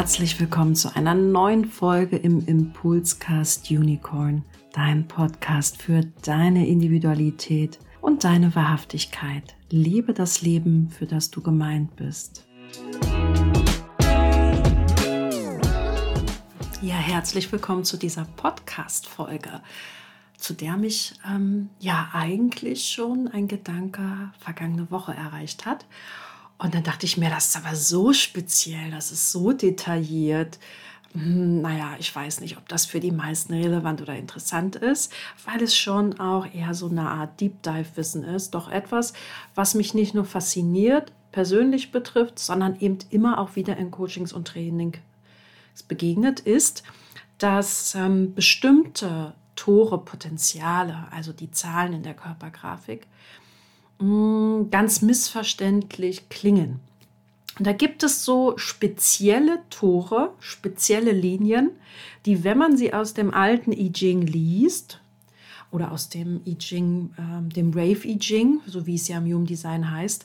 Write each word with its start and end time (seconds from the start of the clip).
herzlich 0.00 0.40
willkommen 0.40 0.74
zu 0.74 0.96
einer 0.96 1.14
neuen 1.14 1.66
Folge 1.66 2.16
im 2.16 2.46
Impulscast 2.46 3.70
Unicorn, 3.70 4.46
dein 4.72 5.06
Podcast 5.06 5.82
für 5.82 6.00
deine 6.22 6.66
Individualität 6.66 7.78
und 8.00 8.24
deine 8.24 8.54
Wahrhaftigkeit. 8.54 9.56
Liebe 9.68 10.14
das 10.14 10.40
Leben, 10.40 10.88
für 10.88 11.04
das 11.04 11.30
du 11.30 11.42
gemeint 11.42 11.96
bist. 11.96 12.46
Ja, 16.80 16.94
herzlich 16.94 17.52
willkommen 17.52 17.84
zu 17.84 17.98
dieser 17.98 18.24
Podcast-Folge, 18.24 19.60
zu 20.38 20.54
der 20.54 20.78
mich 20.78 21.12
ähm, 21.28 21.68
ja 21.78 22.08
eigentlich 22.14 22.86
schon 22.86 23.28
ein 23.28 23.48
Gedanke 23.48 24.32
vergangene 24.38 24.90
Woche 24.90 25.12
erreicht 25.12 25.66
hat. 25.66 25.84
Und 26.60 26.74
dann 26.74 26.82
dachte 26.82 27.06
ich 27.06 27.16
mir, 27.16 27.30
das 27.30 27.48
ist 27.48 27.56
aber 27.56 27.74
so 27.74 28.12
speziell, 28.12 28.90
das 28.90 29.10
ist 29.10 29.32
so 29.32 29.52
detailliert. 29.52 30.58
Hm, 31.12 31.62
naja, 31.62 31.96
ich 31.98 32.14
weiß 32.14 32.40
nicht, 32.42 32.58
ob 32.58 32.68
das 32.68 32.84
für 32.84 33.00
die 33.00 33.12
meisten 33.12 33.54
relevant 33.54 34.02
oder 34.02 34.14
interessant 34.14 34.76
ist, 34.76 35.10
weil 35.46 35.62
es 35.62 35.74
schon 35.74 36.20
auch 36.20 36.46
eher 36.52 36.74
so 36.74 36.90
eine 36.90 37.08
Art 37.08 37.40
Deep 37.40 37.62
Dive-Wissen 37.62 38.24
ist. 38.24 38.50
Doch 38.50 38.70
etwas, 38.70 39.14
was 39.54 39.74
mich 39.74 39.94
nicht 39.94 40.14
nur 40.14 40.26
fasziniert, 40.26 41.12
persönlich 41.32 41.92
betrifft, 41.92 42.38
sondern 42.38 42.78
eben 42.78 42.98
immer 43.08 43.38
auch 43.38 43.56
wieder 43.56 43.78
in 43.78 43.90
Coachings 43.90 44.34
und 44.34 44.46
Training 44.46 44.98
begegnet, 45.88 46.40
ist, 46.40 46.82
dass 47.38 47.94
ähm, 47.94 48.34
bestimmte 48.34 49.32
Tore, 49.56 50.04
Potenziale, 50.04 51.06
also 51.10 51.32
die 51.32 51.50
Zahlen 51.50 51.94
in 51.94 52.02
der 52.02 52.14
Körpergrafik, 52.14 53.06
Mm, 54.00 54.70
ganz 54.70 55.02
missverständlich 55.02 56.28
klingen. 56.28 56.80
Und 57.58 57.66
da 57.66 57.72
gibt 57.72 58.02
es 58.02 58.24
so 58.24 58.56
spezielle 58.56 59.60
Tore, 59.68 60.32
spezielle 60.40 61.12
Linien, 61.12 61.70
die, 62.24 62.42
wenn 62.42 62.56
man 62.56 62.76
sie 62.76 62.94
aus 62.94 63.12
dem 63.12 63.34
alten 63.34 63.72
I 63.72 63.92
Ching 63.92 64.22
liest, 64.22 65.00
oder 65.70 65.92
aus 65.92 66.08
dem 66.08 66.40
I 66.46 66.56
Ching, 66.56 67.14
äh, 67.16 67.52
dem 67.52 67.70
Rave 67.72 68.06
I 68.06 68.18
Ching, 68.18 68.60
so 68.66 68.86
wie 68.86 68.94
es 68.94 69.08
ja 69.08 69.18
im 69.18 69.26
Human 69.26 69.46
Design 69.46 69.90
heißt, 69.90 70.24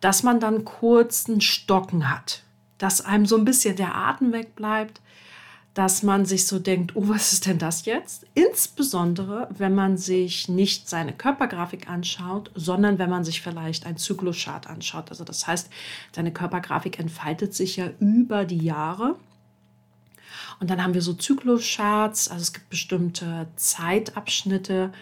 dass 0.00 0.22
man 0.22 0.40
dann 0.40 0.64
kurzen 0.64 1.40
Stocken 1.40 2.10
hat, 2.10 2.42
dass 2.78 3.00
einem 3.00 3.26
so 3.26 3.36
ein 3.36 3.44
bisschen 3.44 3.76
der 3.76 3.94
Atem 3.94 4.32
wegbleibt, 4.32 5.00
dass 5.74 6.04
man 6.04 6.24
sich 6.24 6.46
so 6.46 6.60
denkt, 6.60 6.94
oh, 6.94 7.08
was 7.08 7.32
ist 7.32 7.46
denn 7.46 7.58
das 7.58 7.84
jetzt? 7.84 8.26
Insbesondere, 8.34 9.48
wenn 9.50 9.74
man 9.74 9.96
sich 9.96 10.48
nicht 10.48 10.88
seine 10.88 11.12
Körpergrafik 11.12 11.90
anschaut, 11.90 12.52
sondern 12.54 13.00
wenn 13.00 13.10
man 13.10 13.24
sich 13.24 13.42
vielleicht 13.42 13.84
ein 13.84 13.96
Zykluschart 13.96 14.68
anschaut. 14.68 15.10
Also 15.10 15.24
das 15.24 15.48
heißt, 15.48 15.68
deine 16.12 16.32
Körpergrafik 16.32 17.00
entfaltet 17.00 17.54
sich 17.54 17.76
ja 17.76 17.90
über 17.98 18.44
die 18.44 18.64
Jahre. 18.64 19.16
Und 20.60 20.70
dann 20.70 20.82
haben 20.82 20.94
wir 20.94 21.02
so 21.02 21.12
Zykluscharts, 21.12 22.28
also 22.28 22.40
es 22.40 22.52
gibt 22.52 22.70
bestimmte 22.70 23.48
Zeitabschnitte, 23.56 24.92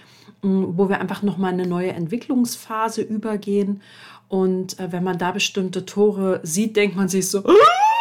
mm, 0.40 0.64
wo 0.78 0.88
wir 0.88 1.00
einfach 1.00 1.22
nochmal 1.22 1.52
eine 1.52 1.66
neue 1.66 1.92
Entwicklungsphase 1.92 3.02
übergehen. 3.02 3.82
Und 4.28 4.80
äh, 4.80 4.90
wenn 4.90 5.04
man 5.04 5.18
da 5.18 5.32
bestimmte 5.32 5.84
Tore 5.84 6.40
sieht, 6.42 6.76
denkt 6.76 6.96
man 6.96 7.10
sich 7.10 7.28
so, 7.28 7.44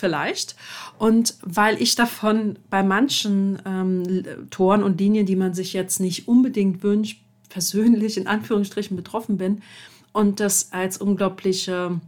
vielleicht. 0.00 0.56
Und 0.98 1.36
weil 1.42 1.80
ich 1.80 1.94
davon 1.94 2.58
bei 2.68 2.82
manchen 2.82 3.60
ähm, 3.64 4.24
Toren 4.50 4.82
und 4.82 4.98
Linien, 5.00 5.26
die 5.26 5.36
man 5.36 5.54
sich 5.54 5.72
jetzt 5.72 6.00
nicht 6.00 6.26
unbedingt 6.26 6.82
wünscht, 6.82 7.20
persönlich 7.48 8.16
in 8.16 8.26
Anführungsstrichen 8.26 8.96
betroffen 8.96 9.36
bin 9.36 9.62
und 10.12 10.40
das 10.40 10.72
als 10.72 10.98
unglaubliche 10.98 12.00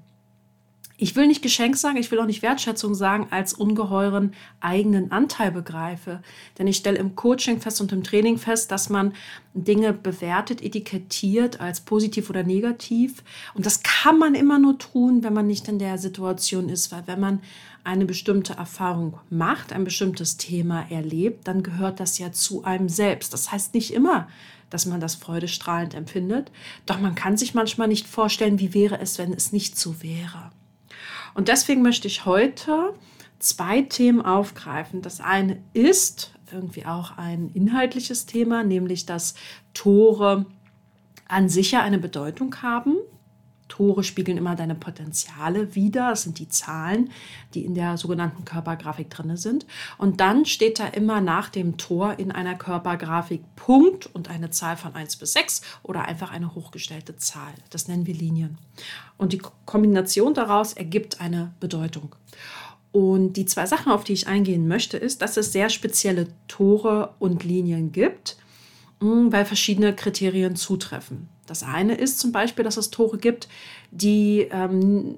ich 1.03 1.17
will 1.17 1.27
nicht 1.27 1.43
Geschenk 1.43 1.77
sagen, 1.77 1.97
ich 1.97 2.13
will 2.13 2.21
auch 2.21 2.27
nicht 2.27 2.43
Wertschätzung 2.43 2.95
sagen, 2.95 3.27
als 3.31 3.55
ungeheuren 3.55 4.35
eigenen 4.61 5.11
Anteil 5.11 5.51
begreife. 5.51 6.23
Denn 6.59 6.69
ich 6.69 6.77
stelle 6.77 6.99
im 6.99 7.17
Coaching 7.17 7.61
fest 7.61 7.81
und 7.81 7.91
im 7.91 8.05
Training 8.05 8.39
fest, 8.39 8.71
dass 8.71 8.89
man 8.89 9.13
Dinge 9.53 9.95
bewertet, 9.95 10.63
etikettiert 10.63 11.61
als 11.61 11.81
positiv 11.81 12.31
oder 12.31 12.45
negativ. 12.45 13.25
Und 13.55 13.67
das 13.67 13.83
kann 13.83 14.17
man 14.17 14.37
immer 14.37 14.61
nur 14.61 14.79
tun, 14.79 15.25
wenn 15.25 15.35
man 15.35 15.49
nicht 15.49 15.67
in 15.67 15.81
der 15.81 15.99
Situation 15.99 16.69
ist, 16.69 16.93
weil 16.93 17.03
wenn 17.07 17.19
man 17.19 17.41
eine 17.85 18.05
bestimmte 18.05 18.55
Erfahrung 18.55 19.19
macht, 19.29 19.73
ein 19.73 19.85
bestimmtes 19.85 20.37
Thema 20.37 20.91
erlebt, 20.91 21.49
dann 21.49 21.63
gehört 21.63 22.01
das 22.01 22.19
ja 22.19 22.33
zu 22.33 22.65
einem 22.65 22.89
selbst. 22.89 23.33
Das 23.33 23.51
heißt 23.51 23.75
nicht 23.75 23.93
immer, 23.93 24.29
dass 24.71 24.87
man 24.87 25.01
das 25.01 25.17
freudestrahlend 25.17 25.95
empfindet, 25.95 26.51
doch 26.87 26.99
man 26.99 27.15
kann 27.15 27.37
sich 27.37 27.55
manchmal 27.55 27.89
nicht 27.89 28.07
vorstellen, 28.07 28.59
wie 28.59 28.73
wäre 28.73 29.01
es, 29.01 29.19
wenn 29.19 29.33
es 29.33 29.53
nicht 29.53 29.79
so 29.79 30.03
wäre. 30.03 30.51
Und 31.35 31.49
deswegen 31.49 31.83
möchte 31.83 32.09
ich 32.09 32.25
heute 32.25 32.95
zwei 33.39 33.83
Themen 33.83 34.23
aufgreifen. 34.23 35.03
Das 35.03 35.21
eine 35.21 35.59
ist 35.73 36.33
irgendwie 36.53 36.87
auch 36.87 37.17
ein 37.19 37.51
inhaltliches 37.55 38.27
Thema, 38.27 38.63
nämlich 38.63 39.07
dass 39.07 39.35
Tore 39.75 40.47
an 41.29 41.49
sich 41.49 41.73
ja 41.73 41.83
eine 41.83 41.99
Bedeutung 41.99 42.63
haben. 42.63 42.97
Tore 43.73 44.05
spiegeln 44.05 44.37
immer 44.37 44.55
deine 44.55 44.75
Potenziale 44.75 45.75
wider. 45.75 46.11
Das 46.11 46.25
sind 46.25 46.39
die 46.39 46.49
Zahlen, 46.51 47.11
die 47.55 47.65
in 47.65 47.75
der 47.75 47.97
sogenannten 47.97 48.45
Körpergrafik 48.45 49.09
drin 49.09 49.35
sind. 49.39 49.65
Und 49.97 50.21
dann 50.21 50.45
steht 50.45 50.79
da 50.79 50.89
immer 50.89 51.23
nach 51.23 51.49
dem 51.49 51.79
Tor 51.79 52.19
in 52.19 52.33
einer 52.33 52.55
Körpergrafik 52.55 53.41
Punkt 53.57 54.15
und 54.15 54.29
eine 54.29 54.51
Zahl 54.51 54.77
von 54.77 54.95
1 54.95 55.17
bis 55.17 55.33
6 55.33 55.63
oder 55.83 56.05
einfach 56.05 56.31
eine 56.31 56.55
hochgestellte 56.55 57.17
Zahl. 57.17 57.55
Das 57.71 57.89
nennen 57.89 58.07
wir 58.07 58.13
Linien. 58.13 58.59
Und 59.17 59.33
die 59.33 59.41
Kombination 59.65 60.35
daraus 60.35 60.75
ergibt 60.75 61.23
eine 61.23 61.55
Bedeutung. 61.59 62.15
Und 62.93 63.39
die 63.39 63.47
zwei 63.47 63.65
Sachen, 63.65 63.91
auf 63.91 64.05
die 64.05 64.13
ich 64.13 64.27
eingehen 64.27 64.69
möchte, 64.69 64.99
ist, 64.99 65.23
dass 65.23 65.39
es 65.39 65.51
sehr 65.51 65.71
spezielle 65.71 66.29
Tore 66.47 67.15
und 67.19 67.43
Linien 67.43 67.91
gibt, 67.91 68.37
hm, 69.01 69.33
weil 69.33 69.47
verschiedene 69.47 69.97
Kriterien 69.97 70.57
zutreffen. 70.57 71.32
Das 71.47 71.63
eine 71.63 71.95
ist 71.95 72.21
zum 72.21 72.33
Beispiel, 72.33 72.65
dass 72.65 72.77
es 72.77 72.91
Tore 72.91 73.19
gibt, 73.19 73.49
die 73.91 74.49
ähm, 74.51 75.17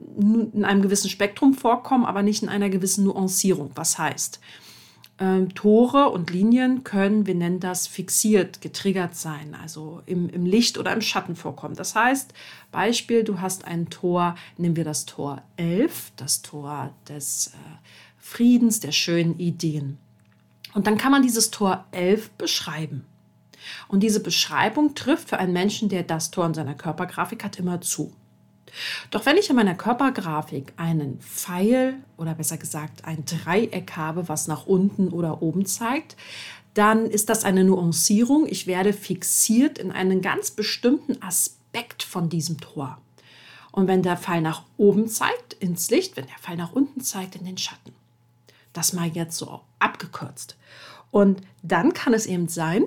in 0.52 0.64
einem 0.64 0.82
gewissen 0.82 1.10
Spektrum 1.10 1.54
vorkommen, 1.54 2.04
aber 2.04 2.22
nicht 2.22 2.42
in 2.42 2.48
einer 2.48 2.70
gewissen 2.70 3.04
Nuancierung. 3.04 3.70
Was 3.74 3.98
heißt, 3.98 4.40
ähm, 5.18 5.54
Tore 5.54 6.10
und 6.10 6.30
Linien 6.30 6.82
können, 6.82 7.26
wir 7.26 7.34
nennen 7.34 7.60
das 7.60 7.86
fixiert, 7.86 8.60
getriggert 8.60 9.14
sein, 9.14 9.54
also 9.54 10.02
im, 10.06 10.28
im 10.28 10.44
Licht 10.44 10.76
oder 10.76 10.92
im 10.92 11.02
Schatten 11.02 11.36
vorkommen. 11.36 11.76
Das 11.76 11.94
heißt, 11.94 12.32
Beispiel, 12.72 13.22
du 13.22 13.40
hast 13.40 13.64
ein 13.64 13.90
Tor, 13.90 14.34
nehmen 14.56 14.76
wir 14.76 14.84
das 14.84 15.06
Tor 15.06 15.42
11, 15.56 16.12
das 16.16 16.42
Tor 16.42 16.92
des 17.08 17.48
äh, 17.48 17.58
Friedens, 18.18 18.80
der 18.80 18.92
schönen 18.92 19.38
Ideen. 19.38 19.98
Und 20.72 20.88
dann 20.88 20.98
kann 20.98 21.12
man 21.12 21.22
dieses 21.22 21.52
Tor 21.52 21.84
11 21.92 22.30
beschreiben. 22.30 23.04
Und 23.88 24.00
diese 24.00 24.20
Beschreibung 24.20 24.94
trifft 24.94 25.30
für 25.30 25.38
einen 25.38 25.52
Menschen, 25.52 25.88
der 25.88 26.02
das 26.02 26.30
Tor 26.30 26.46
in 26.46 26.54
seiner 26.54 26.74
Körpergrafik 26.74 27.44
hat, 27.44 27.58
immer 27.58 27.80
zu. 27.80 28.12
Doch 29.10 29.26
wenn 29.26 29.36
ich 29.36 29.50
in 29.50 29.56
meiner 29.56 29.74
Körpergrafik 29.74 30.72
einen 30.76 31.20
Pfeil 31.20 31.96
oder 32.16 32.34
besser 32.34 32.56
gesagt 32.56 33.04
ein 33.04 33.24
Dreieck 33.24 33.92
habe, 33.96 34.28
was 34.28 34.48
nach 34.48 34.66
unten 34.66 35.08
oder 35.08 35.42
oben 35.42 35.66
zeigt, 35.66 36.16
dann 36.74 37.06
ist 37.06 37.28
das 37.28 37.44
eine 37.44 37.64
Nuancierung. 37.64 38.46
Ich 38.48 38.66
werde 38.66 38.92
fixiert 38.92 39.78
in 39.78 39.92
einen 39.92 40.20
ganz 40.22 40.50
bestimmten 40.50 41.22
Aspekt 41.22 42.02
von 42.02 42.28
diesem 42.28 42.58
Tor. 42.60 42.98
Und 43.70 43.88
wenn 43.88 44.02
der 44.02 44.16
Pfeil 44.16 44.40
nach 44.40 44.62
oben 44.76 45.08
zeigt, 45.08 45.54
ins 45.54 45.90
Licht, 45.90 46.16
wenn 46.16 46.26
der 46.26 46.38
Pfeil 46.38 46.56
nach 46.56 46.72
unten 46.72 47.00
zeigt, 47.00 47.36
in 47.36 47.44
den 47.44 47.58
Schatten. 47.58 47.92
Das 48.72 48.92
mal 48.92 49.08
jetzt 49.08 49.36
so 49.36 49.60
abgekürzt. 49.78 50.56
Und 51.10 51.42
dann 51.62 51.92
kann 51.92 52.12
es 52.12 52.26
eben 52.26 52.48
sein, 52.48 52.84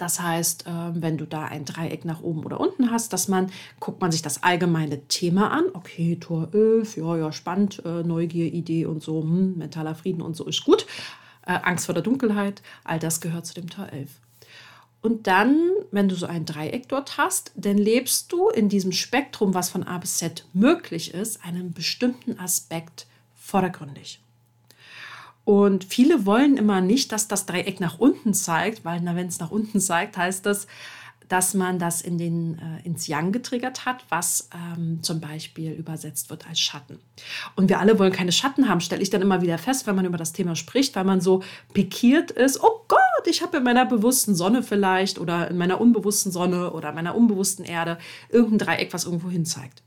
das 0.00 0.20
heißt, 0.20 0.64
ähm, 0.66 0.94
wenn 0.96 1.18
du 1.18 1.26
da 1.26 1.44
ein 1.44 1.64
Dreieck 1.64 2.04
nach 2.04 2.22
oben 2.22 2.44
oder 2.44 2.60
unten 2.60 2.90
hast, 2.90 3.12
dass 3.12 3.28
man, 3.28 3.50
guckt 3.78 4.00
man 4.00 4.12
sich 4.12 4.22
das 4.22 4.42
allgemeine 4.42 5.06
Thema 5.08 5.50
an. 5.50 5.64
Okay, 5.74 6.16
Tor 6.16 6.48
11, 6.52 6.96
ja, 6.96 7.16
ja, 7.16 7.32
spannend, 7.32 7.82
äh, 7.84 8.02
Neugier, 8.02 8.52
Idee 8.52 8.86
und 8.86 9.02
so, 9.02 9.22
hm, 9.22 9.58
mentaler 9.58 9.94
Frieden 9.94 10.22
und 10.22 10.36
so 10.36 10.46
ist 10.46 10.64
gut. 10.64 10.86
Äh, 11.46 11.58
Angst 11.62 11.86
vor 11.86 11.94
der 11.94 12.02
Dunkelheit, 12.02 12.62
all 12.84 12.98
das 12.98 13.20
gehört 13.20 13.46
zu 13.46 13.54
dem 13.54 13.68
Tor 13.68 13.88
11. 13.90 14.10
Und 15.02 15.26
dann, 15.26 15.70
wenn 15.90 16.08
du 16.08 16.14
so 16.14 16.26
ein 16.26 16.44
Dreieck 16.44 16.88
dort 16.88 17.16
hast, 17.16 17.52
dann 17.54 17.78
lebst 17.78 18.32
du 18.32 18.48
in 18.48 18.68
diesem 18.68 18.92
Spektrum, 18.92 19.54
was 19.54 19.70
von 19.70 19.82
A 19.82 19.98
bis 19.98 20.18
Z 20.18 20.46
möglich 20.52 21.14
ist, 21.14 21.44
einen 21.44 21.72
bestimmten 21.72 22.38
Aspekt 22.38 23.06
vordergründig. 23.34 24.20
Und 25.50 25.82
viele 25.82 26.26
wollen 26.26 26.56
immer 26.56 26.80
nicht, 26.80 27.10
dass 27.10 27.26
das 27.26 27.44
Dreieck 27.44 27.80
nach 27.80 27.98
unten 27.98 28.34
zeigt, 28.34 28.84
weil 28.84 29.04
wenn 29.04 29.26
es 29.26 29.40
nach 29.40 29.50
unten 29.50 29.80
zeigt, 29.80 30.16
heißt 30.16 30.46
das, 30.46 30.68
dass 31.26 31.54
man 31.54 31.80
das 31.80 32.02
in 32.02 32.18
den, 32.18 32.56
äh, 32.60 32.86
ins 32.86 33.08
Yang 33.08 33.32
getriggert 33.32 33.84
hat, 33.84 34.04
was 34.10 34.48
ähm, 34.54 35.02
zum 35.02 35.18
Beispiel 35.18 35.72
übersetzt 35.72 36.30
wird 36.30 36.46
als 36.46 36.60
Schatten. 36.60 37.00
Und 37.56 37.68
wir 37.68 37.80
alle 37.80 37.98
wollen 37.98 38.12
keine 38.12 38.30
Schatten 38.30 38.68
haben, 38.68 38.80
stelle 38.80 39.02
ich 39.02 39.10
dann 39.10 39.22
immer 39.22 39.42
wieder 39.42 39.58
fest, 39.58 39.88
wenn 39.88 39.96
man 39.96 40.04
über 40.04 40.18
das 40.18 40.32
Thema 40.32 40.54
spricht, 40.54 40.94
weil 40.94 41.02
man 41.02 41.20
so 41.20 41.42
pikiert 41.74 42.30
ist, 42.30 42.62
oh 42.62 42.84
Gott, 42.86 43.00
ich 43.26 43.42
habe 43.42 43.56
in 43.56 43.64
meiner 43.64 43.86
bewussten 43.86 44.36
Sonne 44.36 44.62
vielleicht 44.62 45.18
oder 45.18 45.50
in 45.50 45.58
meiner 45.58 45.80
unbewussten 45.80 46.30
Sonne 46.30 46.70
oder 46.70 46.92
meiner 46.92 47.16
unbewussten 47.16 47.64
Erde 47.64 47.98
irgendein 48.28 48.68
Dreieck, 48.68 48.92
was 48.92 49.04
irgendwo 49.04 49.30
hin 49.30 49.44
zeigt. 49.44 49.82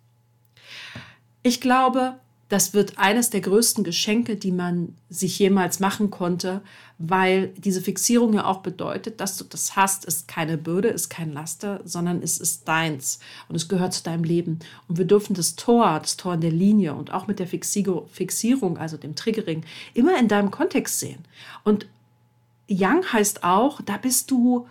Ich 1.41 1.61
glaube, 1.61 2.15
das 2.49 2.73
wird 2.73 2.97
eines 2.97 3.29
der 3.29 3.41
größten 3.41 3.83
Geschenke, 3.83 4.35
die 4.35 4.51
man 4.51 4.95
sich 5.09 5.39
jemals 5.39 5.79
machen 5.79 6.11
konnte, 6.11 6.61
weil 6.99 7.47
diese 7.57 7.81
Fixierung 7.81 8.33
ja 8.33 8.45
auch 8.45 8.59
bedeutet, 8.59 9.19
dass 9.19 9.37
du 9.37 9.43
das 9.43 9.75
hast, 9.75 10.05
ist 10.05 10.27
keine 10.27 10.57
Bürde, 10.57 10.89
ist 10.89 11.09
kein 11.09 11.33
Laster, 11.33 11.81
sondern 11.83 12.21
es 12.21 12.37
ist 12.37 12.67
deins 12.67 13.19
und 13.49 13.55
es 13.55 13.67
gehört 13.67 13.93
zu 13.93 14.03
deinem 14.03 14.23
Leben. 14.23 14.59
Und 14.87 14.97
wir 14.97 15.05
dürfen 15.05 15.33
das 15.33 15.55
Tor, 15.55 15.99
das 15.99 16.17
Tor 16.17 16.35
in 16.35 16.41
der 16.41 16.51
Linie 16.51 16.93
und 16.93 17.11
auch 17.11 17.27
mit 17.27 17.39
der 17.39 17.47
Fixierung, 17.47 18.77
also 18.77 18.97
dem 18.97 19.15
Triggering, 19.15 19.63
immer 19.93 20.19
in 20.19 20.27
deinem 20.27 20.51
Kontext 20.51 20.99
sehen. 20.99 21.25
Und 21.63 21.87
Young 22.69 23.03
heißt 23.11 23.43
auch, 23.43 23.81
da 23.81 23.97
bist 23.97 24.31
du, 24.31 24.67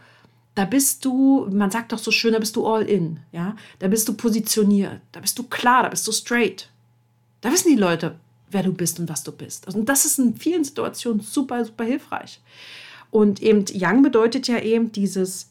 da 0.54 0.64
bist 0.64 1.04
du, 1.04 1.48
man 1.50 1.70
sagt 1.70 1.92
doch 1.92 1.98
so 1.98 2.10
schön, 2.10 2.32
da 2.32 2.38
bist 2.38 2.56
du 2.56 2.66
all 2.66 2.82
in, 2.82 3.20
ja, 3.32 3.56
da 3.78 3.88
bist 3.88 4.08
du 4.08 4.14
positioniert, 4.14 5.00
da 5.12 5.20
bist 5.20 5.38
du 5.38 5.42
klar, 5.44 5.82
da 5.82 5.88
bist 5.88 6.06
du 6.06 6.12
straight. 6.12 6.68
Da 7.42 7.52
wissen 7.52 7.68
die 7.68 7.80
Leute, 7.80 8.16
wer 8.50 8.62
du 8.62 8.72
bist 8.72 8.98
und 8.98 9.08
was 9.08 9.22
du 9.22 9.32
bist. 9.32 9.66
Und 9.74 9.88
das 9.88 10.06
ist 10.06 10.18
in 10.18 10.36
vielen 10.36 10.64
Situationen 10.64 11.20
super, 11.20 11.64
super 11.64 11.84
hilfreich. 11.84 12.40
Und 13.10 13.42
eben 13.42 13.64
Young 13.74 14.02
bedeutet 14.02 14.48
ja 14.48 14.58
eben 14.58 14.90
dieses, 14.92 15.50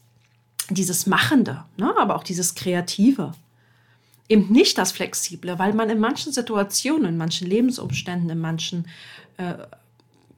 dieses 0.69 1.05
Machende, 1.05 1.63
ne? 1.77 1.93
aber 1.99 2.15
auch 2.15 2.23
dieses 2.23 2.55
Kreative. 2.55 3.33
Eben 4.29 4.51
nicht 4.51 4.77
das 4.77 4.91
Flexible, 4.91 5.59
weil 5.59 5.73
man 5.73 5.89
in 5.89 5.99
manchen 5.99 6.31
Situationen, 6.31 7.05
in 7.05 7.17
manchen 7.17 7.47
Lebensumständen, 7.47 8.29
in 8.29 8.39
manchen 8.39 8.87
äh, 9.37 9.55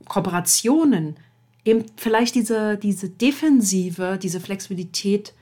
Kooperationen 0.05 1.15
eben 1.63 1.85
vielleicht 1.95 2.35
diese, 2.35 2.77
diese 2.77 3.09
Defensive, 3.09 4.19
diese 4.21 4.39
Flexibilität 4.39 5.33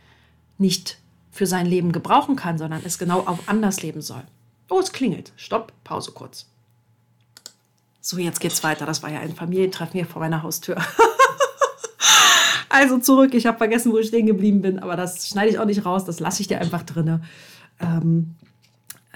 nicht 0.58 1.00
für 1.32 1.48
sein 1.48 1.66
Leben 1.66 1.94
gebrauchen 1.94 2.36
kann, 2.36 2.58
sondern 2.58 2.82
es 2.84 2.98
genau 2.98 3.22
auch 3.22 3.40
anders 3.48 3.82
leben 3.82 4.02
soll. 4.02 4.24
Oh, 4.72 4.80
es 4.80 4.94
klingelt. 4.94 5.34
Stopp, 5.36 5.74
Pause 5.84 6.14
kurz. 6.14 6.46
So, 8.00 8.18
jetzt 8.18 8.40
geht's 8.40 8.64
weiter. 8.64 8.86
Das 8.86 9.04
war 9.04 9.12
ja 9.12 9.20
ein 9.20 9.36
Familientreffen 9.36 10.00
hier 10.00 10.06
vor 10.06 10.22
meiner 10.22 10.44
Haustür. 10.44 10.78
also 12.70 12.98
zurück. 13.00 13.34
Ich 13.34 13.46
habe 13.46 13.58
vergessen, 13.58 13.92
wo 13.92 13.98
ich 13.98 14.08
stehen 14.08 14.28
geblieben 14.28 14.62
bin, 14.62 14.80
aber 14.80 14.96
das 14.96 15.28
schneide 15.28 15.52
ich 15.52 15.60
auch 15.60 15.66
nicht 15.66 15.86
raus. 15.86 16.06
Das 16.06 16.22
lasse 16.22 16.42
ich 16.42 16.48
dir 16.48 16.62
einfach 16.62 16.84
drin. 16.84 17.22
Ähm, 17.82 18.36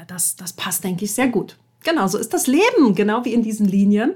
das, 0.07 0.35
das 0.35 0.51
passt, 0.51 0.83
denke 0.83 1.05
ich, 1.05 1.13
sehr 1.13 1.29
gut. 1.29 1.55
Genau, 1.85 2.05
so 2.07 2.17
ist 2.17 2.33
das 2.33 2.47
Leben, 2.47 2.93
genau 2.93 3.23
wie 3.23 3.33
in 3.33 3.41
diesen 3.41 3.65
Linien. 3.65 4.13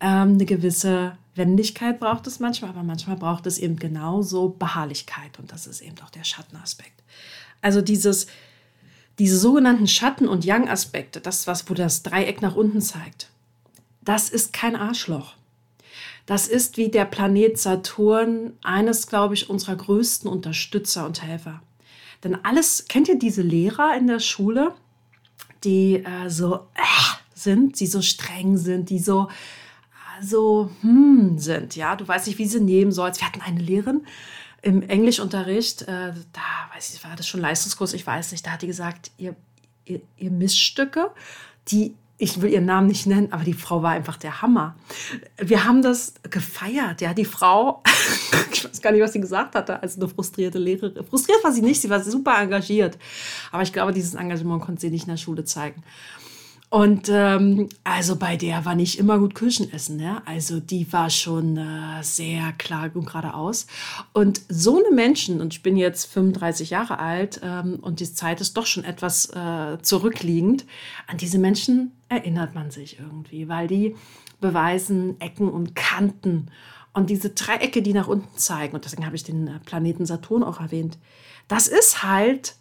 Ähm, 0.00 0.32
eine 0.32 0.46
gewisse 0.46 1.18
Wendigkeit 1.34 2.00
braucht 2.00 2.26
es 2.26 2.40
manchmal, 2.40 2.70
aber 2.70 2.84
manchmal 2.84 3.16
braucht 3.16 3.46
es 3.46 3.58
eben 3.58 3.76
genauso 3.76 4.48
Beharrlichkeit. 4.48 5.38
Und 5.38 5.52
das 5.52 5.66
ist 5.66 5.82
eben 5.82 5.96
auch 6.02 6.10
der 6.10 6.24
Schattenaspekt. 6.24 7.02
Also 7.60 7.82
dieses, 7.82 8.28
diese 9.18 9.38
sogenannten 9.38 9.86
Schatten- 9.86 10.28
und 10.28 10.44
Yang-Aspekte, 10.44 11.20
das, 11.20 11.46
was, 11.46 11.68
wo 11.70 11.74
das 11.74 12.02
Dreieck 12.02 12.42
nach 12.42 12.56
unten 12.56 12.80
zeigt, 12.80 13.30
das 14.02 14.28
ist 14.28 14.52
kein 14.52 14.76
Arschloch. 14.76 15.34
Das 16.26 16.48
ist 16.48 16.78
wie 16.78 16.88
der 16.88 17.04
Planet 17.04 17.58
Saturn 17.58 18.54
eines, 18.62 19.06
glaube 19.06 19.34
ich, 19.34 19.50
unserer 19.50 19.76
größten 19.76 20.28
Unterstützer 20.28 21.04
und 21.04 21.22
Helfer. 21.22 21.62
Denn 22.22 22.38
alles, 22.44 22.86
kennt 22.88 23.08
ihr 23.08 23.18
diese 23.18 23.42
Lehrer 23.42 23.94
in 23.96 24.06
der 24.06 24.20
Schule, 24.20 24.74
die 25.64 25.96
äh, 25.96 26.28
so 26.28 26.56
äh, 26.74 27.16
sind, 27.34 27.78
die 27.80 27.86
so 27.86 28.00
streng 28.00 28.56
sind, 28.56 28.88
die 28.88 28.98
so, 28.98 29.28
äh, 29.28 30.24
so 30.24 30.70
hm 30.80 31.38
sind, 31.38 31.76
ja, 31.76 31.94
du 31.96 32.08
weißt 32.08 32.26
nicht, 32.26 32.38
wie 32.38 32.46
sie 32.46 32.60
nehmen 32.60 32.92
sollst. 32.92 33.20
Wir 33.20 33.28
hatten 33.28 33.42
eine 33.42 33.60
Lehrerin, 33.60 34.06
im 34.64 34.82
Englischunterricht, 34.82 35.82
äh, 35.82 36.12
da 36.32 36.74
weiß 36.74 36.94
ich, 36.94 37.04
war 37.04 37.14
das 37.16 37.28
schon 37.28 37.40
Leistungskurs, 37.40 37.92
ich 37.92 38.06
weiß 38.06 38.32
nicht, 38.32 38.46
da 38.46 38.52
hat 38.52 38.62
die 38.62 38.66
gesagt, 38.66 39.10
ihr, 39.18 39.36
ihr, 39.84 40.00
ihr 40.16 40.30
Missstücke, 40.30 41.10
die, 41.68 41.94
ich 42.16 42.40
will 42.40 42.50
ihren 42.50 42.64
Namen 42.64 42.86
nicht 42.86 43.06
nennen, 43.06 43.30
aber 43.30 43.44
die 43.44 43.52
Frau 43.52 43.82
war 43.82 43.90
einfach 43.90 44.16
der 44.16 44.40
Hammer. 44.40 44.74
Wir 45.36 45.64
haben 45.64 45.82
das 45.82 46.14
gefeiert, 46.30 47.02
ja, 47.02 47.12
die 47.12 47.26
Frau, 47.26 47.82
ich 48.52 48.64
weiß 48.64 48.80
gar 48.80 48.92
nicht, 48.92 49.02
was 49.02 49.12
sie 49.12 49.20
gesagt 49.20 49.54
hatte, 49.54 49.82
als 49.82 49.96
eine 49.96 50.08
frustrierte 50.08 50.58
Lehrerin. 50.58 51.04
Frustriert 51.04 51.44
war 51.44 51.52
sie 51.52 51.62
nicht, 51.62 51.82
sie 51.82 51.90
war 51.90 52.02
super 52.02 52.38
engagiert, 52.40 52.96
aber 53.52 53.62
ich 53.62 53.72
glaube, 53.72 53.92
dieses 53.92 54.14
Engagement 54.14 54.62
konnte 54.62 54.80
sie 54.80 54.90
nicht 54.90 55.04
in 55.04 55.10
der 55.10 55.18
Schule 55.18 55.44
zeigen. 55.44 55.82
Und 56.74 57.08
ähm, 57.08 57.68
also 57.84 58.16
bei 58.16 58.36
der 58.36 58.64
war 58.64 58.74
nicht 58.74 58.98
immer 58.98 59.20
gut 59.20 59.36
Kirschen 59.36 59.72
essen. 59.72 60.00
Ja? 60.00 60.22
Also 60.24 60.58
die 60.58 60.92
war 60.92 61.08
schon 61.08 61.56
äh, 61.56 62.02
sehr 62.02 62.50
klar 62.58 62.90
und 62.94 63.06
geradeaus. 63.06 63.68
Und 64.12 64.40
so 64.48 64.84
eine 64.84 64.92
Menschen, 64.92 65.40
und 65.40 65.54
ich 65.54 65.62
bin 65.62 65.76
jetzt 65.76 66.06
35 66.06 66.70
Jahre 66.70 66.98
alt 66.98 67.40
ähm, 67.44 67.78
und 67.80 68.00
die 68.00 68.12
Zeit 68.12 68.40
ist 68.40 68.56
doch 68.56 68.66
schon 68.66 68.82
etwas 68.82 69.26
äh, 69.26 69.78
zurückliegend, 69.82 70.66
an 71.06 71.16
diese 71.16 71.38
Menschen 71.38 71.92
erinnert 72.08 72.56
man 72.56 72.72
sich 72.72 72.98
irgendwie, 72.98 73.48
weil 73.48 73.68
die 73.68 73.94
beweisen 74.40 75.20
Ecken 75.20 75.48
und 75.48 75.76
Kanten. 75.76 76.48
Und 76.92 77.08
diese 77.08 77.30
Dreiecke, 77.30 77.82
die 77.82 77.92
nach 77.92 78.08
unten 78.08 78.36
zeigen, 78.36 78.74
und 78.74 78.84
deswegen 78.84 79.06
habe 79.06 79.14
ich 79.14 79.22
den 79.22 79.46
äh, 79.46 79.60
Planeten 79.60 80.06
Saturn 80.06 80.42
auch 80.42 80.58
erwähnt, 80.58 80.98
das 81.46 81.68
ist 81.68 82.02
halt 82.02 82.56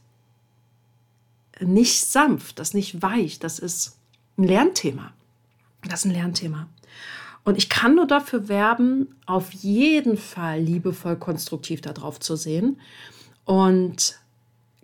nicht 1.59 2.05
sanft, 2.05 2.59
das 2.59 2.75
nicht 2.75 3.01
weich, 3.01 3.39
das 3.39 3.57
ist 3.57 3.97
ein 4.37 4.43
Lernthema. 4.43 5.13
Das 5.83 6.01
ist 6.01 6.05
ein 6.05 6.11
Lernthema. 6.11 6.67
Und 7.43 7.57
ich 7.57 7.69
kann 7.69 7.95
nur 7.95 8.07
dafür 8.07 8.47
werben, 8.47 9.15
auf 9.25 9.51
jeden 9.51 10.17
Fall 10.17 10.61
liebevoll 10.61 11.17
konstruktiv 11.17 11.81
darauf 11.81 12.19
zu 12.19 12.35
sehen. 12.35 12.79
Und 13.43 14.17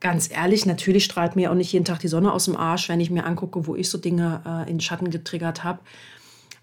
ganz 0.01 0.29
ehrlich, 0.29 0.65
natürlich 0.65 1.05
strahlt 1.05 1.35
mir 1.35 1.51
auch 1.51 1.55
nicht 1.55 1.71
jeden 1.71 1.85
Tag 1.85 1.99
die 1.99 2.09
Sonne 2.09 2.33
aus 2.33 2.45
dem 2.45 2.57
Arsch, 2.57 2.89
wenn 2.89 2.99
ich 2.99 3.09
mir 3.09 3.25
angucke, 3.25 3.65
wo 3.65 3.75
ich 3.75 3.89
so 3.89 3.97
Dinge 3.97 4.41
äh, 4.45 4.69
in 4.69 4.81
Schatten 4.81 5.09
getriggert 5.09 5.63
habe. 5.63 5.79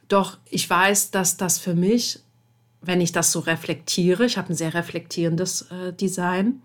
Doch 0.08 0.38
ich 0.50 0.68
weiß, 0.68 1.10
dass 1.10 1.36
das 1.36 1.58
für 1.58 1.74
mich, 1.74 2.20
wenn 2.82 3.00
ich 3.00 3.12
das 3.12 3.32
so 3.32 3.40
reflektiere, 3.40 4.26
ich 4.26 4.36
habe 4.36 4.52
ein 4.52 4.56
sehr 4.56 4.74
reflektierendes 4.74 5.62
äh, 5.70 5.92
Design, 5.94 6.62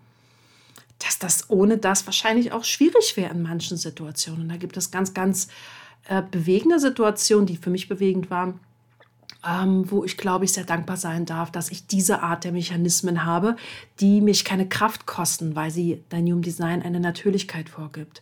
dass 1.00 1.18
das 1.18 1.50
ohne 1.50 1.78
das 1.78 2.06
wahrscheinlich 2.06 2.52
auch 2.52 2.64
schwierig 2.64 3.18
wäre 3.18 3.32
in 3.32 3.42
manchen 3.42 3.78
Situationen. 3.78 4.50
Da 4.50 4.58
gibt 4.58 4.78
es 4.78 4.92
ganz, 4.92 5.14
ganz 5.14 5.48
äh, 6.08 6.22
bewegende 6.30 6.80
Situation, 6.80 7.46
die 7.46 7.58
für 7.58 7.70
mich 7.70 7.88
bewegend 7.88 8.30
war, 8.30 8.54
ähm, 9.48 9.90
wo 9.90 10.04
ich 10.04 10.18
glaube 10.18 10.46
ich 10.46 10.54
sehr 10.54 10.66
dankbar 10.66 10.98
sein 10.98 11.26
darf, 11.26 11.52
dass 11.52 11.70
ich 11.70 11.88
diese 11.88 12.22
Art 12.22 12.44
der 12.44 12.52
Mechanismen 12.52 13.26
habe, 13.26 13.56
die 14.00 14.22
mich 14.22 14.46
keine 14.46 14.68
Kraft 14.68 15.06
kosten, 15.06 15.56
weil 15.56 15.72
sie 15.72 16.04
Human 16.12 16.42
Design 16.42 16.82
eine 16.82 17.00
Natürlichkeit 17.00 17.70
vorgibt. 17.70 18.22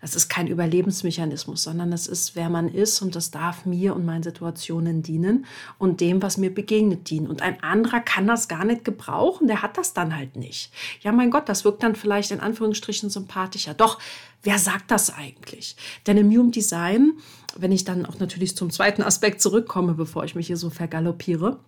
Das 0.00 0.14
ist 0.14 0.28
kein 0.28 0.46
Überlebensmechanismus, 0.46 1.64
sondern 1.64 1.92
es 1.92 2.06
ist, 2.06 2.36
wer 2.36 2.48
man 2.50 2.68
ist 2.68 3.02
und 3.02 3.16
das 3.16 3.30
darf 3.30 3.66
mir 3.66 3.96
und 3.96 4.04
meinen 4.04 4.22
Situationen 4.22 5.02
dienen 5.02 5.46
und 5.78 6.00
dem, 6.00 6.22
was 6.22 6.36
mir 6.36 6.54
begegnet, 6.54 7.10
dienen. 7.10 7.26
Und 7.26 7.42
ein 7.42 7.62
anderer 7.62 8.00
kann 8.00 8.26
das 8.26 8.46
gar 8.46 8.64
nicht 8.64 8.84
gebrauchen, 8.84 9.48
der 9.48 9.62
hat 9.62 9.76
das 9.76 9.94
dann 9.94 10.14
halt 10.14 10.36
nicht. 10.36 10.72
Ja, 11.00 11.10
mein 11.12 11.30
Gott, 11.30 11.48
das 11.48 11.64
wirkt 11.64 11.82
dann 11.82 11.96
vielleicht 11.96 12.30
in 12.30 12.40
Anführungsstrichen 12.40 13.10
sympathischer. 13.10 13.74
Doch, 13.74 13.98
wer 14.42 14.58
sagt 14.58 14.90
das 14.90 15.12
eigentlich? 15.12 15.76
Denn 16.06 16.16
im 16.16 16.30
Human 16.30 16.52
Design, 16.52 17.14
wenn 17.60 17.72
ich 17.72 17.84
dann 17.84 18.06
auch 18.06 18.18
natürlich 18.18 18.56
zum 18.56 18.70
zweiten 18.70 19.02
Aspekt 19.02 19.40
zurückkomme, 19.40 19.94
bevor 19.94 20.24
ich 20.24 20.34
mich 20.34 20.46
hier 20.46 20.56
so 20.56 20.70
vergaloppiere, 20.70 21.58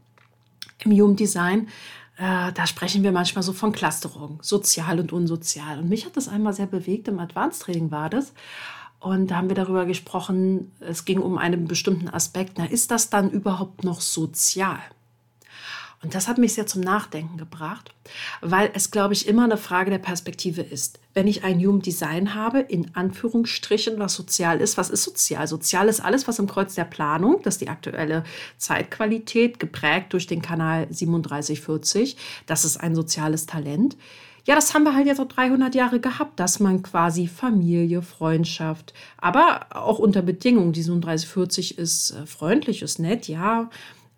im 0.84 0.92
Human 0.92 1.16
Design 1.16 1.68
äh, 2.20 2.52
da 2.52 2.66
sprechen 2.66 3.02
wir 3.02 3.12
manchmal 3.12 3.42
so 3.42 3.54
von 3.54 3.72
Clusterung, 3.72 4.38
sozial 4.42 5.00
und 5.00 5.10
unsozial. 5.10 5.78
Und 5.78 5.88
mich 5.88 6.04
hat 6.04 6.18
das 6.18 6.28
einmal 6.28 6.52
sehr 6.52 6.66
bewegt, 6.66 7.08
im 7.08 7.18
Advanced 7.18 7.62
Training 7.62 7.90
war 7.90 8.10
das. 8.10 8.34
Und 8.98 9.30
da 9.30 9.36
haben 9.36 9.48
wir 9.48 9.56
darüber 9.56 9.86
gesprochen, 9.86 10.72
es 10.80 11.06
ging 11.06 11.20
um 11.20 11.38
einen 11.38 11.66
bestimmten 11.66 12.10
Aspekt. 12.10 12.58
Na, 12.58 12.66
ist 12.66 12.90
das 12.90 13.08
dann 13.08 13.30
überhaupt 13.30 13.84
noch 13.84 14.02
sozial? 14.02 14.80
Und 16.02 16.14
das 16.14 16.28
hat 16.28 16.38
mich 16.38 16.54
sehr 16.54 16.66
zum 16.66 16.80
Nachdenken 16.80 17.36
gebracht, 17.36 17.92
weil 18.40 18.70
es, 18.72 18.90
glaube 18.90 19.12
ich, 19.12 19.28
immer 19.28 19.44
eine 19.44 19.58
Frage 19.58 19.90
der 19.90 19.98
Perspektive 19.98 20.62
ist. 20.62 20.98
Wenn 21.12 21.28
ich 21.28 21.44
ein 21.44 21.58
Human 21.58 21.82
Design 21.82 22.34
habe, 22.34 22.60
in 22.60 22.94
Anführungsstrichen, 22.94 23.98
was 23.98 24.14
sozial 24.14 24.62
ist, 24.62 24.78
was 24.78 24.88
ist 24.88 25.02
sozial? 25.02 25.46
Sozial 25.46 25.88
ist 25.88 26.00
alles, 26.00 26.26
was 26.26 26.38
im 26.38 26.46
Kreuz 26.46 26.74
der 26.74 26.84
Planung, 26.84 27.42
das 27.42 27.56
ist 27.56 27.60
die 27.60 27.68
aktuelle 27.68 28.24
Zeitqualität, 28.56 29.60
geprägt 29.60 30.14
durch 30.14 30.26
den 30.26 30.40
Kanal 30.40 30.86
3740, 30.86 32.16
das 32.46 32.64
ist 32.64 32.78
ein 32.78 32.94
soziales 32.94 33.44
Talent. 33.44 33.96
Ja, 34.46 34.54
das 34.54 34.72
haben 34.72 34.84
wir 34.84 34.94
halt 34.94 35.06
jetzt 35.06 35.18
so 35.18 35.26
300 35.26 35.74
Jahre 35.74 36.00
gehabt, 36.00 36.40
dass 36.40 36.60
man 36.60 36.82
quasi 36.82 37.26
Familie, 37.26 38.00
Freundschaft, 38.00 38.94
aber 39.18 39.66
auch 39.68 39.98
unter 39.98 40.22
Bedingungen, 40.22 40.72
die 40.72 40.82
3740 40.82 41.76
ist 41.76 42.12
äh, 42.12 42.24
freundlich, 42.24 42.80
ist 42.80 42.98
nett, 42.98 43.28
ja, 43.28 43.68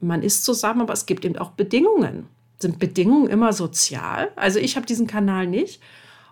man 0.03 0.23
ist 0.23 0.45
zusammen, 0.45 0.83
aber 0.83 0.93
es 0.93 1.07
gibt 1.07 1.25
eben 1.25 1.37
auch 1.37 1.51
Bedingungen. 1.51 2.27
Sind 2.59 2.79
Bedingungen 2.79 3.29
immer 3.29 3.53
sozial? 3.53 4.31
Also 4.37 4.59
ich 4.59 4.77
habe 4.77 4.87
diesen 4.87 5.07
Kanal 5.07 5.47
nicht. 5.47 5.81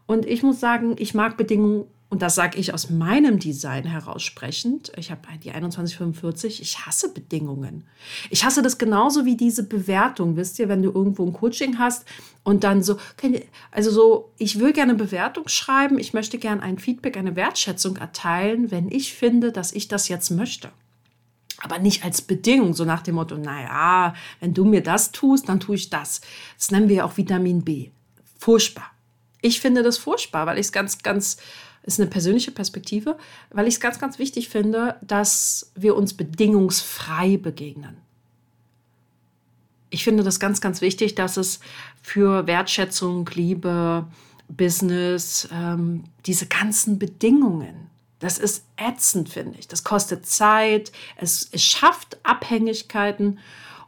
Und 0.07 0.27
ich 0.27 0.43
muss 0.43 0.61
sagen, 0.61 0.97
ich 0.99 1.15
mag 1.15 1.37
Bedingungen 1.37 1.85
und 2.11 2.23
das 2.23 2.35
sage 2.35 2.59
ich 2.59 2.75
aus 2.75 2.91
meinem 2.91 3.39
Design 3.39 3.85
heraussprechend, 3.85 4.91
ich 4.97 5.13
habe 5.13 5.21
die 5.45 5.51
2145, 5.51 6.61
ich 6.61 6.85
hasse 6.85 7.15
Bedingungen. 7.15 7.85
Ich 8.31 8.45
hasse 8.45 8.63
das 8.63 8.79
genauso 8.79 9.25
wie 9.25 9.37
diese 9.37 9.63
Bewertung, 9.63 10.35
wisst 10.35 10.59
ihr, 10.59 10.69
wenn 10.69 10.83
du 10.83 10.91
irgendwo 10.91 11.25
ein 11.25 11.33
Coaching 11.33 11.79
hast 11.79 12.05
und 12.43 12.65
dann 12.65 12.83
so, 12.83 12.97
also 13.71 13.93
so, 13.93 14.33
ich 14.39 14.59
will 14.59 14.73
gerne 14.73 14.95
Bewertung 14.95 15.47
schreiben, 15.47 16.01
ich 16.01 16.13
möchte 16.13 16.39
gerne 16.39 16.65
ein 16.65 16.79
Feedback, 16.79 17.17
eine 17.17 17.37
Wertschätzung 17.37 17.97
erteilen, 17.97 18.73
wenn 18.73 18.91
ich 18.91 19.15
finde, 19.15 19.53
dass 19.53 19.71
ich 19.71 19.87
das 19.87 20.09
jetzt 20.09 20.31
möchte. 20.31 20.71
Aber 21.61 21.79
nicht 21.79 22.05
als 22.05 22.23
Bedingung, 22.23 22.75
so 22.75 22.85
nach 22.85 23.03
dem 23.03 23.17
Motto, 23.17 23.37
naja, 23.37 24.15
wenn 24.41 24.55
du 24.55 24.65
mir 24.65 24.83
das 24.83 25.13
tust, 25.13 25.49
dann 25.49 25.61
tue 25.61 25.77
ich 25.77 25.91
das. 25.91 26.21
Das 26.57 26.71
nennen 26.71 26.89
wir 26.89 27.05
auch 27.05 27.17
Vitamin 27.17 27.63
B. 27.63 27.91
Furchtbar. 28.39 28.91
Ich 29.43 29.61
finde 29.61 29.83
das 29.83 29.99
furchtbar, 29.99 30.47
weil 30.47 30.59
ich 30.59 30.67
es 30.67 30.73
ganz, 30.73 31.03
ganz 31.03 31.37
ist 31.83 32.01
eine 32.01 32.11
persönliche 32.11 32.51
Perspektive, 32.51 33.17
weil 33.51 33.67
ich 33.67 33.75
es 33.75 33.81
ganz, 33.81 33.99
ganz 33.99 34.19
wichtig 34.19 34.49
finde, 34.49 34.97
dass 35.03 35.73
wir 35.75 35.97
uns 35.97 36.15
bedingungsfrei 36.15 37.37
begegnen. 37.37 37.97
Ich 39.89 40.05
finde 40.05 40.23
das 40.23 40.39
ganz, 40.39 40.61
ganz 40.61 40.81
wichtig, 40.83 41.15
dass 41.15 41.37
es 41.37 41.61
für 42.03 42.47
Wertschätzung, 42.47 43.29
Liebe, 43.35 44.07
Business, 44.49 45.49
ähm, 45.53 46.05
diese 46.27 46.47
ganzen 46.47 46.99
Bedingungen, 46.99 47.90
das 48.21 48.39
ist 48.39 48.65
ätzend, 48.77 49.29
finde 49.29 49.59
ich. 49.59 49.67
Das 49.67 49.83
kostet 49.83 50.27
Zeit, 50.27 50.93
es, 51.17 51.49
es 51.53 51.65
schafft 51.65 52.19
Abhängigkeiten 52.23 53.39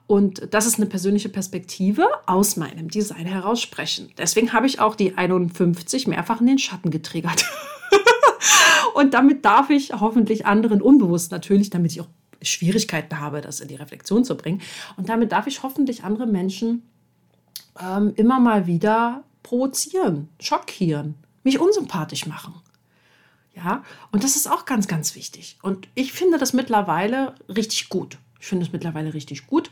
und 0.07 0.53
das 0.53 0.67
ist 0.67 0.77
eine 0.77 0.87
persönliche 0.87 1.29
Perspektive 1.29 2.07
aus 2.27 2.57
meinem 2.57 2.89
Design 2.91 3.27
heraussprechen. 3.27 4.11
Deswegen 4.19 4.53
habe 4.53 4.67
ich 4.67 4.81
auch 4.81 4.95
die 4.95 5.17
51 5.17 6.07
mehrfach 6.07 6.41
in 6.41 6.49
den 6.49 6.59
Schatten 6.59 6.91
getriggert. 6.91 7.45
Und 8.95 9.15
damit 9.15 9.45
darf 9.45 9.71
ich 9.71 9.93
hoffentlich 9.93 10.45
anderen 10.45 10.83
unbewusst 10.83 11.33
natürlich, 11.33 11.71
damit 11.71 11.93
ich 11.93 12.01
auch 12.03 12.09
Schwierigkeiten 12.43 13.21
habe, 13.21 13.41
das 13.41 13.61
in 13.61 13.69
die 13.69 13.77
Reflexion 13.77 14.25
zu 14.25 14.37
bringen. 14.37 14.61
Und 14.97 15.09
damit 15.09 15.33
darf 15.33 15.47
ich 15.47 15.62
hoffentlich 15.62 16.05
andere 16.05 16.27
Menschen 16.27 16.83
ähm, 17.81 18.12
immer 18.17 18.39
mal 18.41 18.67
wieder 18.67 19.25
provozieren, 19.43 20.29
schockieren, 20.41 21.15
mich 21.43 21.59
unsympathisch 21.59 22.27
machen. 22.27 22.55
Ja, 23.55 23.85
und 24.11 24.25
das 24.25 24.37
ist 24.37 24.51
auch 24.51 24.65
ganz, 24.65 24.89
ganz 24.89 25.15
wichtig. 25.15 25.59
Und 25.63 25.89
ich 25.95 26.13
finde 26.13 26.39
das 26.39 26.53
mittlerweile 26.53 27.35
richtig 27.49 27.89
gut. 27.89 28.19
Ich 28.41 28.47
finde 28.47 28.65
es 28.65 28.73
mittlerweile 28.73 29.15
richtig 29.15 29.47
gut. 29.47 29.71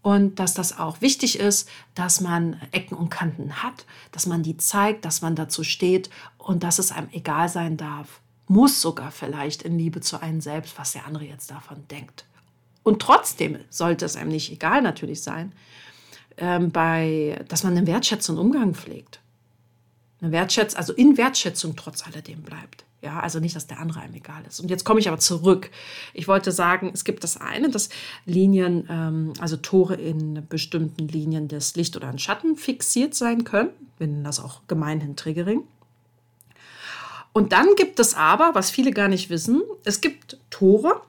Und 0.00 0.38
dass 0.38 0.54
das 0.54 0.78
auch 0.78 1.00
wichtig 1.00 1.38
ist, 1.38 1.68
dass 1.94 2.20
man 2.20 2.60
Ecken 2.70 2.96
und 2.96 3.10
Kanten 3.10 3.62
hat, 3.62 3.84
dass 4.12 4.26
man 4.26 4.42
die 4.42 4.56
zeigt, 4.56 5.04
dass 5.04 5.22
man 5.22 5.36
dazu 5.36 5.64
steht 5.64 6.08
und 6.38 6.62
dass 6.62 6.78
es 6.78 6.92
einem 6.92 7.08
egal 7.12 7.48
sein 7.48 7.76
darf, 7.76 8.20
muss 8.46 8.80
sogar 8.80 9.10
vielleicht 9.10 9.62
in 9.62 9.78
Liebe 9.78 10.00
zu 10.00 10.22
einem 10.22 10.40
selbst, 10.40 10.78
was 10.78 10.92
der 10.92 11.04
andere 11.04 11.24
jetzt 11.24 11.50
davon 11.50 11.86
denkt. 11.88 12.24
Und 12.82 13.02
trotzdem 13.02 13.58
sollte 13.68 14.06
es 14.06 14.16
einem 14.16 14.30
nicht 14.30 14.50
egal 14.50 14.80
natürlich 14.80 15.22
sein, 15.22 15.52
ähm, 16.38 16.70
bei, 16.70 17.44
dass 17.48 17.64
man 17.64 17.76
einen 17.76 17.86
wertschätzenden 17.86 18.42
Umgang 18.42 18.74
pflegt. 18.74 19.20
Eine 20.20 20.32
Wertschätzung, 20.32 20.78
also 20.78 20.92
in 20.94 21.16
Wertschätzung 21.16 21.76
trotz 21.76 22.06
alledem 22.06 22.42
bleibt. 22.42 22.84
Ja, 23.00 23.20
also 23.20 23.38
nicht, 23.38 23.54
dass 23.54 23.68
der 23.68 23.78
andere 23.78 24.00
einem 24.00 24.14
egal 24.14 24.42
ist. 24.46 24.58
Und 24.58 24.70
jetzt 24.70 24.84
komme 24.84 24.98
ich 24.98 25.06
aber 25.06 25.18
zurück. 25.18 25.70
Ich 26.14 26.26
wollte 26.26 26.50
sagen, 26.50 26.90
es 26.92 27.04
gibt 27.04 27.22
das 27.22 27.36
eine, 27.36 27.70
dass 27.70 27.90
Linien, 28.26 28.88
ähm, 28.90 29.34
also 29.38 29.56
Tore 29.56 29.94
in 29.94 30.44
bestimmten 30.48 31.06
Linien 31.06 31.46
des 31.46 31.76
Licht 31.76 31.96
oder 31.96 32.08
ein 32.08 32.18
Schatten 32.18 32.56
fixiert 32.56 33.14
sein 33.14 33.44
können. 33.44 33.70
Wir 33.98 34.08
nennen 34.08 34.24
das 34.24 34.40
auch 34.40 34.62
gemeinhin 34.66 35.14
Triggering. 35.14 35.62
Und 37.32 37.52
dann 37.52 37.76
gibt 37.76 38.00
es 38.00 38.14
aber, 38.14 38.54
was 38.54 38.70
viele 38.70 38.90
gar 38.90 39.06
nicht 39.06 39.30
wissen, 39.30 39.62
es 39.84 40.00
gibt 40.00 40.38
Tore, 40.50 41.00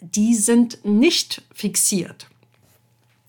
die 0.00 0.34
sind 0.34 0.84
nicht 0.84 1.40
fixiert. 1.54 2.26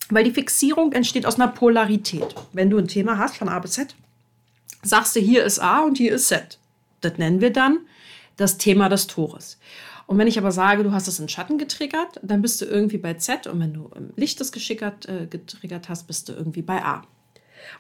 Weil 0.10 0.26
die 0.26 0.32
Fixierung 0.32 0.92
entsteht 0.92 1.26
aus 1.26 1.36
einer 1.36 1.48
Polarität. 1.48 2.36
Wenn 2.52 2.70
du 2.70 2.78
ein 2.78 2.90
Thema 2.90 3.18
hast 3.18 3.38
von 3.38 3.48
A 3.48 3.58
bis 3.60 3.72
Z, 3.72 3.96
sagst 4.84 5.16
du, 5.16 5.22
hier 5.22 5.46
ist 5.46 5.60
A 5.60 5.80
und 5.84 5.98
hier 5.98 6.14
ist 6.14 6.28
Z. 6.28 6.60
Das 7.06 7.18
nennen 7.18 7.42
wir 7.42 7.52
dann 7.52 7.80
das 8.38 8.58
Thema 8.58 8.90
des 8.90 9.08
Tores. 9.08 9.60
Und 10.08 10.18
wenn 10.18 10.28
ich 10.28 10.38
aber 10.38 10.52
sage, 10.52 10.84
du 10.84 10.92
hast 10.92 11.08
es 11.08 11.20
in 11.20 11.30
Schatten 11.30 11.58
getriggert, 11.58 12.20
dann 12.22 12.42
bist 12.42 12.62
du 12.62 12.66
irgendwie 12.66 12.98
bei 12.98 13.16
Z. 13.16 13.48
Und 13.48 13.60
wenn 13.60 13.74
du 13.74 13.90
im 13.96 14.12
Licht 14.16 14.40
das 14.40 14.52
geschickert, 14.52 15.08
äh, 15.08 15.26
getriggert 15.28 15.90
hast, 15.90 16.06
bist 16.06 16.30
du 16.30 16.34
irgendwie 16.34 16.62
bei 16.62 16.84
A. 16.84 17.04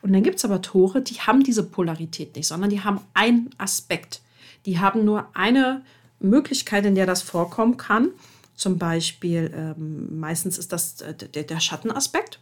Und 0.01 0.13
dann 0.13 0.24
gibt 0.24 0.38
es 0.38 0.46
aber 0.46 0.62
Tore, 0.62 1.01
die 1.01 1.15
haben 1.15 1.44
diese 1.44 1.63
Polarität 1.63 2.36
nicht, 2.36 2.48
sondern 2.48 2.70
die 2.70 2.82
haben 2.82 3.01
einen 3.13 3.51
Aspekt. 3.58 4.22
Die 4.65 4.79
haben 4.79 5.05
nur 5.05 5.27
eine 5.34 5.84
Möglichkeit, 6.20 6.86
in 6.86 6.96
der 6.96 7.05
das 7.05 7.22
vorkommen 7.22 7.77
kann. 7.77 8.10
Zum 8.55 8.77
Beispiel, 8.77 9.51
ähm, 9.53 10.20
meistens 10.20 10.58
ist 10.58 10.72
das 10.72 11.01
äh, 11.01 11.13
der, 11.13 11.44
der 11.44 11.60
Schattenaspekt. 11.60 12.39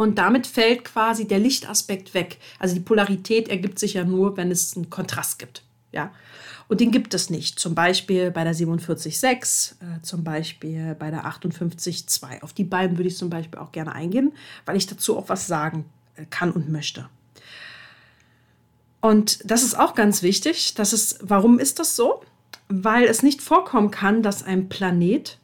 Und 0.00 0.16
damit 0.16 0.46
fällt 0.46 0.86
quasi 0.86 1.28
der 1.28 1.38
Lichtaspekt 1.38 2.14
weg. 2.14 2.38
Also 2.58 2.74
die 2.74 2.80
Polarität 2.80 3.50
ergibt 3.50 3.78
sich 3.78 3.92
ja 3.92 4.02
nur, 4.02 4.38
wenn 4.38 4.50
es 4.50 4.74
einen 4.74 4.88
Kontrast 4.88 5.38
gibt. 5.38 5.62
Ja? 5.92 6.10
Und 6.68 6.80
den 6.80 6.90
gibt 6.90 7.12
es 7.12 7.28
nicht. 7.28 7.58
Zum 7.58 7.74
Beispiel 7.74 8.30
bei 8.30 8.42
der 8.42 8.54
47.6, 8.54 9.72
äh, 9.72 10.00
zum 10.00 10.24
Beispiel 10.24 10.96
bei 10.98 11.10
der 11.10 11.26
58.2. 11.26 12.40
Auf 12.40 12.54
die 12.54 12.64
beiden 12.64 12.96
würde 12.96 13.08
ich 13.08 13.18
zum 13.18 13.28
Beispiel 13.28 13.60
auch 13.60 13.72
gerne 13.72 13.92
eingehen, 13.92 14.32
weil 14.64 14.78
ich 14.78 14.86
dazu 14.86 15.18
auch 15.18 15.28
was 15.28 15.46
sagen 15.46 15.84
kann 16.30 16.50
und 16.50 16.70
möchte. 16.70 17.06
Und 19.02 19.50
das 19.50 19.62
ist 19.62 19.78
auch 19.78 19.94
ganz 19.94 20.22
wichtig. 20.22 20.72
Das 20.76 20.94
ist, 20.94 21.18
warum 21.20 21.58
ist 21.58 21.78
das 21.78 21.94
so? 21.94 22.22
Weil 22.68 23.04
es 23.04 23.22
nicht 23.22 23.42
vorkommen 23.42 23.90
kann, 23.90 24.22
dass 24.22 24.44
ein 24.44 24.70
Planet, 24.70 25.36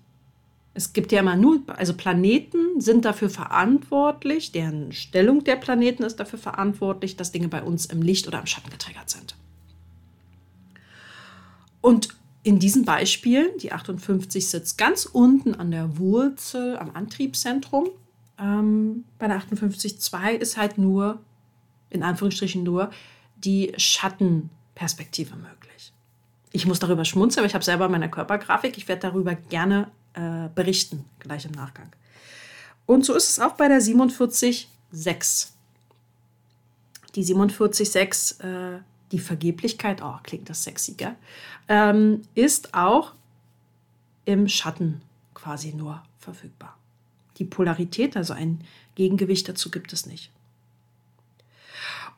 es 0.77 0.93
gibt 0.93 1.11
ja 1.11 1.21
immer 1.21 1.37
nur, 1.37 1.63
also 1.69 1.95
Planeten 1.95 2.81
sind 2.81 3.05
dafür 3.07 3.31
verantwortlich, 3.31 4.53
deren 4.53 4.93
Stellung 4.93 5.43
der 5.43 5.57
Planeten 5.57 6.03
ist 6.03 6.17
dafür 6.17 6.39
verantwortlich, 6.39 7.17
dass 7.17 7.33
Dinge 7.33 7.49
bei 7.49 7.63
uns 7.63 7.87
im 7.87 8.03
Licht 8.03 8.29
oder 8.29 8.39
im 8.39 8.47
Schatten 8.47 8.71
getriggert 8.71 9.09
sind. 9.09 9.37
Und 11.81 12.11
in 12.43 12.59
diesen 12.59 12.85
Beispielen, 12.85 13.49
die 13.61 13.73
58 13.73 14.49
sitzt 14.49 14.77
ganz 14.77 15.07
unten 15.07 15.55
an 15.55 15.71
der 15.71 15.99
Wurzel, 15.99 16.77
am 16.77 16.91
Antriebszentrum 16.95 17.89
ähm, 18.39 19.05
bei 19.19 19.29
der 19.29 19.41
58.2 19.41 20.33
ist 20.33 20.57
halt 20.57 20.79
nur, 20.79 21.21
in 21.91 22.03
Anführungsstrichen 22.03 22.63
nur, 22.63 22.91
die 23.37 23.73
Schattenperspektive 23.77 25.37
möglich. 25.37 25.93
Ich 26.53 26.67
muss 26.67 26.79
darüber 26.79 27.05
schmunzeln, 27.05 27.41
aber 27.41 27.49
ich 27.49 27.55
habe 27.55 27.65
selber 27.65 27.89
meine 27.89 28.11
Körpergrafik. 28.11 28.77
Ich 28.77 28.89
werde 28.89 29.03
darüber 29.03 29.35
gerne 29.35 29.91
äh, 30.17 30.49
berichten, 30.55 31.05
gleich 31.21 31.45
im 31.45 31.53
Nachgang. 31.53 31.93
Und 32.87 33.05
so 33.05 33.15
ist 33.15 33.31
es 33.31 33.39
auch 33.39 33.53
bei 33.53 33.69
der 33.69 33.81
47.6. 33.81 35.49
Die 37.15 37.25
47.6, 37.25 38.43
äh, 38.43 38.81
die 39.13 39.19
Vergeblichkeit, 39.19 40.03
oh, 40.03 40.17
klingt 40.23 40.51
das 40.51 40.65
sexy, 40.65 40.95
gell? 40.95 41.15
Ähm, 41.69 42.23
ist 42.35 42.75
auch 42.75 43.13
im 44.25 44.49
Schatten 44.49 45.03
quasi 45.35 45.73
nur 45.73 46.03
verfügbar. 46.19 46.77
Die 47.39 47.45
Polarität, 47.45 48.17
also 48.17 48.33
ein 48.33 48.61
Gegengewicht 48.95 49.49
dazu 49.49 49.71
gibt 49.71 49.93
es 49.93 50.07
nicht. 50.07 50.31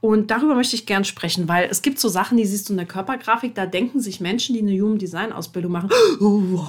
Und 0.01 0.31
darüber 0.31 0.55
möchte 0.55 0.77
ich 0.77 0.87
gern 0.87 1.05
sprechen, 1.05 1.49
weil 1.49 1.69
es 1.69 1.83
gibt 1.83 1.99
so 1.99 2.09
Sachen, 2.09 2.37
die 2.37 2.47
siehst 2.47 2.69
du 2.69 2.73
in 2.73 2.77
der 2.77 2.87
Körpergrafik, 2.87 3.55
da 3.55 3.67
denken 3.67 4.01
sich 4.01 4.21
Menschen, 4.21 4.55
die 4.55 4.63
eine 4.63 4.81
Human 4.81 4.99
Design 4.99 5.33
Ausbildung 5.33 5.73
machen, 5.73 5.91
oh, 6.21 6.65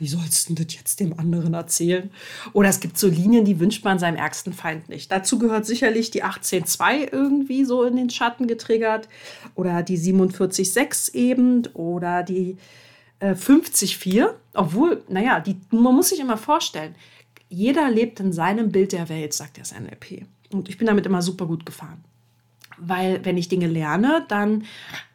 wie 0.00 0.08
sollst 0.08 0.48
du 0.48 0.54
das 0.54 0.74
jetzt 0.74 0.98
dem 0.98 1.18
anderen 1.18 1.52
erzählen? 1.52 2.10
Oder 2.54 2.70
es 2.70 2.80
gibt 2.80 2.98
so 2.98 3.06
Linien, 3.06 3.44
die 3.44 3.60
wünscht 3.60 3.84
man 3.84 3.98
seinem 3.98 4.16
ärgsten 4.16 4.54
Feind 4.54 4.88
nicht. 4.88 5.12
Dazu 5.12 5.38
gehört 5.38 5.66
sicherlich 5.66 6.10
die 6.10 6.24
18.2 6.24 7.12
irgendwie 7.12 7.64
so 7.66 7.84
in 7.84 7.96
den 7.96 8.08
Schatten 8.08 8.46
getriggert 8.46 9.08
oder 9.54 9.82
die 9.82 9.98
47.6 9.98 11.14
eben 11.14 11.66
oder 11.74 12.22
die 12.22 12.56
äh, 13.18 13.32
50.4. 13.32 14.30
Obwohl, 14.54 15.04
naja, 15.08 15.38
die, 15.40 15.56
man 15.70 15.94
muss 15.94 16.08
sich 16.08 16.20
immer 16.20 16.38
vorstellen, 16.38 16.94
jeder 17.50 17.90
lebt 17.90 18.20
in 18.20 18.32
seinem 18.32 18.72
Bild 18.72 18.92
der 18.92 19.10
Welt, 19.10 19.34
sagt 19.34 19.58
das 19.58 19.78
NLP. 19.78 20.24
Und 20.50 20.70
ich 20.70 20.78
bin 20.78 20.86
damit 20.86 21.04
immer 21.04 21.20
super 21.20 21.44
gut 21.46 21.66
gefahren. 21.66 22.02
Weil 22.78 23.22
wenn 23.26 23.36
ich 23.36 23.48
Dinge 23.48 23.66
lerne, 23.66 24.24
dann 24.28 24.64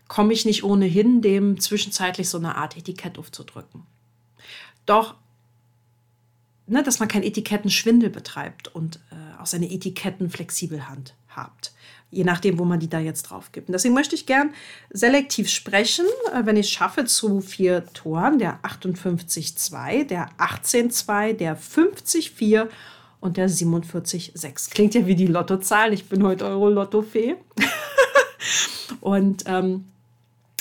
komme 0.08 0.32
ich 0.32 0.46
nicht 0.46 0.64
ohnehin, 0.64 1.22
dem 1.22 1.60
zwischenzeitlich 1.60 2.30
so 2.30 2.38
eine 2.38 2.56
Art 2.56 2.78
Etikett 2.78 3.18
aufzudrücken. 3.18 3.84
Doch, 4.86 5.16
ne, 6.68 6.84
dass 6.84 7.00
man 7.00 7.08
kein 7.08 7.24
Etikettenschwindel 7.24 8.10
betreibt 8.10 8.68
und 8.68 9.00
äh, 9.12 9.42
auch 9.42 9.46
seine 9.46 9.70
Etiketten 9.70 10.30
flexibel 10.30 10.88
handhabt 10.88 11.72
je 12.16 12.24
nachdem, 12.24 12.58
wo 12.58 12.66
man 12.66 12.80
die 12.80 12.90
da 12.90 13.00
jetzt 13.00 13.24
drauf 13.24 13.52
gibt. 13.52 13.68
Und 13.68 13.74
deswegen 13.74 13.94
möchte 13.94 14.16
ich 14.16 14.26
gern 14.26 14.54
selektiv 14.90 15.50
sprechen, 15.50 16.06
äh, 16.34 16.46
wenn 16.46 16.56
ich 16.56 16.70
schaffe, 16.70 17.06
zu 17.06 17.42
vier 17.42 17.86
Toren, 17.94 18.40
der 18.40 18.60
58.2, 18.64 20.06
der 20.06 20.30
18.2, 20.38 21.34
der 21.34 21.58
50.4 21.58 22.68
und 23.20 23.38
der 23.38 23.50
47.6. 23.50 24.72
Klingt 24.72 24.94
ja 24.94 25.06
wie 25.06 25.16
die 25.16 25.28
Lottozahlen. 25.28 25.94
Ich 25.94 26.08
bin 26.08 26.24
heute 26.24 26.46
Euro-Lotto-Fee. 26.46 27.36
und 29.02 29.44
ähm, 29.48 29.86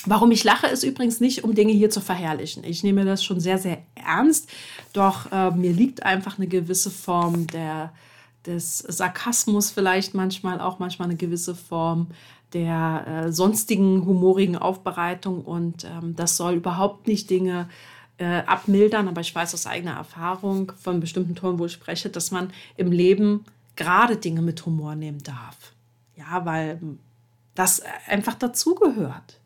Warum 0.07 0.31
ich 0.31 0.45
lache, 0.45 0.67
ist 0.67 0.85
übrigens 0.85 1.21
nicht, 1.21 1.45
um 1.45 1.55
Dinge 1.55 1.73
hier 1.73 1.91
zu 1.91 2.01
verherrlichen. 2.01 2.63
Ich 2.65 2.83
nehme 2.83 3.05
das 3.05 3.25
schon 3.25 3.41
sehr, 3.41 3.59
sehr 3.59 3.79
ernst. 3.95 4.51
Doch 4.93 5.33
äh, 5.33 5.51
mir 5.51 5.73
liegt 5.73 6.03
einfach 6.03 6.39
eine 6.39 6.47
gewisse 6.47 6.91
Form 6.91 7.47
der, 7.47 7.93
des 8.47 8.79
Sarkasmus, 8.79 9.71
vielleicht 9.71 10.15
manchmal 10.15 10.61
auch 10.61 10.79
manchmal 10.79 11.09
eine 11.09 11.17
gewisse 11.17 11.55
Form 11.55 12.09
der 12.53 13.05
äh, 13.07 13.33
sonstigen 13.33 14.05
humorigen 14.05 14.57
Aufbereitung. 14.57 15.43
Und 15.43 15.85
ähm, 15.85 16.15
das 16.17 16.37
soll 16.37 16.55
überhaupt 16.55 17.07
nicht 17.07 17.31
Dinge 17.31 17.69
äh, 18.19 18.43
abmildern, 18.47 19.09
aber 19.09 19.23
ich 19.23 19.35
weiß 19.35 19.55
aus 19.55 19.67
eigener 19.67 19.95
Erfahrung 19.95 20.73
von 20.81 21.01
bestimmten 21.01 21.35
Tonen, 21.35 21.59
wo 21.59 21.67
ich 21.67 21.73
spreche, 21.73 22.11
dass 22.11 22.31
man 22.31 22.53
im 22.77 22.93
Leben 22.93 23.45
gerade 23.77 24.17
Dinge 24.17 24.43
mit 24.43 24.65
Humor 24.67 24.95
nehmen 24.95 25.23
darf. 25.23 25.73
Ja, 26.17 26.45
weil 26.45 26.81
das 27.55 27.83
einfach 28.07 28.35
dazugehört. 28.35 29.41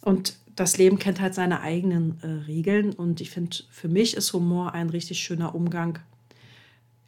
Und 0.00 0.36
das 0.54 0.76
Leben 0.76 0.98
kennt 0.98 1.20
halt 1.20 1.34
seine 1.34 1.60
eigenen 1.60 2.20
äh, 2.22 2.46
Regeln 2.46 2.92
und 2.92 3.20
ich 3.20 3.30
finde, 3.30 3.56
für 3.70 3.88
mich 3.88 4.16
ist 4.16 4.32
Humor 4.32 4.74
ein 4.74 4.90
richtig 4.90 5.20
schöner 5.20 5.54
Umgang, 5.54 5.98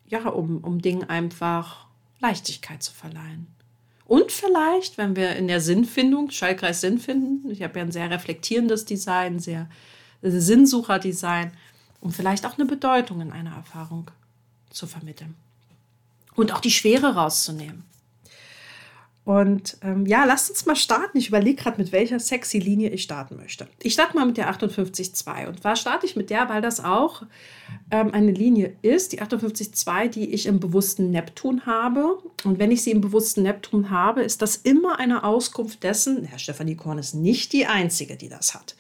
ja, 0.06 0.28
um, 0.28 0.58
um 0.58 0.80
Dingen 0.80 1.08
einfach 1.08 1.86
Leichtigkeit 2.20 2.82
zu 2.82 2.92
verleihen. 2.92 3.46
Und 4.06 4.32
vielleicht, 4.32 4.98
wenn 4.98 5.14
wir 5.14 5.36
in 5.36 5.46
der 5.46 5.60
Sinnfindung, 5.60 6.30
Schallkreis 6.30 6.80
Sinn 6.80 6.98
finden, 6.98 7.48
ich 7.50 7.62
habe 7.62 7.78
ja 7.78 7.84
ein 7.84 7.92
sehr 7.92 8.10
reflektierendes 8.10 8.84
Design, 8.84 9.38
sehr 9.38 9.68
Sinnsucher-Design, 10.22 11.52
um 12.00 12.12
vielleicht 12.12 12.44
auch 12.46 12.58
eine 12.58 12.66
Bedeutung 12.66 13.20
in 13.20 13.30
einer 13.30 13.54
Erfahrung 13.54 14.10
zu 14.70 14.86
vermitteln. 14.86 15.34
Und 16.34 16.52
auch 16.52 16.60
die 16.60 16.70
Schwere 16.70 17.14
rauszunehmen. 17.14 17.84
Und 19.24 19.76
ähm, 19.82 20.06
ja, 20.06 20.24
lasst 20.24 20.50
uns 20.50 20.64
mal 20.64 20.76
starten. 20.76 21.18
Ich 21.18 21.28
überlege 21.28 21.62
gerade, 21.62 21.78
mit 21.78 21.92
welcher 21.92 22.18
sexy 22.18 22.58
Linie 22.58 22.88
ich 22.88 23.02
starten 23.02 23.36
möchte. 23.36 23.68
Ich 23.82 23.92
starte 23.92 24.16
mal 24.16 24.24
mit 24.24 24.38
der 24.38 24.50
58.2. 24.50 25.46
Und 25.46 25.60
zwar 25.60 25.76
starte 25.76 26.06
ich 26.06 26.16
mit 26.16 26.30
der, 26.30 26.48
weil 26.48 26.62
das 26.62 26.82
auch 26.82 27.22
ähm, 27.90 28.12
eine 28.12 28.32
Linie 28.32 28.76
ist, 28.80 29.12
die 29.12 29.20
58.2, 29.20 30.08
die 30.08 30.32
ich 30.32 30.46
im 30.46 30.58
bewussten 30.58 31.10
Neptun 31.10 31.66
habe. 31.66 32.18
Und 32.44 32.58
wenn 32.58 32.70
ich 32.70 32.82
sie 32.82 32.92
im 32.92 33.02
bewussten 33.02 33.42
Neptun 33.42 33.90
habe, 33.90 34.22
ist 34.22 34.40
das 34.40 34.56
immer 34.56 34.98
eine 34.98 35.22
Auskunft 35.22 35.82
dessen, 35.82 36.24
Herr 36.24 36.38
Stefanie 36.38 36.74
Korn 36.74 36.98
ist 36.98 37.14
nicht 37.14 37.52
die 37.52 37.66
Einzige, 37.66 38.16
die 38.16 38.30
das 38.30 38.54
hat. 38.54 38.74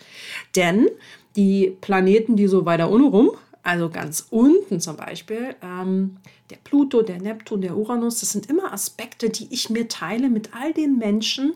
Denn 0.56 0.88
die 1.36 1.76
Planeten, 1.82 2.36
die 2.36 2.46
so 2.46 2.64
weiter 2.64 2.90
unten 2.90 3.08
rum, 3.08 3.30
also 3.62 3.90
ganz 3.90 4.26
unten 4.30 4.80
zum 4.80 4.96
Beispiel, 4.96 5.54
ähm, 5.62 6.16
der 6.50 6.56
Pluto, 6.56 7.02
der 7.02 7.20
Neptun, 7.20 7.60
der 7.60 7.76
Uranus, 7.76 8.20
das 8.20 8.30
sind 8.30 8.46
immer 8.50 8.72
Aspekte, 8.72 9.30
die 9.30 9.48
ich 9.50 9.70
mir 9.70 9.88
teile 9.88 10.28
mit 10.28 10.54
all 10.54 10.72
den 10.72 10.98
Menschen, 10.98 11.54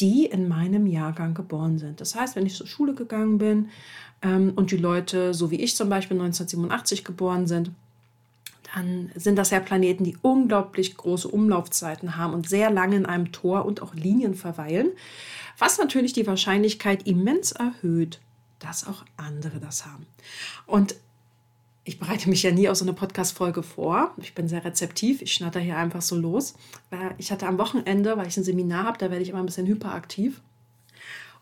die 0.00 0.26
in 0.26 0.48
meinem 0.48 0.86
Jahrgang 0.86 1.34
geboren 1.34 1.78
sind. 1.78 2.00
Das 2.00 2.14
heißt, 2.14 2.36
wenn 2.36 2.46
ich 2.46 2.56
zur 2.56 2.66
Schule 2.66 2.94
gegangen 2.94 3.38
bin 3.38 3.68
ähm, 4.22 4.52
und 4.56 4.70
die 4.70 4.76
Leute, 4.76 5.34
so 5.34 5.50
wie 5.50 5.60
ich 5.60 5.76
zum 5.76 5.88
Beispiel 5.88 6.16
1987 6.16 7.04
geboren 7.04 7.46
sind, 7.46 7.70
dann 8.74 9.12
sind 9.14 9.36
das 9.36 9.50
ja 9.50 9.60
Planeten, 9.60 10.04
die 10.04 10.16
unglaublich 10.20 10.96
große 10.96 11.28
Umlaufzeiten 11.28 12.16
haben 12.16 12.34
und 12.34 12.48
sehr 12.48 12.70
lange 12.70 12.96
in 12.96 13.06
einem 13.06 13.30
Tor 13.30 13.64
und 13.64 13.82
auch 13.82 13.94
Linien 13.94 14.34
verweilen, 14.34 14.90
was 15.58 15.78
natürlich 15.78 16.12
die 16.12 16.26
Wahrscheinlichkeit 16.26 17.06
immens 17.06 17.52
erhöht, 17.52 18.20
dass 18.58 18.86
auch 18.86 19.04
andere 19.16 19.60
das 19.60 19.86
haben. 19.86 20.06
Und 20.66 20.96
ich 21.84 21.98
bereite 21.98 22.30
mich 22.30 22.42
ja 22.42 22.50
nie 22.50 22.68
aus 22.68 22.78
so 22.78 22.84
einer 22.84 22.94
Podcast-Folge 22.94 23.62
vor. 23.62 24.14
Ich 24.16 24.34
bin 24.34 24.48
sehr 24.48 24.64
rezeptiv. 24.64 25.20
Ich 25.20 25.34
schnatter 25.34 25.60
hier 25.60 25.76
einfach 25.76 26.00
so 26.00 26.16
los. 26.16 26.54
Ich 27.18 27.30
hatte 27.30 27.46
am 27.46 27.58
Wochenende, 27.58 28.16
weil 28.16 28.26
ich 28.26 28.36
ein 28.38 28.44
Seminar 28.44 28.84
habe, 28.84 28.98
da 28.98 29.10
werde 29.10 29.22
ich 29.22 29.28
immer 29.28 29.40
ein 29.40 29.46
bisschen 29.46 29.66
hyperaktiv. 29.66 30.40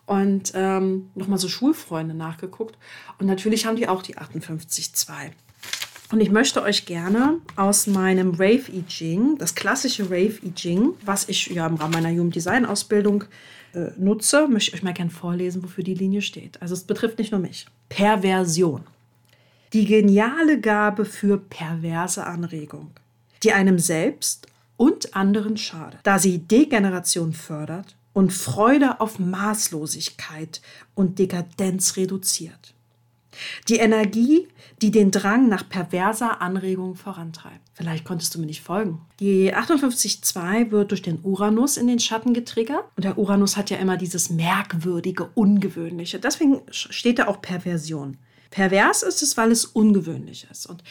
Und 0.05 0.51
ähm, 0.53 1.09
nochmal 1.15 1.37
so 1.39 1.47
Schulfreunde 1.47 2.13
nachgeguckt. 2.13 2.77
Und 3.19 3.27
natürlich 3.27 3.65
haben 3.65 3.77
die 3.77 3.87
auch 3.87 4.01
die 4.01 4.17
58.2. 4.17 5.31
Und 6.11 6.19
ich 6.19 6.29
möchte 6.29 6.61
euch 6.61 6.85
gerne 6.85 7.39
aus 7.55 7.87
meinem 7.87 8.31
Rave 8.31 8.69
I 8.71 8.83
Ching, 8.85 9.37
das 9.37 9.55
klassische 9.55 10.03
Rave 10.05 10.39
I 10.43 10.51
Ching, 10.53 10.89
was 11.05 11.29
ich 11.29 11.47
ja 11.47 11.65
im 11.65 11.75
Rahmen 11.75 11.93
meiner 11.93 12.11
Jugenddesign-Ausbildung 12.11 13.23
äh, 13.73 13.91
nutze, 13.97 14.49
möchte 14.49 14.71
ich 14.71 14.75
euch 14.75 14.83
mal 14.83 14.93
gerne 14.93 15.09
vorlesen, 15.09 15.63
wofür 15.63 15.85
die 15.85 15.95
Linie 15.95 16.21
steht. 16.21 16.61
Also 16.61 16.73
es 16.73 16.83
betrifft 16.83 17.17
nicht 17.17 17.31
nur 17.31 17.39
mich. 17.39 17.65
Perversion 17.87 18.81
die 19.73 19.85
geniale 19.85 20.59
Gabe 20.59 21.03
für 21.03 21.37
perverse 21.37 22.25
Anregung, 22.25 22.91
die 23.41 23.53
einem 23.53 23.79
selbst 23.79 24.47
und 24.77 25.15
anderen 25.15 25.57
schadet, 25.57 25.99
da 26.03 26.19
sie 26.19 26.39
Degeneration 26.39 27.33
fördert 27.33 27.95
und 28.13 28.31
Freude 28.31 29.01
auf 29.01 29.19
Maßlosigkeit 29.19 30.61
und 30.93 31.17
Dekadenz 31.19 31.97
reduziert. 31.97 32.73
Die 33.67 33.77
Energie, 33.77 34.47
die 34.83 34.91
den 34.91 35.09
Drang 35.09 35.49
nach 35.49 35.67
perverser 35.67 36.39
Anregung 36.41 36.93
vorantreibt. 36.93 37.61
Vielleicht 37.73 38.05
konntest 38.05 38.35
du 38.35 38.39
mir 38.39 38.45
nicht 38.45 38.61
folgen. 38.61 39.01
Die 39.19 39.55
58.2 39.55 40.69
wird 40.69 40.91
durch 40.91 41.01
den 41.01 41.19
Uranus 41.23 41.77
in 41.77 41.87
den 41.87 41.99
Schatten 41.99 42.35
getriggert. 42.35 42.83
Und 42.95 43.05
der 43.05 43.17
Uranus 43.17 43.57
hat 43.57 43.71
ja 43.71 43.77
immer 43.77 43.97
dieses 43.97 44.29
merkwürdige, 44.29 45.29
ungewöhnliche. 45.33 46.19
Deswegen 46.19 46.61
steht 46.69 47.17
da 47.17 47.27
auch 47.27 47.41
Perversion. 47.41 48.17
Pervers 48.53 49.01
ist 49.01 49.23
es, 49.23 49.35
weil 49.35 49.51
es 49.51 49.65
ungewöhnlich 49.65 50.45
ist. 50.51 50.67
Und 50.67 50.83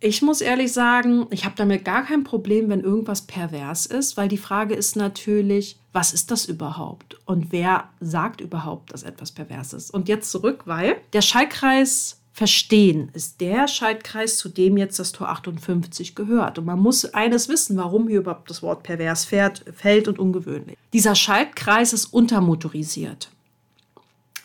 ich 0.00 0.22
muss 0.22 0.40
ehrlich 0.40 0.72
sagen, 0.72 1.26
ich 1.28 1.44
habe 1.44 1.54
damit 1.54 1.84
gar 1.84 2.06
kein 2.06 2.24
Problem, 2.24 2.70
wenn 2.70 2.80
irgendwas 2.80 3.22
pervers 3.22 3.84
ist, 3.84 4.16
weil 4.16 4.28
die 4.28 4.38
Frage 4.38 4.74
ist 4.74 4.96
natürlich, 4.96 5.78
was 5.92 6.14
ist 6.14 6.30
das 6.30 6.46
überhaupt? 6.46 7.18
Und 7.26 7.52
wer 7.52 7.90
sagt 8.00 8.40
überhaupt, 8.40 8.94
dass 8.94 9.02
etwas 9.02 9.30
pervers 9.30 9.74
ist? 9.74 9.90
Und 9.90 10.08
jetzt 10.08 10.30
zurück, 10.30 10.62
weil 10.64 10.96
der 11.12 11.20
Schaltkreis 11.20 12.16
Verstehen 12.32 13.08
ist 13.14 13.40
der 13.40 13.66
Schaltkreis, 13.66 14.36
zu 14.36 14.50
dem 14.50 14.76
jetzt 14.76 14.98
das 14.98 15.12
Tor 15.12 15.30
58 15.30 16.14
gehört. 16.14 16.58
Und 16.58 16.66
man 16.66 16.78
muss 16.78 17.06
eines 17.14 17.48
wissen, 17.48 17.78
warum 17.78 18.08
hier 18.08 18.18
überhaupt 18.18 18.50
das 18.50 18.62
Wort 18.62 18.82
pervers 18.82 19.24
fährt, 19.24 19.64
fällt 19.74 20.06
und 20.06 20.18
ungewöhnlich. 20.18 20.76
Dieser 20.92 21.14
Schaltkreis 21.14 21.94
ist 21.94 22.12
untermotorisiert. 22.12 23.30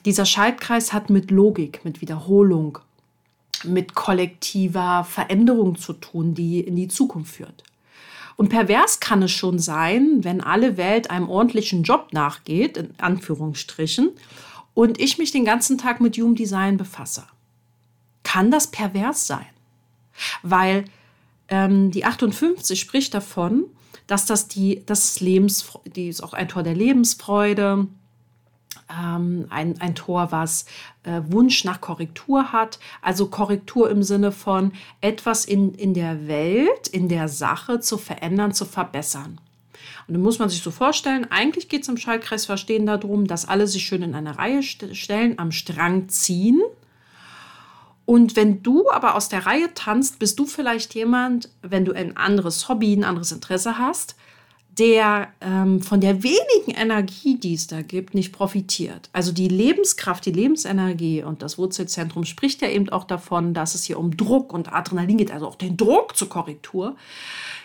Dieser 0.05 0.25
Schaltkreis 0.25 0.93
hat 0.93 1.09
mit 1.09 1.31
Logik, 1.31 1.85
mit 1.85 2.01
Wiederholung, 2.01 2.79
mit 3.63 3.93
kollektiver 3.93 5.03
Veränderung 5.03 5.77
zu 5.77 5.93
tun, 5.93 6.33
die 6.33 6.61
in 6.61 6.75
die 6.75 6.87
Zukunft 6.87 7.35
führt. 7.35 7.63
Und 8.35 8.49
pervers 8.49 8.99
kann 8.99 9.21
es 9.21 9.31
schon 9.31 9.59
sein, 9.59 10.23
wenn 10.23 10.41
alle 10.41 10.77
Welt 10.77 11.11
einem 11.11 11.29
ordentlichen 11.29 11.83
Job 11.83 12.07
nachgeht, 12.11 12.77
in 12.77 12.89
Anführungsstrichen, 12.97 14.09
und 14.73 14.99
ich 14.99 15.17
mich 15.17 15.31
den 15.31 15.45
ganzen 15.45 15.77
Tag 15.77 16.01
mit 16.01 16.17
Human 16.17 16.35
Design 16.35 16.77
befasse. 16.77 17.23
Kann 18.23 18.49
das 18.49 18.71
pervers 18.71 19.27
sein? 19.27 19.45
Weil 20.41 20.85
ähm, 21.49 21.91
die 21.91 22.05
58 22.05 22.79
spricht 22.79 23.13
davon, 23.13 23.65
dass 24.07 24.25
das 24.25 24.47
die, 24.47 24.83
das 24.85 25.19
Lebens, 25.19 25.69
die 25.85 26.07
ist 26.07 26.21
auch 26.21 26.33
ein 26.33 26.47
Tor 26.47 26.63
der 26.63 26.75
Lebensfreude, 26.75 27.87
ähm, 28.91 29.47
ein, 29.49 29.79
ein 29.79 29.95
Tor, 29.95 30.31
was 30.31 30.65
äh, 31.03 31.21
Wunsch 31.27 31.63
nach 31.63 31.81
Korrektur 31.81 32.51
hat. 32.51 32.79
Also 33.01 33.27
Korrektur 33.27 33.89
im 33.89 34.03
Sinne 34.03 34.31
von 34.31 34.73
etwas 35.01 35.45
in, 35.45 35.73
in 35.73 35.93
der 35.93 36.27
Welt, 36.27 36.87
in 36.87 37.09
der 37.09 37.27
Sache 37.27 37.79
zu 37.79 37.97
verändern, 37.97 38.53
zu 38.53 38.65
verbessern. 38.65 39.39
Und 40.07 40.15
dann 40.15 40.23
muss 40.23 40.39
man 40.39 40.49
sich 40.49 40.61
so 40.61 40.71
vorstellen, 40.71 41.27
eigentlich 41.29 41.69
geht 41.69 41.83
es 41.83 41.87
im 41.87 41.97
Schaltkreis 41.97 42.45
Verstehen 42.45 42.85
darum, 42.85 43.27
dass 43.27 43.47
alle 43.47 43.67
sich 43.67 43.85
schön 43.85 44.01
in 44.01 44.15
eine 44.15 44.37
Reihe 44.37 44.61
st 44.63 44.95
stellen, 44.95 45.39
am 45.39 45.51
Strang 45.51 46.09
ziehen. 46.09 46.61
Und 48.05 48.35
wenn 48.35 48.61
du 48.61 48.89
aber 48.91 49.15
aus 49.15 49.29
der 49.29 49.45
Reihe 49.45 49.73
tanzt, 49.73 50.19
bist 50.19 50.37
du 50.37 50.45
vielleicht 50.45 50.95
jemand, 50.95 51.49
wenn 51.61 51.85
du 51.85 51.93
ein 51.93 52.17
anderes 52.17 52.67
Hobby, 52.67 52.93
ein 52.93 53.03
anderes 53.03 53.31
Interesse 53.31 53.77
hast, 53.77 54.15
der 54.77 55.27
ähm, 55.41 55.81
von 55.81 55.99
der 55.99 56.23
wenigen 56.23 56.71
Energie, 56.75 57.37
die 57.37 57.53
es 57.53 57.67
da 57.67 57.81
gibt, 57.81 58.13
nicht 58.13 58.31
profitiert. 58.31 59.09
Also 59.11 59.31
die 59.31 59.49
Lebenskraft, 59.49 60.25
die 60.25 60.31
Lebensenergie 60.31 61.23
und 61.23 61.41
das 61.41 61.57
Wurzelzentrum 61.57 62.23
spricht 62.23 62.61
ja 62.61 62.69
eben 62.69 62.89
auch 62.89 63.03
davon, 63.03 63.53
dass 63.53 63.75
es 63.75 63.83
hier 63.83 63.99
um 63.99 64.15
Druck 64.15 64.53
und 64.53 64.71
Adrenalin 64.71 65.17
geht, 65.17 65.31
also 65.31 65.47
auch 65.47 65.55
den 65.55 65.75
Druck 65.75 66.15
zur 66.15 66.29
Korrektur, 66.29 66.95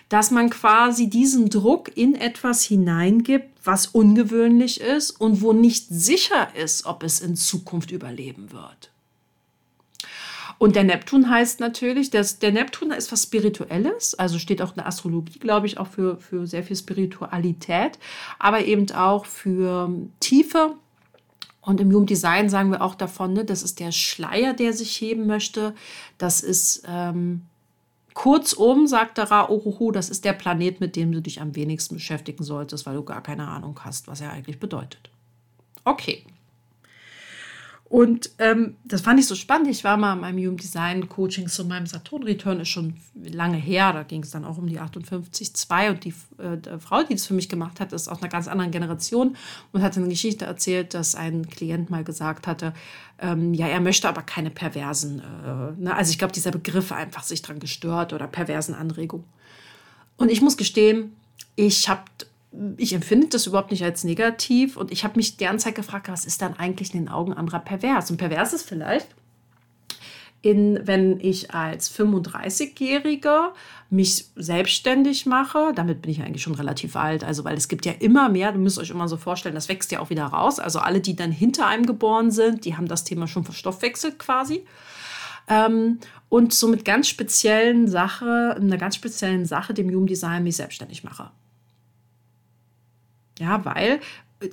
dass 0.08 0.30
man 0.30 0.50
quasi 0.50 1.08
diesen 1.08 1.48
Druck 1.48 1.96
in 1.96 2.14
etwas 2.14 2.62
hineingibt, 2.62 3.50
was 3.64 3.86
ungewöhnlich 3.86 4.80
ist 4.80 5.10
und 5.10 5.42
wo 5.42 5.52
nicht 5.52 5.86
sicher 5.88 6.48
ist, 6.54 6.86
ob 6.86 7.02
es 7.02 7.20
in 7.20 7.36
Zukunft 7.36 7.90
überleben 7.90 8.52
wird. 8.52 8.90
Und 10.58 10.76
der 10.76 10.84
Neptun 10.84 11.28
heißt 11.28 11.60
natürlich, 11.60 12.10
dass 12.10 12.38
der 12.38 12.52
Neptun 12.52 12.90
ist 12.90 13.12
was 13.12 13.24
Spirituelles, 13.24 14.14
also 14.14 14.38
steht 14.38 14.62
auch 14.62 14.70
in 14.70 14.76
der 14.76 14.86
Astrologie, 14.86 15.38
glaube 15.38 15.66
ich, 15.66 15.78
auch 15.78 15.86
für, 15.86 16.18
für 16.18 16.46
sehr 16.46 16.62
viel 16.62 16.76
Spiritualität, 16.76 17.98
aber 18.38 18.64
eben 18.64 18.90
auch 18.92 19.26
für 19.26 19.90
Tiefe. 20.20 20.74
Und 21.60 21.80
im 21.80 21.90
Human 21.90 22.06
Design 22.06 22.48
sagen 22.48 22.70
wir 22.70 22.80
auch 22.80 22.94
davon, 22.94 23.32
ne, 23.32 23.44
das 23.44 23.62
ist 23.62 23.80
der 23.80 23.92
Schleier, 23.92 24.54
der 24.54 24.72
sich 24.72 25.00
heben 25.00 25.26
möchte. 25.26 25.74
Das 26.16 26.40
ist 26.40 26.84
ähm, 26.86 27.42
kurzum, 28.14 28.86
sagt 28.86 29.18
der 29.18 29.30
Ra 29.30 29.48
Oruhu, 29.48 29.90
das 29.90 30.08
ist 30.08 30.24
der 30.24 30.32
Planet, 30.32 30.80
mit 30.80 30.96
dem 30.96 31.12
du 31.12 31.20
dich 31.20 31.40
am 31.40 31.54
wenigsten 31.56 31.96
beschäftigen 31.96 32.44
solltest, 32.44 32.86
weil 32.86 32.94
du 32.94 33.02
gar 33.02 33.22
keine 33.22 33.48
Ahnung 33.48 33.78
hast, 33.84 34.06
was 34.08 34.20
er 34.20 34.32
eigentlich 34.32 34.60
bedeutet. 34.60 35.10
Okay. 35.84 36.24
Und 37.88 38.30
ähm, 38.38 38.76
das 38.84 39.02
fand 39.02 39.20
ich 39.20 39.26
so 39.28 39.36
spannend. 39.36 39.68
Ich 39.68 39.84
war 39.84 39.96
mal 39.96 40.14
in 40.14 40.20
meinem 40.20 40.38
Human 40.38 40.56
Design 40.56 41.08
Coaching 41.08 41.46
zu 41.46 41.64
meinem 41.64 41.86
Saturn 41.86 42.24
Return, 42.24 42.58
ist 42.58 42.68
schon 42.68 42.94
lange 43.14 43.58
her. 43.58 43.92
Da 43.92 44.02
ging 44.02 44.24
es 44.24 44.30
dann 44.30 44.44
auch 44.44 44.58
um 44.58 44.66
die 44.66 44.80
58.2 44.80 45.90
und 45.90 46.04
die 46.04 46.14
äh, 46.38 46.78
Frau, 46.80 47.04
die 47.04 47.14
das 47.14 47.26
für 47.26 47.34
mich 47.34 47.48
gemacht 47.48 47.78
hat, 47.78 47.92
ist 47.92 48.08
aus 48.08 48.20
einer 48.20 48.28
ganz 48.28 48.48
anderen 48.48 48.72
Generation 48.72 49.36
und 49.70 49.82
hat 49.82 49.96
eine 49.96 50.08
Geschichte 50.08 50.46
erzählt, 50.46 50.94
dass 50.94 51.14
ein 51.14 51.48
Klient 51.48 51.88
mal 51.88 52.02
gesagt 52.02 52.48
hatte, 52.48 52.74
ähm, 53.20 53.54
ja, 53.54 53.68
er 53.68 53.80
möchte 53.80 54.08
aber 54.08 54.22
keine 54.22 54.50
perversen, 54.50 55.20
äh, 55.20 55.80
ne? 55.80 55.94
also 55.94 56.10
ich 56.10 56.18
glaube, 56.18 56.32
dieser 56.32 56.50
Begriff 56.50 56.90
einfach 56.90 57.22
sich 57.22 57.40
dran 57.40 57.60
gestört 57.60 58.12
oder 58.12 58.26
perversen 58.26 58.74
Anregungen. 58.74 59.26
Und 60.16 60.30
ich 60.32 60.42
muss 60.42 60.56
gestehen, 60.56 61.14
ich 61.54 61.88
habe 61.88 62.02
ich 62.76 62.92
empfinde 62.92 63.28
das 63.28 63.46
überhaupt 63.46 63.70
nicht 63.70 63.84
als 63.84 64.04
negativ 64.04 64.76
und 64.76 64.90
ich 64.90 65.04
habe 65.04 65.16
mich 65.16 65.36
die 65.36 65.44
ganze 65.44 65.66
Zeit 65.66 65.74
gefragt, 65.74 66.08
was 66.08 66.24
ist 66.24 66.42
dann 66.42 66.54
eigentlich 66.54 66.94
in 66.94 67.00
den 67.00 67.08
Augen 67.08 67.32
anderer 67.32 67.60
pervers? 67.60 68.10
Und 68.10 68.16
pervers 68.16 68.52
ist 68.52 68.68
vielleicht, 68.68 69.08
in, 70.42 70.80
wenn 70.84 71.18
ich 71.20 71.52
als 71.52 71.90
35-Jährige 71.98 73.52
mich 73.90 74.26
selbstständig 74.36 75.26
mache, 75.26 75.72
damit 75.74 76.02
bin 76.02 76.12
ich 76.12 76.22
eigentlich 76.22 76.42
schon 76.42 76.54
relativ 76.54 76.94
alt, 76.94 77.24
also 77.24 77.44
weil 77.44 77.56
es 77.56 77.68
gibt 77.68 77.84
ja 77.84 77.92
immer 77.92 78.28
mehr, 78.28 78.52
du 78.52 78.58
müsst 78.58 78.78
euch 78.78 78.90
immer 78.90 79.08
so 79.08 79.16
vorstellen, 79.16 79.54
das 79.54 79.68
wächst 79.68 79.90
ja 79.92 80.00
auch 80.00 80.10
wieder 80.10 80.26
raus. 80.26 80.60
Also 80.60 80.78
alle, 80.78 81.00
die 81.00 81.16
dann 81.16 81.32
hinter 81.32 81.66
einem 81.66 81.86
geboren 81.86 82.30
sind, 82.30 82.64
die 82.64 82.76
haben 82.76 82.86
das 82.86 83.04
Thema 83.04 83.26
schon 83.26 83.44
verstoffwechselt 83.44 84.18
quasi. 84.18 84.64
Ähm, 85.48 85.98
und 86.28 86.52
so 86.52 86.68
mit 86.68 86.84
ganz 86.84 87.08
speziellen 87.08 87.88
Sache, 87.88 88.56
einer 88.56 88.78
ganz 88.78 88.96
speziellen 88.96 89.46
Sache, 89.46 89.74
dem 89.74 89.88
Human 89.88 90.06
Design, 90.06 90.42
mich 90.44 90.56
selbstständig 90.56 91.04
mache. 91.04 91.30
Ja, 93.38 93.64
weil 93.64 94.00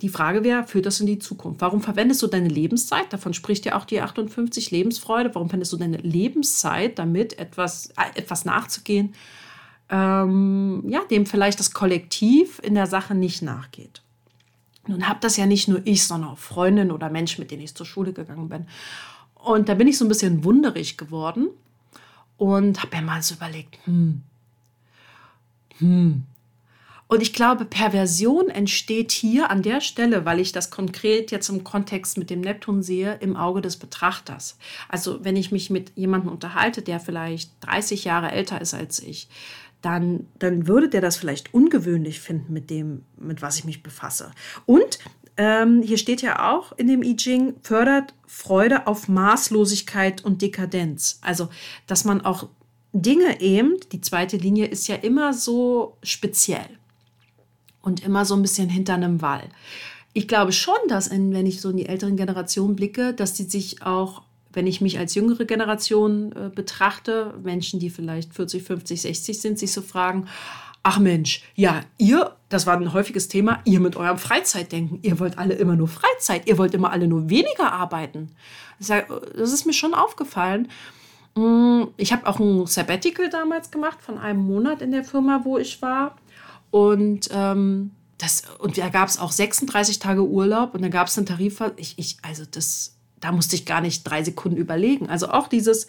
die 0.02 0.10
Frage 0.10 0.44
wäre, 0.44 0.66
führt 0.66 0.86
das 0.86 1.00
in 1.00 1.08
die 1.08 1.20
Zukunft? 1.20 1.62
Warum 1.62 1.82
verwendest 1.82 2.22
du 2.22 2.28
deine 2.28 2.48
Lebenszeit? 2.48 3.12
Davon 3.12 3.34
spricht 3.34 3.66
ja 3.66 3.76
auch 3.78 3.86
die 3.86 4.02
58 4.02 4.72
Lebensfreude. 4.72 5.34
Warum 5.34 5.50
verwendest 5.50 5.74
du 5.74 5.78
deine 5.78 5.98
Lebenszeit 5.98 6.98
damit, 7.00 7.38
etwas, 7.38 7.88
äh, 7.98 8.18
etwas 8.18 8.46
nachzugehen, 8.46 9.14
ähm, 9.90 10.84
ja, 10.88 11.02
dem 11.06 11.26
vielleicht 11.26 11.60
das 11.60 11.74
Kollektiv 11.74 12.60
in 12.64 12.76
der 12.76 12.88
Sache 12.88 13.14
nicht 13.14 13.42
nachgeht? 13.42 14.02
Nun 14.88 15.08
habe 15.08 15.20
das 15.22 15.38
ja 15.38 15.46
nicht 15.46 15.68
nur 15.68 15.82
ich, 15.86 16.06
sondern 16.06 16.32
auch 16.32 16.38
Freundinnen 16.38 16.92
oder 16.92 17.10
Menschen, 17.10 17.42
mit 17.42 17.52
denen 17.52 17.64
ich 17.64 17.76
zur 17.76 17.86
Schule 17.86 18.14
gegangen 18.14 18.50
bin. 18.50 18.68
Und 19.36 19.68
da 19.68 19.74
bin 19.74 19.88
ich 19.88 19.98
so 19.98 20.06
ein 20.06 20.10
bisschen 20.10 20.44
wunderig 20.44 20.98
geworden 20.98 21.50
und 22.38 22.82
habe 22.82 22.96
mir 22.98 23.02
mal 23.02 23.22
so 23.22 23.36
überlegt, 23.36 23.78
hm, 23.86 24.22
hm, 25.78 26.24
und 27.14 27.22
ich 27.22 27.32
glaube, 27.32 27.66
Perversion 27.66 28.50
entsteht 28.50 29.12
hier 29.12 29.52
an 29.52 29.62
der 29.62 29.82
Stelle, 29.82 30.26
weil 30.26 30.40
ich 30.40 30.52
das 30.52 30.72
konkret 30.72 31.30
jetzt 31.30 31.48
im 31.48 31.64
Kontext 31.64 32.18
mit 32.18 32.32
dem 32.32 32.42
Neptun 32.42 32.82
sehe, 32.82 33.20
im 33.20 33.36
Auge 33.36 33.62
des 33.62 33.78
Betrachters. 33.78 34.58
Also 34.90 35.24
wenn 35.24 35.36
ich 35.36 35.52
mich 35.52 35.70
mit 35.70 35.92
jemandem 35.96 36.32
unterhalte, 36.32 36.82
der 36.82 37.00
vielleicht 37.00 37.52
30 37.60 38.06
Jahre 38.06 38.32
älter 38.32 38.60
ist 38.60 38.74
als 38.74 38.98
ich, 38.98 39.30
dann, 39.84 40.26
dann 40.40 40.66
würde 40.66 40.90
der 40.90 41.02
das 41.02 41.16
vielleicht 41.16 41.54
ungewöhnlich 41.54 42.20
finden 42.20 42.52
mit 42.52 42.72
dem, 42.72 43.04
mit 43.16 43.44
was 43.44 43.60
ich 43.60 43.64
mich 43.64 43.84
befasse. 43.84 44.32
Und 44.66 44.98
ähm, 45.38 45.84
hier 45.84 46.00
steht 46.00 46.24
ja 46.24 46.52
auch 46.52 46.72
in 46.78 46.88
dem 46.88 47.04
I 47.04 47.16
Ching, 47.16 47.54
fördert 47.62 48.16
Freude 48.26 48.88
auf 48.88 49.08
Maßlosigkeit 49.08 50.26
und 50.26 50.42
Dekadenz. 50.42 51.20
Also, 51.22 51.50
dass 51.86 52.06
man 52.06 52.22
auch 52.22 52.50
Dinge 52.92 53.40
eben, 53.40 53.76
die 53.92 54.02
zweite 54.02 54.38
Linie 54.38 54.66
ist 54.66 54.88
ja 54.88 54.96
immer 54.96 55.32
so 55.34 55.96
speziell 56.02 56.80
und 57.84 58.04
immer 58.04 58.26
so 58.26 58.34
ein 58.36 58.42
bisschen 58.42 58.70
hinter 58.70 58.96
einem 58.96 59.22
Wall. 59.22 59.44
Ich 60.14 60.28
glaube 60.28 60.52
schon, 60.52 60.76
dass, 60.88 61.08
in, 61.08 61.34
wenn 61.34 61.46
ich 61.46 61.62
so 61.62 61.70
in 61.70 61.78
die 61.78 61.86
älteren 61.86 62.16
Generationen 62.16 62.76
blicke, 62.76 63.14
dass 63.14 63.34
die 63.34 63.44
sich 63.44 63.84
auch, 63.84 64.24
wenn 64.52 64.66
ich 64.66 64.82
mich 64.82 64.98
als 64.98 65.14
jüngere 65.14 65.46
Generation 65.46 66.32
äh, 66.32 66.50
betrachte, 66.50 67.34
Menschen, 67.44 67.80
die 67.80 67.90
vielleicht 67.90 68.34
40, 68.34 68.64
50, 68.64 69.02
60 69.02 69.42
sind, 69.42 69.60
sich 69.60 69.72
so 69.72 69.82
fragen, 69.82 70.28
ach 70.84 71.00
Mensch, 71.00 71.44
ja, 71.56 71.82
ihr, 71.98 72.36
das 72.50 72.68
war 72.68 72.78
ein 72.78 72.94
häufiges 72.94 73.28
Thema, 73.28 73.62
ihr 73.66 73.80
mit 73.80 73.96
eurem 73.96 74.18
Freizeitdenken, 74.18 75.00
ihr 75.02 75.20
wollt 75.20 75.38
alle 75.38 75.56
immer 75.56 75.76
nur 75.76 75.88
Freizeit, 75.88 76.48
ihr 76.48 76.58
wollt 76.58 76.74
immer 76.74 76.92
alle 76.92 77.08
nur 77.08 77.30
weniger 77.30 77.72
arbeiten. 77.72 78.36
Das 78.80 79.54
ist 79.54 79.66
mir 79.66 79.74
schon 79.74 79.94
aufgefallen. 79.94 80.68
Mm, 81.36 81.86
ich 81.98 82.12
habe 82.12 82.28
auch 82.28 82.40
ein 82.40 82.68
Sabbatical 82.68 83.30
damals 83.30 83.72
gemacht 83.72 84.02
von 84.02 84.20
einem 84.20 84.42
Monat 84.42 84.82
in 84.82 84.92
der 84.92 85.04
Firma, 85.04 85.42
wo 85.44 85.58
ich 85.58 85.82
war. 85.82 86.18
Und, 86.74 87.30
ähm, 87.32 87.92
das, 88.18 88.42
und 88.58 88.80
da 88.80 88.90
gab 88.90 89.08
es 89.08 89.20
auch 89.20 89.32
36 89.32 90.00
Tage 90.00 90.28
Urlaub 90.28 90.74
und 90.74 90.82
da 90.82 90.88
gab 90.88 91.06
es 91.06 91.16
einen 91.20 91.28
Tarif. 91.28 91.62
Ich, 91.76 92.00
ich, 92.00 92.18
also 92.24 92.46
das, 92.50 92.96
da 93.20 93.32
musste 93.32 93.56
ich 93.56 93.68
gar 93.68 93.80
nicht 93.80 94.02
drei 94.02 94.24
Sekunden 94.24 94.58
überlegen. 94.58 95.08
Also 95.08 95.30
auch 95.30 95.48
dieses, 95.48 95.86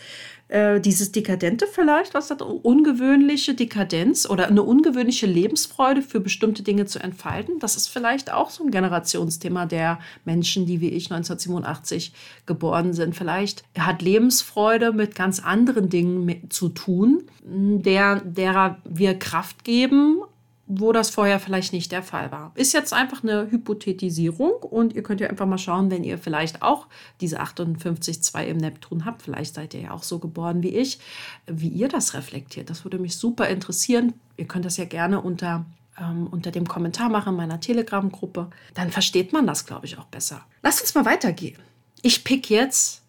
äh, 0.49 0.83
dieses 0.83 1.11
Dekadente 1.11 1.67
vielleicht, 1.67 2.13
was 2.13 2.29
hat 2.29 2.43
ungewöhnliche 2.43 3.55
Dekadenz 3.55 4.29
oder 4.29 4.49
eine 4.49 4.63
ungewöhnliche 4.63 5.25
Lebensfreude 5.25 6.03
für 6.03 6.21
bestimmte 6.21 6.63
Dinge 6.63 6.85
zu 6.85 6.99
entfalten. 6.99 7.61
Das 7.61 7.77
ist 7.77 7.89
vielleicht 7.89 8.31
auch 8.31 8.51
so 8.51 8.63
ein 8.63 8.71
Generationsthema 8.71 9.65
der 9.65 10.01
Menschen, 10.27 10.67
die 10.67 10.83
wie 10.83 10.91
ich 10.91 11.11
1987 11.11 12.13
geboren 12.45 12.93
sind. 12.93 13.17
Vielleicht 13.17 13.65
hat 13.79 14.03
Lebensfreude 14.03 14.93
mit 14.93 15.15
ganz 15.15 15.41
anderen 15.41 15.89
Dingen 15.89 16.51
zu 16.51 16.69
tun, 16.69 17.23
der, 17.43 18.21
derer 18.21 18.77
wir 18.85 19.19
Kraft 19.19 19.65
geben 19.65 20.21
wo 20.67 20.93
das 20.93 21.11
vorher 21.11 21.41
vielleicht 21.41 21.73
nicht 21.73 21.93
der 21.93 22.03
Fall 22.03 22.33
war. 22.33 22.53
Ist 22.55 22.73
jetzt 22.73 22.93
einfach 22.93 23.23
eine 23.23 23.51
Hypothetisierung 23.51 24.53
und 24.53 24.95
ihr 24.95 25.03
könnt 25.03 25.21
ja 25.21 25.29
einfach 25.29 25.47
mal 25.47 25.59
schauen, 25.59 25.91
wenn 25.91 26.05
ihr 26.05 26.19
vielleicht 26.19 26.63
auch 26.63 26.87
diese 27.21 27.41
58.2 27.43 28.45
im 28.45 28.57
Neptun 28.57 29.05
habt, 29.05 29.23
vielleicht 29.23 29.55
seid 29.55 29.75
ihr 29.75 29.81
ja 29.81 29.91
auch 29.91 30.03
so 30.03 30.19
geboren 30.19 30.63
wie 30.63 30.75
ich, 30.75 30.99
wie 31.47 31.69
ihr 31.69 31.89
das 31.89 32.15
reflektiert. 32.15 32.71
Das 32.71 32.85
würde 32.85 32.99
mich 32.99 33.17
super 33.17 33.49
interessieren. 33.49 34.15
Ihr 34.37 34.47
könnt 34.47 34.65
das 34.65 34.79
ja 34.79 34.87
gerne 34.87 35.21
unter, 35.21 35.67
ähm, 36.01 36.29
unter 36.29 36.51
dem 36.51 36.67
Kommentar 36.67 37.11
machen 37.11 37.31
in 37.31 37.37
meiner 37.37 37.61
Telegram-Gruppe. 37.61 38.49
Dann 38.73 38.91
versteht 38.91 39.35
man 39.35 39.47
das, 39.47 39.67
glaube 39.67 39.85
ich, 39.85 39.99
auch 39.99 40.07
besser. 40.07 40.47
Lasst 40.63 40.81
uns 40.81 40.95
mal 40.95 41.05
weitergehen. 41.05 41.59
Ich 42.01 42.25
pick 42.25 42.49
jetzt 42.49 43.03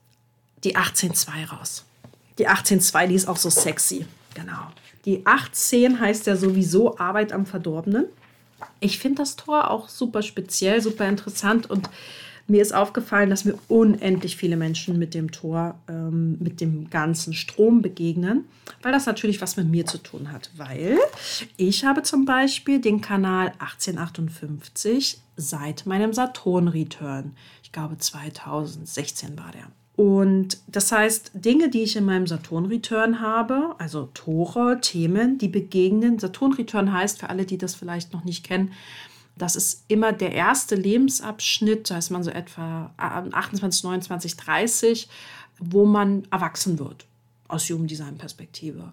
die 0.65 0.75
18.2 0.75 1.49
raus. 1.49 1.85
Die 2.37 2.49
18.2, 2.49 3.07
die 3.07 3.15
ist 3.15 3.27
auch 3.29 3.37
so 3.37 3.49
sexy. 3.49 4.05
Genau. 4.33 4.67
Die 5.05 5.25
18 5.25 5.99
heißt 5.99 6.27
ja 6.27 6.35
sowieso 6.35 6.97
Arbeit 6.97 7.31
am 7.31 7.45
Verdorbenen. 7.45 8.05
Ich 8.79 8.99
finde 8.99 9.21
das 9.21 9.35
Tor 9.35 9.69
auch 9.69 9.89
super 9.89 10.21
speziell, 10.21 10.81
super 10.81 11.07
interessant 11.07 11.69
und 11.69 11.89
mir 12.47 12.61
ist 12.61 12.75
aufgefallen, 12.75 13.31
dass 13.31 13.43
mir 13.43 13.57
unendlich 13.67 14.37
viele 14.37 14.55
Menschen 14.55 14.99
mit 14.99 15.15
dem 15.15 15.31
Tor, 15.31 15.79
ähm, 15.87 16.37
mit 16.39 16.61
dem 16.61 16.91
ganzen 16.91 17.33
Strom 17.33 17.81
begegnen, 17.81 18.45
weil 18.83 18.91
das 18.91 19.07
natürlich 19.07 19.41
was 19.41 19.57
mit 19.57 19.67
mir 19.67 19.87
zu 19.87 19.97
tun 19.97 20.31
hat. 20.31 20.51
Weil 20.55 20.99
ich 21.57 21.85
habe 21.85 22.03
zum 22.03 22.25
Beispiel 22.25 22.79
den 22.79 23.01
Kanal 23.01 23.53
1858 23.57 25.19
seit 25.35 25.87
meinem 25.87 26.13
Saturn-Return. 26.13 27.35
Ich 27.63 27.71
glaube 27.71 27.97
2016 27.97 29.37
war 29.39 29.51
der. 29.51 29.65
Und 29.95 30.57
das 30.67 30.91
heißt, 30.91 31.31
Dinge, 31.33 31.69
die 31.69 31.83
ich 31.83 31.95
in 31.95 32.03
meinem 32.03 32.27
Saturn-Return 32.27 33.21
habe, 33.21 33.75
also 33.77 34.09
Tore, 34.13 34.79
Themen, 34.81 35.37
die 35.37 35.47
begegnen. 35.47 36.19
Saturn-Return 36.19 36.91
heißt, 36.91 37.19
für 37.19 37.29
alle, 37.29 37.45
die 37.45 37.57
das 37.57 37.75
vielleicht 37.75 38.11
noch 38.11 38.25
nicht 38.25 38.43
kennen, 38.43 38.73
das 39.37 39.55
ist 39.55 39.83
immer 39.87 40.13
der 40.13 40.33
erste 40.33 40.75
Lebensabschnitt, 40.75 41.89
da 41.89 41.97
ist 41.97 42.09
man 42.09 42.23
so 42.23 42.31
etwa 42.31 42.93
28, 42.97 43.83
29, 43.83 44.37
30, 44.37 45.09
wo 45.59 45.85
man 45.85 46.23
erwachsen 46.31 46.79
wird 46.79 47.05
aus 47.47 47.67
Jugenddesign-Perspektive. 47.67 48.91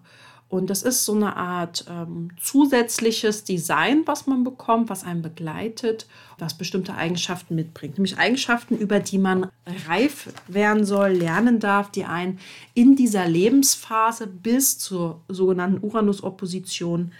Und 0.53 0.69
das 0.69 0.83
ist 0.83 1.03
so 1.03 1.15
eine 1.15 1.35
Art 1.35 1.85
ähm, 1.89 2.29
zusätzliches 2.39 3.43
Design, 3.43 4.03
was 4.05 4.27
man 4.27 4.43
bekommt, 4.43 4.87
was 4.87 5.03
einen 5.03 5.23
begleitet, 5.23 6.05
was 6.37 6.55
bestimmte 6.55 6.93
Eigenschaften 6.93 7.55
mitbringt. 7.55 7.97
Nämlich 7.97 8.19
Eigenschaften, 8.19 8.77
über 8.77 8.99
die 8.99 9.17
man 9.17 9.49
reif 9.87 10.31
werden 10.47 10.85
soll, 10.85 11.13
lernen 11.13 11.59
darf, 11.59 11.89
die 11.89 12.05
einen 12.05 12.37
in 12.75 12.95
dieser 12.95 13.27
Lebensphase 13.27 14.27
bis 14.27 14.77
zur 14.77 15.21
sogenannten 15.27 15.83
Uranus-Opposition 15.83 17.13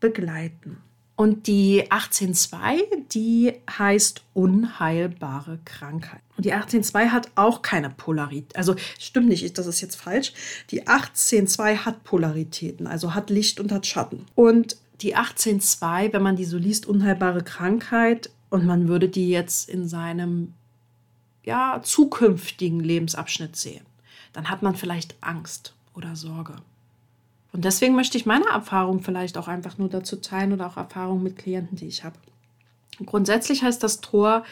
begleiten. 0.00 0.78
Und 1.20 1.48
die 1.48 1.82
18.2, 1.90 2.78
die 3.12 3.52
heißt 3.68 4.22
unheilbare 4.32 5.58
Krankheit. 5.66 6.22
Und 6.38 6.46
die 6.46 6.54
18.2 6.54 7.08
hat 7.08 7.30
auch 7.34 7.60
keine 7.60 7.90
Polarität. 7.90 8.56
Also 8.56 8.74
stimmt 8.98 9.28
nicht, 9.28 9.58
das 9.58 9.66
ist 9.66 9.82
jetzt 9.82 9.96
falsch. 9.96 10.32
Die 10.70 10.86
18.2 10.86 11.84
hat 11.84 12.04
Polaritäten, 12.04 12.86
also 12.86 13.12
hat 13.12 13.28
Licht 13.28 13.60
und 13.60 13.70
hat 13.70 13.86
Schatten. 13.86 14.24
Und 14.34 14.78
die 15.02 15.14
18.2, 15.14 16.14
wenn 16.14 16.22
man 16.22 16.36
die 16.36 16.46
so 16.46 16.56
liest, 16.56 16.86
unheilbare 16.86 17.44
Krankheit, 17.44 18.30
und 18.48 18.64
man 18.64 18.88
würde 18.88 19.10
die 19.10 19.28
jetzt 19.28 19.68
in 19.68 19.86
seinem 19.86 20.54
ja, 21.44 21.82
zukünftigen 21.82 22.80
Lebensabschnitt 22.80 23.56
sehen, 23.56 23.84
dann 24.32 24.48
hat 24.48 24.62
man 24.62 24.74
vielleicht 24.74 25.16
Angst 25.20 25.74
oder 25.92 26.16
Sorge. 26.16 26.56
Und 27.52 27.64
deswegen 27.64 27.96
möchte 27.96 28.16
ich 28.16 28.26
meine 28.26 28.46
Erfahrung 28.46 29.00
vielleicht 29.00 29.36
auch 29.36 29.48
einfach 29.48 29.78
nur 29.78 29.88
dazu 29.88 30.16
teilen 30.16 30.52
oder 30.52 30.66
auch 30.66 30.76
Erfahrungen 30.76 31.22
mit 31.22 31.36
Klienten, 31.36 31.76
die 31.76 31.86
ich 31.86 32.04
habe. 32.04 32.16
Grundsätzlich 33.04 33.62
heißt 33.62 33.82
das 33.82 34.00
Tor 34.00 34.44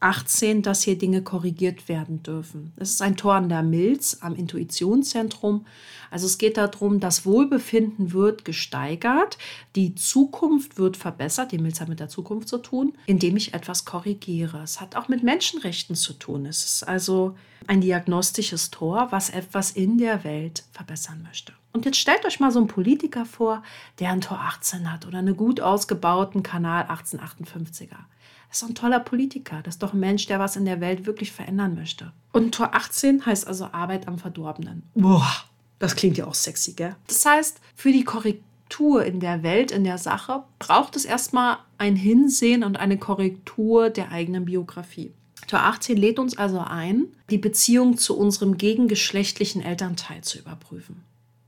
18, 0.00 0.62
dass 0.62 0.82
hier 0.82 0.96
Dinge 0.96 1.22
korrigiert 1.22 1.88
werden 1.88 2.22
dürfen. 2.22 2.72
Es 2.76 2.90
ist 2.90 3.02
ein 3.02 3.16
Tor 3.16 3.34
an 3.34 3.50
der 3.50 3.62
Milz 3.62 4.18
am 4.22 4.34
Intuitionszentrum. 4.34 5.66
Also 6.10 6.26
es 6.26 6.38
geht 6.38 6.56
darum, 6.56 7.00
das 7.00 7.26
Wohlbefinden 7.26 8.12
wird 8.12 8.46
gesteigert, 8.46 9.36
die 9.76 9.94
Zukunft 9.94 10.78
wird 10.78 10.96
verbessert, 10.96 11.52
die 11.52 11.58
Milz 11.58 11.80
hat 11.80 11.88
mit 11.88 12.00
der 12.00 12.08
Zukunft 12.08 12.48
zu 12.48 12.58
tun, 12.58 12.94
indem 13.06 13.36
ich 13.36 13.52
etwas 13.52 13.84
korrigiere. 13.84 14.62
Es 14.62 14.80
hat 14.80 14.96
auch 14.96 15.08
mit 15.08 15.22
Menschenrechten 15.22 15.94
zu 15.94 16.14
tun. 16.14 16.46
Es 16.46 16.64
ist 16.64 16.82
also 16.88 17.36
ein 17.66 17.80
diagnostisches 17.80 18.70
Tor, 18.70 19.08
was 19.10 19.30
etwas 19.30 19.70
in 19.72 19.98
der 19.98 20.24
Welt 20.24 20.64
verbessern 20.72 21.22
möchte. 21.22 21.52
Und 21.72 21.84
jetzt 21.84 21.98
stellt 21.98 22.24
euch 22.24 22.40
mal 22.40 22.50
so 22.50 22.58
einen 22.58 22.68
Politiker 22.68 23.24
vor, 23.24 23.62
der 23.98 24.10
ein 24.10 24.20
Tor 24.20 24.40
18 24.40 24.92
hat 24.92 25.06
oder 25.06 25.18
einen 25.18 25.36
gut 25.36 25.60
ausgebauten 25.60 26.42
Kanal 26.42 26.84
1858er. 26.84 27.96
Das 28.48 28.56
ist 28.56 28.62
doch 28.62 28.68
ein 28.68 28.74
toller 28.74 29.00
Politiker. 29.00 29.60
Das 29.62 29.74
ist 29.74 29.82
doch 29.82 29.92
ein 29.92 30.00
Mensch, 30.00 30.26
der 30.26 30.40
was 30.40 30.56
in 30.56 30.64
der 30.64 30.80
Welt 30.80 31.06
wirklich 31.06 31.30
verändern 31.30 31.76
möchte. 31.76 32.12
Und 32.32 32.52
Tor 32.54 32.74
18 32.74 33.24
heißt 33.24 33.46
also 33.46 33.66
Arbeit 33.66 34.08
am 34.08 34.18
Verdorbenen. 34.18 34.82
Boah, 34.94 35.30
das 35.78 35.94
klingt 35.94 36.18
ja 36.18 36.26
auch 36.26 36.34
sexy, 36.34 36.72
gell? 36.72 36.96
Das 37.06 37.24
heißt, 37.24 37.60
für 37.76 37.92
die 37.92 38.02
Korrektur 38.02 39.04
in 39.04 39.20
der 39.20 39.44
Welt, 39.44 39.70
in 39.70 39.84
der 39.84 39.98
Sache, 39.98 40.42
braucht 40.58 40.96
es 40.96 41.04
erstmal 41.04 41.58
ein 41.78 41.94
Hinsehen 41.94 42.64
und 42.64 42.76
eine 42.76 42.98
Korrektur 42.98 43.90
der 43.90 44.10
eigenen 44.10 44.44
Biografie. 44.44 45.12
Tor 45.50 45.64
18 45.64 45.96
lädt 45.96 46.20
uns 46.20 46.38
also 46.38 46.60
ein, 46.60 47.08
die 47.28 47.36
Beziehung 47.36 47.98
zu 47.98 48.16
unserem 48.16 48.56
gegengeschlechtlichen 48.56 49.62
Elternteil 49.62 50.22
zu 50.22 50.38
überprüfen. 50.38 51.02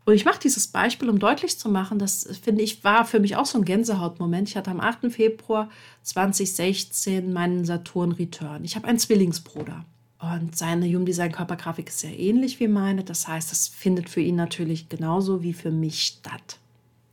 Und 0.05 0.15
ich 0.15 0.25
mache 0.25 0.41
dieses 0.41 0.67
Beispiel, 0.67 1.09
um 1.09 1.21
deutlich 1.21 1.57
zu 1.57 1.69
machen, 1.69 2.01
das 2.01 2.29
finde 2.43 2.63
ich 2.63 2.83
war 2.83 3.05
für 3.05 3.21
mich 3.21 3.37
auch 3.37 3.47
so 3.47 3.59
ein 3.59 3.65
Gänsehautmoment. 3.65 4.49
Ich 4.49 4.57
hatte 4.57 4.73
am 4.73 4.81
8. 4.81 5.13
Februar 5.13 5.71
2016 6.03 7.33
meinen 7.33 7.65
Saturn 7.65 8.11
Return. 8.11 8.65
Ich 8.65 8.75
habe 8.75 8.89
einen 8.89 8.99
Zwillingsbruder. 8.99 9.85
Und 10.19 10.57
seine 10.57 10.89
Human 10.89 11.07
Design 11.07 11.31
Körpergrafik 11.31 11.89
ist 11.89 12.01
sehr 12.01 12.19
ähnlich 12.19 12.59
wie 12.59 12.67
meine. 12.67 13.05
Das 13.05 13.29
heißt, 13.29 13.53
das 13.53 13.69
findet 13.69 14.11
für 14.11 14.21
ihn 14.21 14.35
natürlich 14.35 14.89
genauso 14.89 15.45
wie 15.45 15.53
für 15.53 15.71
mich 15.71 16.03
statt. 16.03 16.59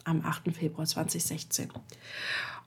Am 0.06 0.26
8. 0.26 0.56
Februar 0.56 0.88
2016. 0.88 1.70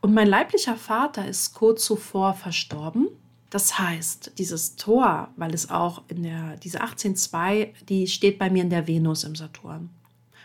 Und 0.01 0.15
mein 0.15 0.29
leiblicher 0.29 0.77
Vater 0.77 1.27
ist 1.27 1.55
kurz 1.55 1.85
zuvor 1.85 2.35
verstorben. 2.35 3.09
Das 3.53 3.79
heißt, 3.79 4.33
dieses 4.39 4.77
Tor, 4.77 5.29
weil 5.37 5.53
es 5.53 5.69
auch 5.69 6.05
in 6.09 6.23
der, 6.23 6.57
diese 6.57 6.83
18.2, 6.83 7.69
die 7.87 8.07
steht 8.07 8.39
bei 8.39 8.49
mir 8.49 8.63
in 8.63 8.71
der 8.71 8.87
Venus 8.87 9.25
im 9.25 9.37
Saturn. 9.37 9.91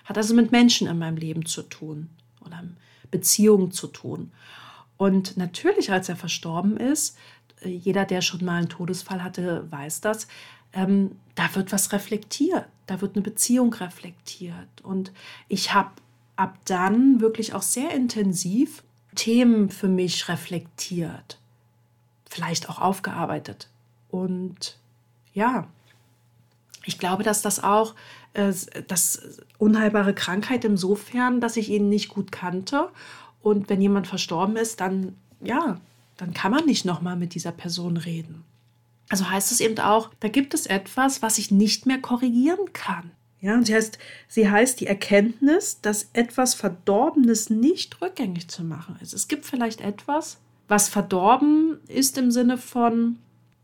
Hat 0.04 0.18
also 0.18 0.34
mit 0.34 0.52
Menschen 0.52 0.90
in 0.90 1.00
meinem 1.00 1.16
Leben 1.16 1.46
zu 1.46 1.62
tun 1.62 2.10
oder 2.46 2.62
Beziehungen 3.10 3.72
zu 3.72 3.88
tun. 3.88 4.34
Und 4.98 5.38
natürlich, 5.38 5.90
als 5.90 6.10
er 6.10 6.18
verstorben 6.18 6.76
ist, 6.76 7.16
äh, 7.62 7.70
jeder, 7.70 8.04
der 8.04 8.20
schon 8.20 8.44
mal 8.44 8.58
einen 8.58 8.68
Todesfall 8.68 9.24
hatte, 9.24 9.72
weiß 9.72 10.02
das, 10.02 10.28
ähm, 10.74 11.16
da 11.36 11.56
wird 11.56 11.72
was 11.72 11.94
reflektiert, 11.94 12.66
da 12.88 13.00
wird 13.00 13.16
eine 13.16 13.24
Beziehung 13.24 13.74
reflektiert. 13.74 14.82
Und 14.84 15.14
ich 15.48 15.74
habe 15.74 15.92
ab 16.36 16.58
dann 16.66 17.22
wirklich 17.22 17.54
auch 17.54 17.62
sehr 17.62 17.92
intensiv 17.92 18.84
Themen 19.16 19.70
für 19.70 19.88
mich 19.88 20.28
reflektiert, 20.28 21.40
vielleicht 22.38 22.70
auch 22.70 22.80
aufgearbeitet. 22.80 23.68
Und 24.10 24.78
ja, 25.34 25.68
ich 26.86 27.00
glaube, 27.00 27.24
dass 27.24 27.42
das 27.42 27.64
auch 27.64 27.96
äh, 28.34 28.54
das 28.88 29.42
unheilbare 29.58 30.14
Krankheit 30.14 30.64
insofern, 30.64 31.42
dass 31.42 31.58
ich 31.58 31.70
ihn 31.70 31.90
nicht 31.90 32.10
gut 32.10 32.32
kannte. 32.32 32.90
Und 33.42 33.70
wenn 33.70 33.82
jemand 33.82 34.08
verstorben 34.08 34.56
ist, 34.56 34.80
dann, 34.82 35.16
ja, 35.42 35.82
dann 36.18 36.34
kann 36.34 36.52
man 36.52 36.66
nicht 36.66 36.86
nochmal 36.86 37.16
mit 37.16 37.34
dieser 37.34 37.52
Person 37.52 37.98
reden. 37.98 38.44
Also 39.10 39.30
heißt 39.30 39.52
es 39.52 39.60
eben 39.60 39.80
auch, 39.80 40.12
da 40.20 40.28
gibt 40.28 40.54
es 40.54 40.68
etwas, 40.68 41.24
was 41.24 41.40
ich 41.40 41.50
nicht 41.50 41.88
mehr 41.88 42.00
korrigieren 42.00 42.72
kann. 42.74 43.12
Ja, 43.42 43.56
und 43.56 43.66
sie 43.66 43.74
heißt, 43.74 43.98
sie 44.28 44.50
heißt 44.50 44.80
die 44.80 44.88
Erkenntnis, 44.88 45.82
dass 45.82 46.10
etwas 46.14 46.54
Verdorbenes 46.54 47.50
nicht 47.50 48.00
rückgängig 48.02 48.48
zu 48.48 48.64
machen 48.64 48.98
ist. 49.02 49.14
Es 49.14 49.28
gibt 49.28 49.46
vielleicht 49.46 49.82
etwas, 49.82 50.40
was 50.68 50.90
verdorben 50.90 51.80
ist 51.88 52.18
im 52.18 52.32
Sinne 52.32 52.58
von, 52.58 53.18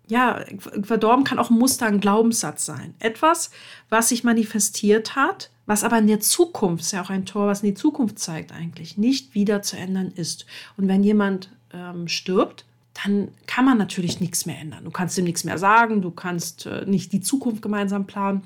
ja, 0.08 0.44
verdorben 0.84 1.24
kann 1.24 1.40
auch 1.40 1.50
ein 1.50 1.58
Muster, 1.58 1.86
ein 1.86 2.00
Glaubenssatz 2.00 2.66
sein. 2.66 2.94
Etwas, 3.00 3.52
was 3.90 4.10
sich 4.10 4.24
manifestiert 4.24 5.16
hat, 5.16 5.50
was 5.66 5.84
aber 5.84 5.98
in 5.98 6.08
der 6.08 6.20
Zukunft, 6.20 6.84
ist 6.84 6.92
ja 6.92 7.02
auch 7.02 7.10
ein 7.10 7.26
Tor, 7.26 7.48
was 7.48 7.64
in 7.64 7.70
die 7.70 7.76
Zukunft 7.76 8.20
zeigt 8.20 8.52
eigentlich, 8.52 8.98
nicht 8.98 9.34
wieder 9.34 9.62
zu 9.62 9.78
ändern 9.78 10.12
ist. 10.14 10.46
Und 10.78 10.88
wenn 10.88 11.04
jemand 11.04 11.50
ähm, 11.74 12.08
stirbt, 12.08 12.66
dann 13.02 13.30
kann 13.48 13.66
man 13.66 13.78
natürlich 13.78 14.20
nichts 14.20 14.46
mehr 14.46 14.60
ändern. 14.60 14.84
Du 14.84 14.92
kannst 14.92 15.18
ihm 15.18 15.24
nichts 15.24 15.44
mehr 15.44 15.58
sagen, 15.58 16.02
du 16.02 16.12
kannst 16.12 16.66
äh, 16.66 16.86
nicht 16.86 17.12
die 17.12 17.22
Zukunft 17.22 17.62
gemeinsam 17.62 18.06
planen. 18.06 18.44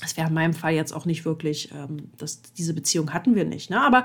Das 0.00 0.16
wäre 0.16 0.28
in 0.28 0.34
meinem 0.34 0.54
Fall 0.54 0.74
jetzt 0.74 0.92
auch 0.92 1.04
nicht 1.04 1.24
wirklich, 1.24 1.72
ähm, 1.72 2.10
das, 2.16 2.42
diese 2.42 2.74
Beziehung 2.74 3.12
hatten 3.12 3.34
wir 3.34 3.44
nicht. 3.44 3.70
Ne? 3.70 3.80
Aber 3.80 4.04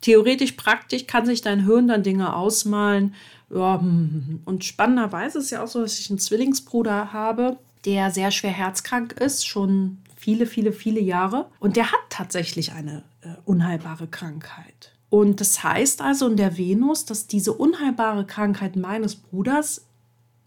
theoretisch, 0.00 0.52
praktisch 0.52 1.06
kann 1.06 1.26
sich 1.26 1.42
dein 1.42 1.64
Hirn 1.64 1.88
dann 1.88 2.02
Dinge 2.02 2.34
ausmalen, 2.34 3.14
ja, 3.52 3.80
hm, 3.80 3.88
hm, 3.88 4.24
hm. 4.26 4.40
und 4.44 4.64
spannenderweise 4.64 5.38
ist 5.38 5.46
es 5.46 5.50
ja 5.50 5.62
auch 5.62 5.68
so, 5.68 5.80
dass 5.80 5.98
ich 5.98 6.08
einen 6.10 6.18
Zwillingsbruder 6.18 7.12
habe, 7.12 7.58
der 7.84 8.10
sehr 8.10 8.30
schwer 8.30 8.52
herzkrank 8.52 9.12
ist, 9.12 9.46
schon 9.46 9.98
viele, 10.16 10.46
viele, 10.46 10.72
viele 10.72 11.00
Jahre. 11.00 11.46
Und 11.58 11.76
der 11.76 11.90
hat 11.90 12.00
tatsächlich 12.10 12.72
eine 12.72 13.02
äh, 13.22 13.28
unheilbare 13.44 14.06
Krankheit. 14.06 14.92
Und 15.08 15.40
das 15.40 15.64
heißt 15.64 16.02
also 16.02 16.28
in 16.28 16.36
der 16.36 16.56
Venus, 16.56 17.04
dass 17.04 17.26
diese 17.26 17.52
unheilbare 17.52 18.24
Krankheit 18.26 18.76
meines 18.76 19.16
Bruders 19.16 19.86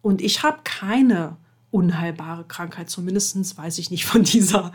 und 0.02 0.22
ich 0.22 0.44
habe 0.44 0.60
keine 0.64 1.38
unheilbare 1.74 2.46
Krankheit, 2.46 2.90
zumindest 2.90 3.58
weiß 3.58 3.80
ich 3.80 3.90
nicht 3.90 4.06
von 4.06 4.24
dieser. 4.24 4.72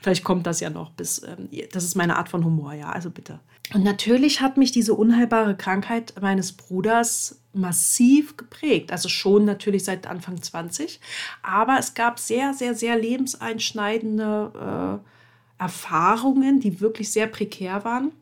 Vielleicht 0.00 0.22
kommt 0.22 0.46
das 0.46 0.60
ja 0.60 0.70
noch 0.70 0.90
bis, 0.90 1.22
ähm, 1.22 1.48
das 1.72 1.84
ist 1.84 1.94
meine 1.94 2.16
Art 2.16 2.28
von 2.28 2.44
Humor, 2.44 2.74
ja, 2.74 2.90
also 2.90 3.10
bitte. 3.10 3.40
Und 3.72 3.84
natürlich 3.84 4.42
hat 4.42 4.58
mich 4.58 4.70
diese 4.70 4.92
unheilbare 4.92 5.56
Krankheit 5.56 6.12
meines 6.20 6.52
Bruders 6.52 7.40
massiv 7.54 8.36
geprägt. 8.36 8.92
Also 8.92 9.08
schon 9.08 9.46
natürlich 9.46 9.84
seit 9.84 10.06
Anfang 10.06 10.42
20. 10.42 11.00
Aber 11.42 11.78
es 11.78 11.94
gab 11.94 12.18
sehr, 12.18 12.52
sehr, 12.52 12.74
sehr 12.74 12.98
lebenseinschneidende 12.98 15.00
äh, 15.00 15.62
Erfahrungen, 15.62 16.60
die 16.60 16.80
wirklich 16.80 17.10
sehr 17.10 17.28
prekär 17.28 17.84
waren, 17.84 18.12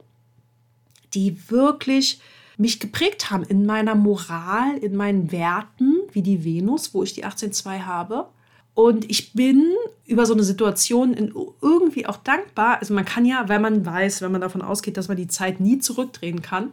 die 1.14 1.50
wirklich 1.50 2.20
mich 2.56 2.78
geprägt 2.78 3.30
haben 3.30 3.42
in 3.42 3.66
meiner 3.66 3.94
Moral, 3.94 4.76
in 4.76 4.94
meinen 4.94 5.32
Werten, 5.32 5.99
wie 6.14 6.22
die 6.22 6.44
Venus, 6.44 6.94
wo 6.94 7.02
ich 7.02 7.14
die 7.14 7.24
18.2 7.24 7.80
habe. 7.80 8.26
Und 8.74 9.10
ich 9.10 9.32
bin 9.32 9.74
über 10.06 10.26
so 10.26 10.32
eine 10.32 10.44
Situation 10.44 11.14
irgendwie 11.60 12.06
auch 12.06 12.16
dankbar. 12.16 12.78
Also 12.80 12.94
man 12.94 13.04
kann 13.04 13.24
ja, 13.24 13.48
wenn 13.48 13.60
man 13.60 13.84
weiß, 13.84 14.22
wenn 14.22 14.32
man 14.32 14.40
davon 14.40 14.62
ausgeht, 14.62 14.96
dass 14.96 15.08
man 15.08 15.16
die 15.16 15.26
Zeit 15.26 15.60
nie 15.60 15.78
zurückdrehen 15.78 16.40
kann, 16.40 16.70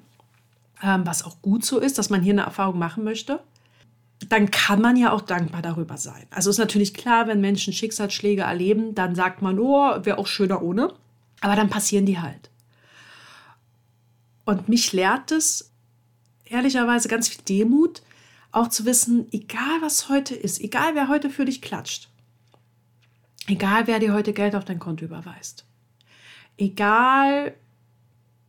ähm, 0.84 1.06
was 1.06 1.24
auch 1.24 1.42
gut 1.42 1.66
so 1.66 1.80
ist, 1.80 1.98
dass 1.98 2.10
man 2.10 2.22
hier 2.22 2.34
eine 2.34 2.44
Erfahrung 2.44 2.78
machen 2.78 3.04
möchte, 3.04 3.40
dann 4.30 4.50
kann 4.52 4.82
man 4.82 4.96
ja 4.96 5.12
auch 5.12 5.22
dankbar 5.22 5.62
darüber 5.62 5.98
sein. 5.98 6.26
Also 6.32 6.50
ist 6.50 6.58
natürlich 6.58 6.94
klar, 6.94 7.28
wenn 7.28 7.42
Menschen 7.42 7.74
Schicksalsschläge 7.74 8.42
erleben, 8.42 8.96
dann 8.96 9.16
sagt 9.16 9.42
man, 9.42 9.60
oh, 9.60 9.94
wäre 10.04 10.18
auch 10.18 10.28
schöner 10.28 10.62
ohne. 10.62 10.94
Aber 11.42 11.56
dann 11.56 11.70
passieren 11.70 12.06
die 12.06 12.20
halt. 12.20 12.50
Und 14.46 14.70
mich 14.70 14.94
lehrt 14.94 15.32
es 15.32 15.72
ehrlicherweise 16.46 17.10
ganz 17.10 17.28
viel 17.28 17.44
Demut, 17.44 18.02
auch 18.58 18.68
zu 18.70 18.86
wissen, 18.86 19.28
egal 19.32 19.82
was 19.82 20.10
heute 20.10 20.36
ist, 20.36 20.60
egal 20.60 20.96
wer 20.96 21.08
heute 21.08 21.30
für 21.30 21.46
dich 21.46 21.62
klatscht, 21.62 22.10
egal 23.48 23.88
wer 23.88 24.00
dir 24.00 24.14
heute 24.14 24.34
Geld 24.34 24.56
auf 24.56 24.66
dein 24.66 24.80
Konto 24.80 25.06
überweist, 25.06 25.66
egal 26.58 27.54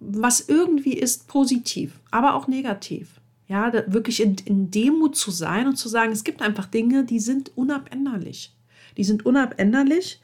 was 0.01 0.49
irgendwie 0.49 0.95
ist 0.95 1.29
positiv, 1.29 1.99
aber 2.11 2.35
auch 2.35 2.47
negativ. 2.47 3.21
Ja, 3.49 3.73
wirklich 3.87 4.23
in, 4.23 4.37
in 4.45 4.71
Demut 4.71 5.17
zu 5.17 5.31
sein 5.31 5.67
und 5.67 5.77
zu 5.77 5.89
sagen, 5.89 6.13
es 6.13 6.23
gibt 6.23 6.43
einfach 6.43 6.67
Dinge, 6.67 7.05
die 7.05 7.19
sind 7.19 7.57
unabänderlich. 7.57 8.53
Die 8.99 9.05
sind 9.05 9.25
unabänderlich. 9.25 10.21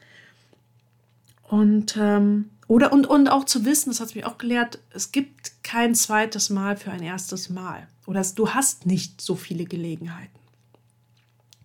Und, 1.41 1.97
ähm, 1.99 2.51
oder, 2.67 2.93
und, 2.93 3.07
und 3.07 3.27
auch 3.27 3.45
zu 3.45 3.65
wissen, 3.65 3.89
das 3.89 3.99
hat 3.99 4.13
mich 4.13 4.25
auch 4.25 4.37
gelehrt, 4.37 4.77
es 4.91 5.11
gibt 5.11 5.63
kein 5.63 5.95
zweites 5.95 6.51
Mal 6.51 6.77
für 6.77 6.91
ein 6.91 7.01
erstes 7.01 7.49
Mal. 7.49 7.87
Oder 8.05 8.23
du 8.23 8.49
hast 8.49 8.85
nicht 8.85 9.21
so 9.21 9.35
viele 9.35 9.65
Gelegenheiten. 9.65 10.39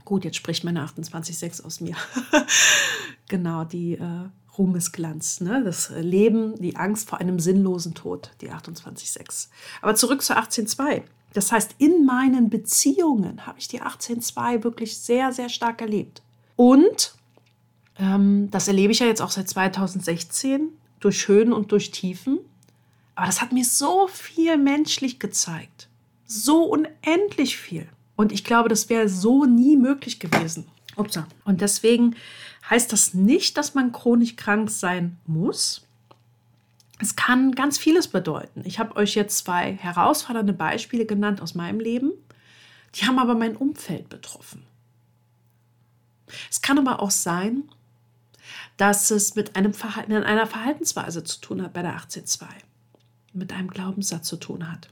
Gut, 0.04 0.24
jetzt 0.24 0.36
spricht 0.36 0.64
meine 0.64 0.84
28.6 0.84 1.64
aus 1.64 1.80
mir. 1.80 1.94
genau, 3.28 3.64
die 3.64 3.94
äh, 3.94 4.28
Ruhmesglanz, 4.58 5.40
ne? 5.40 5.62
das 5.62 5.90
Leben, 5.90 6.56
die 6.56 6.76
Angst 6.76 7.08
vor 7.08 7.18
einem 7.18 7.38
sinnlosen 7.38 7.94
Tod, 7.94 8.32
die 8.40 8.50
28.6. 8.50 9.48
Aber 9.82 9.94
zurück 9.94 10.22
zur 10.22 10.36
18.2. 10.36 11.02
Das 11.32 11.52
heißt, 11.52 11.76
in 11.78 12.04
meinen 12.04 12.50
Beziehungen 12.50 13.46
habe 13.46 13.58
ich 13.58 13.68
die 13.68 13.82
18.2 13.82 14.64
wirklich 14.64 14.98
sehr, 14.98 15.32
sehr 15.32 15.48
stark 15.48 15.80
erlebt. 15.80 16.22
Und 16.56 17.14
ähm, 17.98 18.50
das 18.50 18.66
erlebe 18.66 18.92
ich 18.92 18.98
ja 18.98 19.06
jetzt 19.06 19.22
auch 19.22 19.30
seit 19.30 19.48
2016 19.48 20.70
durch 20.98 21.28
Höhen 21.28 21.52
und 21.52 21.70
durch 21.72 21.90
Tiefen. 21.90 22.40
Aber 23.14 23.26
das 23.26 23.40
hat 23.40 23.52
mir 23.52 23.64
so 23.64 24.08
viel 24.08 24.56
menschlich 24.56 25.20
gezeigt. 25.20 25.89
So 26.32 26.62
unendlich 26.62 27.56
viel. 27.56 27.88
Und 28.14 28.30
ich 28.30 28.44
glaube, 28.44 28.68
das 28.68 28.88
wäre 28.88 29.08
so 29.08 29.46
nie 29.46 29.76
möglich 29.76 30.20
gewesen. 30.20 30.68
Upsa. 30.94 31.26
Und 31.44 31.60
deswegen 31.60 32.14
heißt 32.68 32.92
das 32.92 33.14
nicht, 33.14 33.56
dass 33.56 33.74
man 33.74 33.90
chronisch 33.90 34.36
krank 34.36 34.70
sein 34.70 35.18
muss. 35.26 35.84
Es 37.00 37.16
kann 37.16 37.50
ganz 37.50 37.78
vieles 37.78 38.06
bedeuten. 38.06 38.62
Ich 38.64 38.78
habe 38.78 38.94
euch 38.94 39.16
jetzt 39.16 39.38
zwei 39.38 39.72
herausfordernde 39.72 40.52
Beispiele 40.52 41.04
genannt 41.04 41.40
aus 41.40 41.56
meinem 41.56 41.80
Leben. 41.80 42.12
Die 42.94 43.06
haben 43.06 43.18
aber 43.18 43.34
mein 43.34 43.56
Umfeld 43.56 44.08
betroffen. 44.08 44.62
Es 46.48 46.62
kann 46.62 46.78
aber 46.78 47.02
auch 47.02 47.10
sein, 47.10 47.64
dass 48.76 49.10
es 49.10 49.34
mit 49.34 49.56
einem 49.56 49.74
Verhalten, 49.74 50.12
einer 50.12 50.46
Verhaltensweise 50.46 51.24
zu 51.24 51.40
tun 51.40 51.60
hat 51.60 51.72
bei 51.72 51.82
der 51.82 51.96
18.2, 51.96 52.44
mit 53.32 53.52
einem 53.52 53.68
Glaubenssatz 53.68 54.28
zu 54.28 54.36
tun 54.36 54.70
hat. 54.70 54.90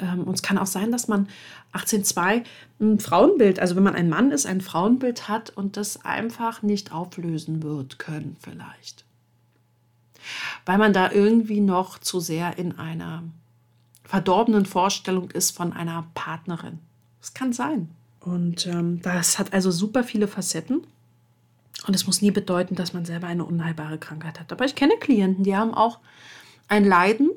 Ähm, 0.00 0.24
und 0.24 0.34
es 0.34 0.42
kann 0.42 0.58
auch 0.58 0.66
sein, 0.66 0.92
dass 0.92 1.08
man 1.08 1.28
18.2 1.72 2.44
ein 2.80 3.00
Frauenbild, 3.00 3.60
also 3.60 3.76
wenn 3.76 3.82
man 3.82 3.94
ein 3.94 4.08
Mann 4.08 4.30
ist, 4.30 4.46
ein 4.46 4.60
Frauenbild 4.60 5.28
hat 5.28 5.50
und 5.50 5.76
das 5.76 6.04
einfach 6.04 6.62
nicht 6.62 6.92
auflösen 6.92 7.62
wird 7.62 7.98
können 7.98 8.36
vielleicht. 8.40 9.04
Weil 10.66 10.78
man 10.78 10.92
da 10.92 11.10
irgendwie 11.10 11.60
noch 11.60 11.98
zu 11.98 12.20
sehr 12.20 12.58
in 12.58 12.78
einer 12.78 13.22
verdorbenen 14.04 14.66
Vorstellung 14.66 15.30
ist 15.30 15.56
von 15.56 15.72
einer 15.72 16.06
Partnerin. 16.14 16.78
Das 17.20 17.34
kann 17.34 17.52
sein. 17.52 17.88
Und 18.20 18.66
ähm, 18.66 19.00
das 19.02 19.38
hat 19.38 19.52
also 19.52 19.70
super 19.70 20.04
viele 20.04 20.28
Facetten. 20.28 20.86
Und 21.86 21.94
es 21.94 22.06
muss 22.06 22.22
nie 22.22 22.30
bedeuten, 22.30 22.74
dass 22.74 22.92
man 22.92 23.04
selber 23.04 23.28
eine 23.28 23.44
unheilbare 23.44 23.98
Krankheit 23.98 24.40
hat. 24.40 24.52
Aber 24.52 24.64
ich 24.64 24.74
kenne 24.74 24.94
Klienten, 24.98 25.44
die 25.44 25.56
haben 25.56 25.74
auch 25.74 26.00
ein 26.68 26.84
Leiden. 26.84 27.30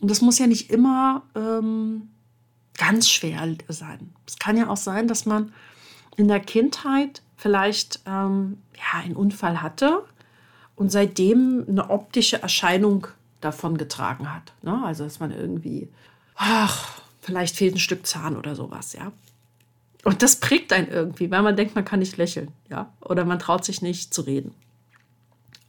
Und 0.00 0.10
das 0.10 0.20
muss 0.20 0.38
ja 0.38 0.46
nicht 0.46 0.70
immer 0.70 1.22
ähm, 1.34 2.08
ganz 2.76 3.08
schwer 3.08 3.54
sein. 3.68 4.12
Es 4.26 4.38
kann 4.38 4.56
ja 4.56 4.68
auch 4.68 4.76
sein, 4.76 5.08
dass 5.08 5.26
man 5.26 5.52
in 6.16 6.28
der 6.28 6.40
Kindheit 6.40 7.22
vielleicht 7.36 8.00
ähm, 8.06 8.58
ja, 8.76 9.00
einen 9.00 9.16
Unfall 9.16 9.62
hatte 9.62 10.04
und 10.76 10.90
seitdem 10.90 11.64
eine 11.68 11.90
optische 11.90 12.42
Erscheinung 12.42 13.06
davon 13.40 13.76
getragen 13.76 14.32
hat. 14.32 14.52
Ne? 14.62 14.82
Also 14.84 15.04
dass 15.04 15.20
man 15.20 15.30
irgendwie, 15.30 15.88
ach, 16.34 17.02
vielleicht 17.20 17.56
fehlt 17.56 17.74
ein 17.74 17.78
Stück 17.78 18.06
Zahn 18.06 18.36
oder 18.36 18.54
sowas, 18.54 18.92
ja. 18.94 19.12
Und 20.04 20.22
das 20.22 20.36
prägt 20.36 20.72
einen 20.72 20.88
irgendwie, 20.88 21.30
weil 21.30 21.42
man 21.42 21.56
denkt, 21.56 21.74
man 21.74 21.84
kann 21.84 21.98
nicht 21.98 22.16
lächeln, 22.16 22.52
ja, 22.70 22.90
oder 23.02 23.26
man 23.26 23.38
traut 23.38 23.66
sich 23.66 23.82
nicht 23.82 24.14
zu 24.14 24.22
reden. 24.22 24.54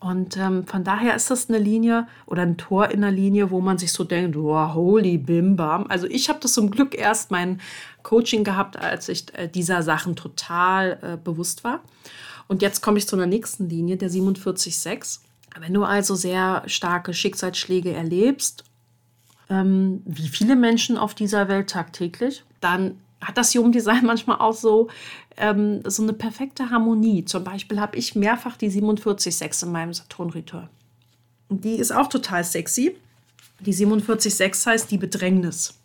Und 0.02 0.36
ähm, 0.36 0.66
von 0.66 0.84
daher 0.84 1.16
ist 1.16 1.30
das 1.30 1.48
eine 1.48 1.60
Linie 1.60 2.08
oder 2.26 2.42
ein 2.42 2.58
Tor 2.58 2.90
in 2.90 3.02
der 3.02 3.12
Linie, 3.12 3.52
wo 3.52 3.62
man 3.62 3.78
sich 3.78 3.94
so 3.94 4.04
denkt, 4.04 4.36
wow, 4.36 4.74
holy 4.74 5.20
bim 5.20 5.56
bam. 5.56 5.86
Also 5.90 6.08
ich 6.08 6.28
habe 6.28 6.40
das 6.42 6.54
zum 6.54 6.72
Glück 6.72 6.96
erst 6.98 7.30
mein 7.30 7.62
Coaching 8.02 8.44
gehabt, 8.44 8.78
als 8.78 9.10
ich 9.10 9.32
äh, 9.38 9.48
dieser 9.48 9.84
Sachen 9.84 10.16
total 10.16 10.98
äh, 11.04 11.18
bewusst 11.24 11.64
war. 11.64 11.82
Und 12.48 12.64
jetzt 12.64 12.82
komme 12.82 12.98
ich 12.98 13.08
zu 13.08 13.16
einer 13.16 13.28
nächsten 13.28 13.70
Linie, 13.70 13.96
der 13.96 14.10
47.6. 14.10 15.20
Wenn 15.60 15.74
du 15.74 15.84
also 15.84 16.16
sehr 16.16 16.64
starke 16.66 17.14
Schicksalsschläge 17.14 17.94
erlebst, 17.94 18.64
ähm, 19.52 20.02
wie 20.06 20.30
viele 20.30 20.56
Menschen 20.56 20.98
auf 20.98 21.14
dieser 21.14 21.48
Welt 21.48 21.70
tagtäglich, 21.70 22.44
dann 22.60 23.00
hat 23.22 23.38
das 23.38 23.54
Human 23.54 23.72
Design 23.72 24.04
manchmal 24.06 24.40
auch 24.40 24.56
so, 24.56 24.90
ähm, 25.42 25.82
so 25.86 26.04
eine 26.04 26.14
perfekte 26.14 26.70
Harmonie. 26.70 27.26
Zum 27.26 27.44
Beispiel 27.44 27.80
habe 27.80 27.98
ich 27.98 28.16
mehrfach 28.16 28.56
die 28.56 28.70
47.6 28.70 29.66
in 29.66 29.72
meinem 29.72 29.94
Saturn-Return. 29.94 30.70
Die 31.50 31.76
ist 31.76 31.92
auch 31.92 32.08
total 32.08 32.44
sexy. 32.44 32.96
Die 33.60 33.74
47.6 33.74 34.66
heißt 34.66 34.92
die 34.92 34.98
Bedrängnis. 34.98 35.78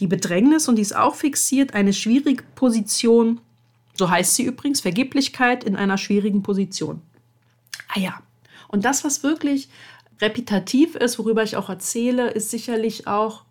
Die 0.00 0.06
Bedrängnis, 0.06 0.68
und 0.68 0.76
die 0.76 0.82
ist 0.82 0.94
auch 0.94 1.14
fixiert, 1.14 1.74
eine 1.74 1.92
schwierige 1.92 2.44
Position, 2.54 3.40
so 3.94 4.10
heißt 4.10 4.34
sie 4.34 4.44
übrigens, 4.44 4.80
Vergeblichkeit 4.80 5.64
in 5.64 5.76
einer 5.76 5.98
schwierigen 5.98 6.42
Position. 6.42 7.00
Ah 7.88 8.00
ja, 8.00 8.22
und 8.68 8.84
das, 8.84 9.04
was 9.04 9.22
wirklich 9.22 9.68
repetitiv 10.20 10.94
ist, 10.94 11.18
worüber 11.18 11.42
ich 11.42 11.56
auch 11.56 11.68
erzähle, 11.68 12.30
ist 12.30 12.50
sicherlich 12.50 13.06
auch 13.06 13.44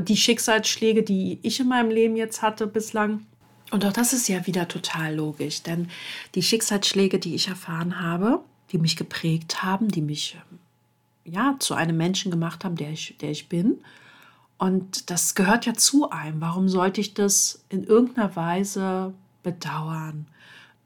die 0.00 0.16
Schicksalsschläge, 0.16 1.02
die 1.02 1.38
ich 1.42 1.60
in 1.60 1.68
meinem 1.68 1.90
Leben 1.90 2.16
jetzt 2.16 2.42
hatte 2.42 2.66
bislang. 2.66 3.26
Und 3.70 3.84
auch 3.84 3.92
das 3.92 4.12
ist 4.12 4.28
ja 4.28 4.46
wieder 4.46 4.68
total 4.68 5.14
logisch, 5.14 5.62
denn 5.62 5.88
die 6.34 6.42
Schicksalsschläge, 6.42 7.18
die 7.18 7.34
ich 7.34 7.48
erfahren 7.48 8.00
habe, 8.00 8.40
die 8.72 8.78
mich 8.78 8.96
geprägt 8.96 9.62
haben, 9.62 9.88
die 9.88 10.02
mich 10.02 10.38
ja 11.24 11.56
zu 11.58 11.74
einem 11.74 11.96
Menschen 11.96 12.30
gemacht 12.30 12.64
haben, 12.64 12.76
der 12.76 12.90
ich, 12.90 13.16
der 13.20 13.30
ich 13.30 13.48
bin. 13.48 13.78
Und 14.58 15.10
das 15.10 15.34
gehört 15.34 15.66
ja 15.66 15.74
zu 15.74 16.10
einem. 16.10 16.40
Warum 16.40 16.68
sollte 16.68 17.00
ich 17.00 17.14
das 17.14 17.64
in 17.68 17.84
irgendeiner 17.84 18.36
Weise 18.36 19.12
bedauern, 19.42 20.26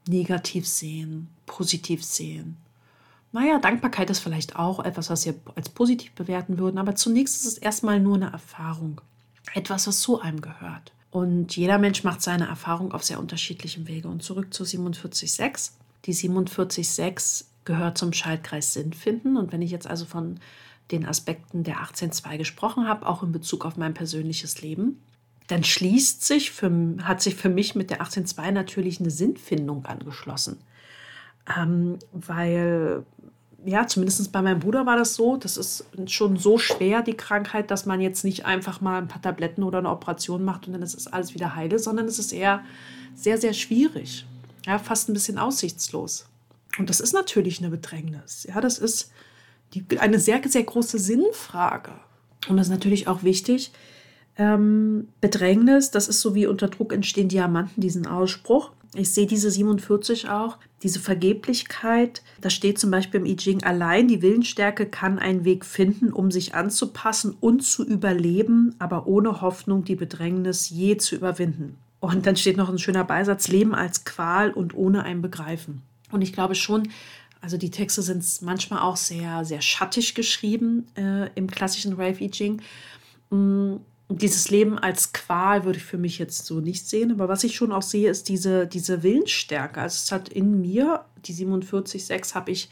negativ 0.07 0.67
sehen, 0.67 1.29
positiv 1.47 2.05
sehen? 2.05 2.57
Naja, 3.31 3.59
Dankbarkeit 3.59 4.09
ist 4.09 4.21
vielleicht 4.21 4.57
auch 4.57 4.81
etwas, 4.81 5.11
was 5.11 5.27
wir 5.27 5.35
als 5.55 5.69
positiv 5.69 6.13
bewerten 6.13 6.59
würden, 6.59 6.79
aber 6.79 6.95
zunächst 6.95 7.37
ist 7.37 7.45
es 7.45 7.59
erstmal 7.59 8.01
nur 8.01 8.17
eine 8.17 8.33
Erfahrung. 8.33 9.01
Etwas, 9.55 9.87
was 9.87 10.01
zu 10.01 10.21
einem 10.21 10.41
gehört. 10.41 10.93
Und 11.11 11.57
jeder 11.57 11.79
Mensch 11.79 12.05
macht 12.05 12.21
seine 12.21 12.47
Erfahrung 12.49 12.93
auf 12.93 13.03
sehr 13.03 13.19
unterschiedlichem 13.19 13.89
Wege. 13.89 14.09
Und 14.09 14.23
zurück 14.23 14.53
zu 14.53 14.65
47.6. 14.65 15.73
Die 16.05 16.15
47.6 16.15 17.45
gehört 17.65 17.99
zum 17.99 18.13
Schaltkreis 18.13 18.73
Sinnfinden. 18.75 19.37
Und 19.37 19.53
wenn 19.53 19.63
ich 19.63 19.71
jetzt 19.71 19.87
also 19.87 20.05
von 20.05 20.39
den 20.91 21.07
Aspekten 21.07 21.65
der 21.65 21.77
18.2 21.77 22.39
gesprochen 22.39 22.87
habe, 22.89 23.07
auch 23.07 23.23
in 23.23 23.33
Bezug 23.33 23.65
auf 23.65 23.77
mein 23.77 23.95
persönliches 23.95 24.61
Leben, 24.63 25.01
dann 25.47 25.65
schließt 25.65 26.25
sich 26.25 26.51
für, 26.51 26.97
hat 27.03 27.23
sich 27.23 27.35
für 27.35 27.49
mich 27.49 27.75
mit 27.75 27.91
der 27.91 28.03
18.2 28.03 28.51
natürlich 28.51 29.01
eine 29.01 29.11
Sinnfindung 29.11 29.87
angeschlossen. 29.87 30.59
Ähm, 31.57 31.99
weil 32.13 33.05
ja, 33.65 33.87
zumindest 33.87 34.31
bei 34.31 34.41
meinem 34.41 34.61
Bruder 34.61 34.87
war 34.87 34.97
das 34.97 35.15
so. 35.15 35.37
Das 35.37 35.57
ist 35.57 35.85
schon 36.07 36.37
so 36.37 36.59
schwer, 36.59 37.03
die 37.03 37.15
Krankheit, 37.15 37.71
dass 37.71 37.87
man 37.87 38.01
jetzt 38.01 38.25
nicht 38.25 38.45
einfach 38.47 38.81
mal 38.81 38.99
ein 38.99 39.09
paar 39.09 39.23
Tabletten 39.23 39.63
oder 39.63 39.79
eine 39.79 39.91
Operation 39.91 40.45
macht 40.45 40.67
und 40.67 40.75
dann 40.75 40.83
ist 40.83 41.13
alles 41.13 41.35
wieder 41.35 41.57
heile, 41.57 41.79
sondern 41.79 42.07
es 42.07 42.19
ist 42.19 42.33
eher 42.33 42.65
sehr, 43.15 43.39
sehr 43.39 43.53
schwierig. 43.53 44.27
Ja, 44.65 44.79
fast 44.79 45.09
ein 45.09 45.13
bisschen 45.13 45.39
aussichtslos. 45.39 46.27
Und 46.79 46.89
das 46.89 47.01
ist 47.01 47.13
natürlich 47.13 47.59
eine 47.59 47.71
Bedrängnis. 47.71 48.47
Ja, 48.49 48.61
das 48.61 48.79
ist 48.79 49.11
die, 49.75 49.85
eine 49.99 50.21
sehr, 50.21 50.41
sehr 50.47 50.63
große 50.63 50.99
Sinnfrage. 50.99 51.93
Und 52.49 52.57
das 52.57 52.69
ist 52.69 52.73
natürlich 52.73 53.09
auch 53.09 53.23
wichtig. 53.23 53.73
Ähm, 54.37 55.09
Bedrängnis, 55.21 55.91
das 55.91 56.07
ist 56.07 56.21
so 56.21 56.35
wie 56.35 56.47
unter 56.47 56.69
Druck 56.69 56.93
entstehen 56.93 57.29
Diamanten, 57.29 57.81
diesen 57.81 58.07
Ausspruch. 58.07 58.71
Ich 58.95 59.13
sehe 59.13 59.27
diese 59.27 59.51
47 59.51 60.31
auch, 60.31 60.57
diese 60.83 60.99
Vergeblichkeit. 60.99 62.23
Da 62.41 62.49
steht 62.49 62.79
zum 62.79 62.91
Beispiel 62.91 63.21
im 63.21 63.27
I 63.27 63.37
Ching, 63.37 63.63
allein 63.63 64.09
die 64.09 64.23
Willensstärke 64.23 64.87
kann 64.87 65.19
einen 65.19 65.45
Weg 65.45 65.65
finden, 65.65 66.13
um 66.13 66.31
sich 66.31 66.55
anzupassen 66.55 67.37
und 67.41 67.63
zu 67.63 67.85
überleben, 67.85 68.75
aber 68.79 69.07
ohne 69.07 69.41
Hoffnung, 69.41 69.85
die 69.85 69.97
Bedrängnis 69.97 70.71
je 70.71 70.97
zu 70.97 71.17
überwinden. 71.17 71.77
Und 72.01 72.27
dann 72.27 72.37
steht 72.37 72.57
noch 72.57 72.71
ein 72.71 72.79
schöner 72.79 73.05
Beisatz, 73.05 73.49
Leben 73.49 73.75
als 73.75 74.05
Qual 74.05 74.53
und 74.53 74.75
ohne 74.75 75.03
ein 75.03 75.21
Begreifen. 75.21 75.83
Und 76.11 76.23
ich 76.23 76.33
glaube 76.33 76.55
schon, 76.55 76.89
also 77.41 77.57
die 77.57 77.71
Texte 77.71 78.03
sind 78.03 78.25
manchmal 78.43 78.81
auch 78.81 78.97
sehr, 78.97 79.45
sehr 79.45 79.61
schattig 79.61 80.15
geschrieben 80.15 80.87
äh, 80.97 81.29
im 81.35 81.49
klassischen 81.49 81.95
Rave 81.95 82.25
I 82.25 82.31
Ching. 82.31 82.63
Mm, 83.31 83.77
dieses 84.09 84.51
Leben 84.51 84.79
als 84.79 85.13
Qual 85.13 85.65
würde 85.65 85.79
ich 85.79 85.85
für 85.85 85.99
mich 85.99 86.19
jetzt 86.19 86.47
so 86.47 86.61
nicht 86.61 86.89
sehen. 86.89 87.13
Aber 87.13 87.29
was 87.29 87.45
ich 87.45 87.55
schon 87.55 87.73
auch 87.73 87.83
sehe, 87.83 88.11
ist 88.11 88.29
diese, 88.29 88.67
diese 88.67 89.03
Willensstärke. 89.03 89.81
Also 89.81 89.97
es 89.97 90.13
hat 90.13 90.29
in 90.31 90.61
mir, 90.61 91.05
die 91.25 91.35
47,6 91.35 92.35
habe 92.35 92.51
ich 92.51 92.71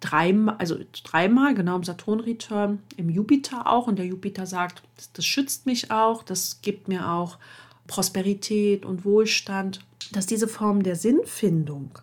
dreimal, 0.00 0.56
also 0.58 0.78
dreimal, 1.02 1.54
genau 1.54 1.76
im 1.76 1.84
Saturn-Return, 1.84 2.82
im 2.96 3.10
Jupiter 3.10 3.66
auch. 3.66 3.86
Und 3.86 3.98
der 3.98 4.06
Jupiter 4.06 4.46
sagt, 4.46 4.82
das, 4.96 5.12
das 5.12 5.26
schützt 5.26 5.66
mich 5.66 5.90
auch, 5.90 6.22
das 6.22 6.60
gibt 6.62 6.88
mir 6.88 7.10
auch 7.10 7.38
Prosperität 7.86 8.86
und 8.86 9.04
Wohlstand. 9.04 9.80
Dass 10.12 10.26
diese 10.26 10.48
Form 10.48 10.82
der 10.82 10.96
Sinnfindung 10.96 11.98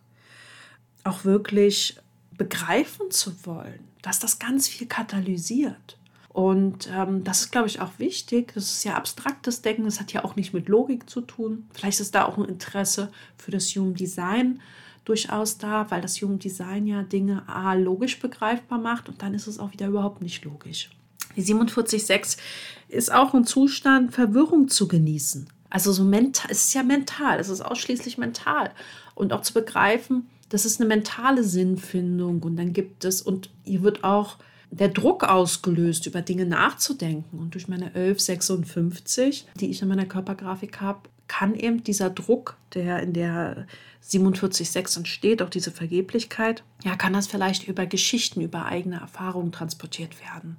auch 1.04 1.26
wirklich 1.26 1.98
begreifen 2.38 3.12
zu 3.12 3.46
wollen, 3.46 3.80
dass 4.02 4.20
das 4.20 4.40
ganz 4.40 4.68
viel 4.68 4.88
katalysiert. 4.88 5.98
Und 6.34 6.90
ähm, 6.96 7.26
das 7.26 7.42
ist, 7.42 7.52
glaube 7.52 7.68
ich, 7.68 7.82
auch 7.82 7.92
wichtig. 7.98 8.54
Das 8.56 8.64
ist 8.64 8.84
ja 8.86 8.96
abstraktes 8.96 9.62
Denken, 9.62 9.84
das 9.84 10.00
hat 10.00 10.14
ja 10.14 10.24
auch 10.24 10.38
nicht 10.38 10.54
mit 10.54 10.70
Logik 10.70 11.10
zu 11.10 11.22
tun. 11.22 11.68
Vielleicht 11.74 12.00
ist 12.00 12.16
da 12.16 12.26
auch 12.26 12.38
ein 12.38 12.46
Interesse 12.46 13.12
für 13.38 13.52
das 13.52 13.68
Human 13.76 13.96
Design 13.96 14.62
durchaus 15.04 15.58
da, 15.58 15.90
weil 15.90 16.00
das 16.02 16.22
Human 16.22 16.40
Design 16.40 16.88
ja 16.88 17.04
Dinge 17.04 17.44
A, 17.50 17.74
logisch 17.74 18.20
begreifbar 18.20 18.80
macht 18.80 19.10
und 19.10 19.22
dann 19.22 19.34
ist 19.34 19.48
es 19.48 19.60
auch 19.60 19.74
wieder 19.74 19.88
überhaupt 19.88 20.22
nicht 20.22 20.46
logisch. 20.46 20.92
Die 21.36 21.44
47.6 21.44 22.38
ist 22.88 23.12
auch 23.12 23.34
ein 23.34 23.46
Zustand, 23.46 24.14
Verwirrung 24.14 24.68
zu 24.68 24.88
genießen. 24.88 25.50
Also 25.70 25.92
so 25.92 26.04
mental, 26.04 26.52
es 26.52 26.66
ist 26.66 26.74
ja 26.74 26.84
mental, 26.84 27.40
es 27.40 27.50
ist 27.50 27.62
ausschließlich 27.62 28.18
mental. 28.18 28.72
Und 29.16 29.34
auch 29.34 29.42
zu 29.42 29.54
begreifen, 29.54 30.30
das 30.50 30.66
ist 30.66 30.80
eine 30.80 30.88
mentale 30.88 31.44
Sinnfindung 31.44 32.44
und 32.44 32.58
dann 32.58 32.74
gibt 32.74 33.06
es, 33.06 33.22
und 33.22 33.50
ihr 33.66 33.82
wird 33.82 34.04
auch 34.04 34.38
der 34.72 34.88
Druck 34.88 35.24
ausgelöst, 35.24 36.06
über 36.08 36.22
Dinge 36.22 36.46
nachzudenken. 36.46 37.40
Und 37.40 37.54
durch 37.54 37.68
meine 37.68 37.88
1156, 37.88 39.48
die 39.60 39.70
ich 39.70 39.82
in 39.82 39.88
meiner 39.88 40.06
Körpergrafik 40.06 40.82
habe, 40.82 41.10
kann 41.28 41.56
eben 41.56 41.84
dieser 41.84 42.10
Druck, 42.10 42.58
der 42.74 43.02
in 43.02 43.14
der 43.14 43.68
47.6 44.04 44.98
entsteht, 44.98 45.42
auch 45.42 45.50
diese 45.50 45.72
Vergeblichkeit, 45.72 46.64
ja, 46.84 46.96
kann 46.96 47.14
das 47.14 47.28
vielleicht 47.28 47.68
über 47.68 47.86
Geschichten, 47.86 48.42
über 48.42 48.66
eigene 48.66 49.00
Erfahrungen 49.00 49.52
transportiert 49.52 50.20
werden. 50.20 50.58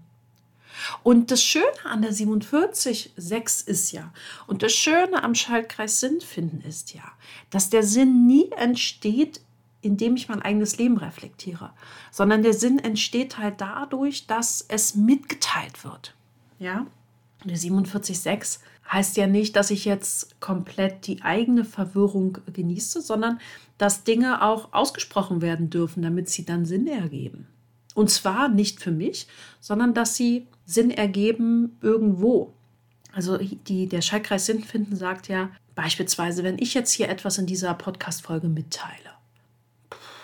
Und 1.03 1.31
das 1.31 1.43
Schöne 1.43 1.67
an 1.85 2.03
der 2.03 2.13
47.6 2.13 3.67
ist 3.67 3.93
ja, 3.93 4.13
und 4.47 4.63
das 4.63 4.73
Schöne 4.73 5.23
am 5.23 5.35
Schaltkreis 5.35 6.01
Sinn 6.01 6.21
finden 6.21 6.63
ist 6.67 6.95
ja, 6.95 7.05
dass 7.51 7.71
der 7.71 7.83
Sinn 7.83 8.27
nie 8.27 8.51
entsteht, 8.53 9.41
indem 9.83 10.17
ich 10.17 10.29
mein 10.29 10.43
eigenes 10.43 10.79
Leben 10.79 10.97
reflektiere, 10.97 11.73
sondern 12.11 12.43
der 12.43 12.55
Sinn 12.55 12.79
entsteht 12.79 13.39
halt 13.39 13.61
dadurch, 13.61 14.27
dass 14.27 14.65
es 14.69 14.95
mitgeteilt 14.95 15.85
wird. 15.85 16.15
Ja? 16.59 16.87
Der 17.45 17.57
47.6 17.57 18.61
heißt 18.91 19.17
ja 19.17 19.27
nicht, 19.27 19.57
dass 19.57 19.71
ich 19.71 19.85
jetzt 19.85 20.41
komplett 20.41 21.07
die 21.07 21.23
eigene 21.23 21.65
Verwirrung 21.65 22.39
genieße, 22.53 23.03
sondern 23.03 23.41
dass 23.79 24.05
Dinge 24.05 24.43
auch 24.43 24.73
ausgesprochen 24.73 25.43
werden 25.43 25.71
dürfen, 25.71 26.03
damit 26.03 26.29
sie 26.29 26.45
dann 26.45 26.65
Sinn 26.65 26.87
ergeben. 26.87 27.49
Und 27.95 28.11
zwar 28.11 28.49
nicht 28.49 28.81
für 28.81 28.93
mich, 28.93 29.27
sondern 29.61 29.95
dass 29.95 30.17
sie 30.17 30.47
Sinn 30.65 30.91
ergeben 30.91 31.77
irgendwo. 31.83 32.53
Also 33.13 33.37
die, 33.37 33.89
der 33.89 34.01
Schaltkreis 34.01 34.47
Sinn 34.47 34.63
finden 34.63 34.97
sagt 34.97 35.29
ja 35.29 35.51
beispielsweise, 35.75 36.45
wenn 36.45 36.59
ich 36.59 36.75
jetzt 36.75 36.93
hier 36.93 37.09
etwas 37.09 37.39
in 37.39 37.47
dieser 37.47 37.75
Podcast-Folge 37.75 38.49
mitteile, 38.49 39.11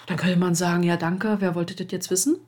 dann 0.08 0.16
könnte 0.16 0.38
man 0.38 0.54
sagen, 0.54 0.82
ja 0.82 0.96
danke, 0.96 1.36
wer 1.40 1.54
wollte 1.54 1.74
das 1.74 1.92
jetzt 1.92 2.10
wissen? 2.10 2.38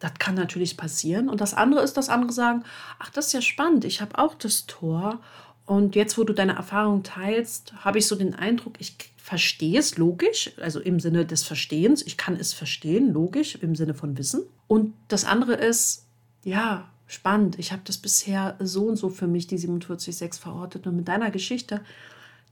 Das 0.00 0.14
kann 0.18 0.34
natürlich 0.34 0.76
passieren. 0.76 1.28
Und 1.28 1.40
das 1.40 1.54
andere 1.54 1.82
ist, 1.82 1.96
dass 1.96 2.08
andere 2.08 2.32
sagen, 2.32 2.64
ach, 2.98 3.10
das 3.10 3.28
ist 3.28 3.32
ja 3.32 3.40
spannend, 3.40 3.84
ich 3.84 4.00
habe 4.00 4.18
auch 4.18 4.34
das 4.34 4.66
Tor. 4.66 5.20
Und 5.64 5.94
jetzt, 5.94 6.18
wo 6.18 6.24
du 6.24 6.34
deine 6.34 6.56
Erfahrung 6.56 7.04
teilst, 7.04 7.72
habe 7.84 7.98
ich 7.98 8.06
so 8.06 8.16
den 8.16 8.34
Eindruck, 8.34 8.74
ich 8.78 8.96
verstehe 9.16 9.78
es 9.78 9.96
logisch, 9.96 10.52
also 10.60 10.80
im 10.80 11.00
Sinne 11.00 11.24
des 11.24 11.44
Verstehens. 11.44 12.02
Ich 12.02 12.18
kann 12.18 12.36
es 12.36 12.52
verstehen, 12.52 13.12
logisch, 13.12 13.54
im 13.54 13.74
Sinne 13.74 13.94
von 13.94 14.18
Wissen. 14.18 14.42
Und 14.66 14.92
das 15.08 15.24
andere 15.24 15.54
ist, 15.54 16.04
ja, 16.42 16.90
spannend. 17.06 17.58
Ich 17.58 17.72
habe 17.72 17.82
das 17.84 17.96
bisher 17.96 18.56
so 18.58 18.86
und 18.86 18.96
so 18.96 19.08
für 19.08 19.26
mich, 19.26 19.46
die 19.46 19.58
47.6 19.58 20.40
verortet. 20.40 20.86
Und 20.86 20.96
mit 20.96 21.08
deiner 21.08 21.30
Geschichte, 21.30 21.80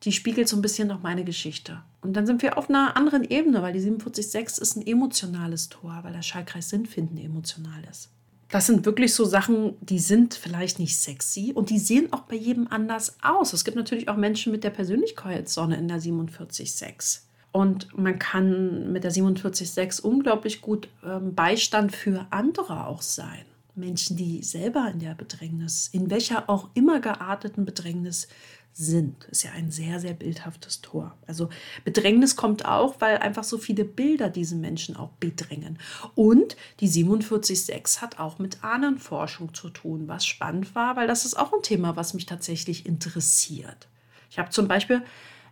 die 0.04 0.12
spiegelt 0.12 0.48
so 0.48 0.56
ein 0.56 0.62
bisschen 0.62 0.88
noch 0.88 1.02
meine 1.02 1.24
Geschichte. 1.24 1.82
Und 2.00 2.14
dann 2.14 2.26
sind 2.26 2.42
wir 2.42 2.58
auf 2.58 2.68
einer 2.68 2.96
anderen 2.96 3.24
Ebene, 3.24 3.62
weil 3.62 3.72
die 3.72 3.80
47.6 3.80 4.60
ist 4.60 4.76
ein 4.76 4.86
emotionales 4.86 5.68
Tor, 5.68 6.00
weil 6.02 6.12
der 6.12 6.22
Schallkreis 6.22 6.70
Sinnfinden 6.70 7.18
emotional 7.18 7.82
ist. 7.90 8.10
Das 8.48 8.66
sind 8.66 8.84
wirklich 8.84 9.14
so 9.14 9.24
Sachen, 9.24 9.76
die 9.80 9.98
sind 9.98 10.34
vielleicht 10.34 10.78
nicht 10.78 10.98
sexy 10.98 11.52
und 11.54 11.70
die 11.70 11.78
sehen 11.78 12.12
auch 12.12 12.22
bei 12.22 12.36
jedem 12.36 12.68
anders 12.68 13.16
aus. 13.22 13.54
Es 13.54 13.64
gibt 13.64 13.76
natürlich 13.76 14.10
auch 14.10 14.16
Menschen 14.16 14.52
mit 14.52 14.62
der 14.62 14.70
Persönlichkeitssonne 14.70 15.76
in 15.76 15.88
der 15.88 15.98
47.6. 15.98 17.20
Und 17.52 17.96
man 17.96 18.18
kann 18.18 18.92
mit 18.92 19.04
der 19.04 19.12
47.6 19.12 20.02
unglaublich 20.02 20.60
gut 20.60 20.88
ähm, 21.04 21.34
Beistand 21.34 21.94
für 21.94 22.26
andere 22.30 22.86
auch 22.86 23.00
sein. 23.00 23.44
Menschen, 23.74 24.16
die 24.16 24.42
selber 24.42 24.90
in 24.92 24.98
der 24.98 25.14
Bedrängnis, 25.14 25.88
in 25.92 26.10
welcher 26.10 26.50
auch 26.50 26.68
immer 26.74 27.00
gearteten 27.00 27.64
Bedrängnis 27.64 28.28
sind. 28.72 29.24
Ist 29.24 29.42
ja 29.42 29.52
ein 29.52 29.70
sehr, 29.70 30.00
sehr 30.00 30.14
bildhaftes 30.14 30.80
Tor. 30.80 31.16
Also 31.26 31.50
Bedrängnis 31.84 32.36
kommt 32.36 32.64
auch, 32.64 33.00
weil 33.00 33.18
einfach 33.18 33.44
so 33.44 33.58
viele 33.58 33.84
Bilder 33.84 34.30
diesen 34.30 34.60
Menschen 34.60 34.96
auch 34.96 35.10
bedrängen. 35.20 35.78
Und 36.14 36.56
die 36.80 36.88
47.6 36.88 38.00
hat 38.00 38.18
auch 38.18 38.38
mit 38.38 38.64
Ahnenforschung 38.64 39.54
zu 39.54 39.68
tun, 39.70 40.08
was 40.08 40.26
spannend 40.26 40.74
war, 40.74 40.96
weil 40.96 41.06
das 41.06 41.24
ist 41.24 41.38
auch 41.38 41.52
ein 41.52 41.62
Thema, 41.62 41.96
was 41.96 42.14
mich 42.14 42.26
tatsächlich 42.26 42.86
interessiert. 42.86 43.88
Ich 44.30 44.38
habe 44.38 44.50
zum 44.50 44.68
Beispiel 44.68 45.02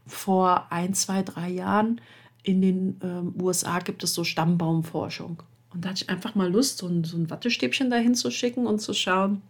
vor 0.06 0.66
ein, 0.70 0.94
zwei, 0.94 1.22
drei 1.22 1.50
Jahren 1.50 2.00
in 2.42 2.62
den 2.62 3.00
ähm, 3.02 3.34
USA 3.40 3.80
gibt 3.80 4.02
es 4.02 4.14
so 4.14 4.24
Stammbaumforschung. 4.24 5.42
Und 5.72 5.84
da 5.84 5.90
hatte 5.90 6.04
ich 6.04 6.10
einfach 6.10 6.34
mal 6.34 6.50
Lust, 6.50 6.78
so 6.78 6.86
ein, 6.88 7.04
so 7.04 7.16
ein 7.16 7.30
Wattestäbchen 7.30 7.90
dahin 7.90 8.14
zu 8.14 8.30
schicken 8.30 8.66
und 8.66 8.80
zu 8.80 8.94
schauen, 8.94 9.42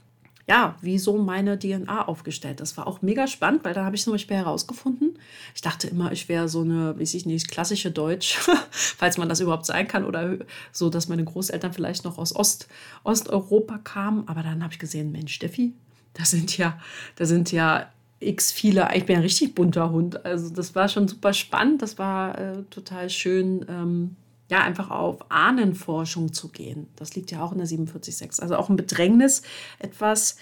ja, 0.47 0.77
wie 0.81 0.99
so 0.99 1.17
meine 1.19 1.59
DNA 1.59 2.09
aufgestellt 2.09 2.61
Das 2.61 2.77
war 2.77 2.87
auch 2.87 3.03
mega 3.03 3.27
spannend, 3.27 3.65
weil 3.65 3.75
da 3.75 3.85
habe 3.85 3.97
ich 3.97 4.03
zum 4.03 4.13
Beispiel 4.13 4.37
herausgefunden, 4.37 5.19
ich 5.55 5.61
dachte 5.61 5.89
immer, 5.89 6.13
ich 6.13 6.29
wäre 6.29 6.49
so 6.49 6.63
eine, 6.63 6.99
weiß 6.99 7.15
ich 7.15 7.27
nicht, 7.27 7.51
klassische 7.51 7.91
Deutsch, 7.91 8.39
falls 8.71 9.19
man 9.19 9.29
das 9.29 9.41
überhaupt 9.41 9.67
sein 9.67 9.87
kann, 9.87 10.05
oder 10.05 10.39
so, 10.73 10.91
dass 10.91 11.09
meine 11.09 11.25
Großeltern 11.25 11.73
vielleicht 11.73 12.05
noch 12.05 12.19
aus 12.19 12.35
Ost, 12.35 12.69
Osteuropa 13.05 13.79
kamen. 13.79 14.29
Aber 14.29 14.43
dann 14.43 14.63
habe 14.63 14.73
ich 14.73 14.79
gesehen, 14.79 15.13
Mensch, 15.13 15.35
Steffi, 15.35 15.73
da 16.15 16.25
sind 16.25 16.57
ja, 16.59 16.79
da 17.17 17.25
sind 17.27 17.53
ja 17.53 17.91
x 18.21 18.53
viele, 18.53 18.89
ich 18.95 19.07
bin 19.07 19.17
ein 19.17 19.23
richtig 19.23 19.55
bunter 19.55 19.91
Hund. 19.91 20.25
Also 20.25 20.51
das 20.51 20.75
war 20.75 20.89
schon 20.89 21.09
super 21.09 21.33
spannend, 21.33 21.83
das 21.83 21.99
war 21.99 22.39
äh, 22.39 22.63
total 22.71 23.09
schön. 23.09 23.65
Ähm, 23.69 24.17
ja, 24.51 24.63
einfach 24.63 24.91
auf 24.91 25.31
Ahnenforschung 25.31 26.33
zu 26.33 26.49
gehen. 26.49 26.89
Das 26.97 27.15
liegt 27.15 27.31
ja 27.31 27.41
auch 27.41 27.53
in 27.53 27.59
der 27.59 27.69
47.6. 27.69 28.41
Also 28.41 28.57
auch 28.57 28.69
ein 28.69 28.77
Bedrängnis, 28.77 29.43
etwas 29.79 30.37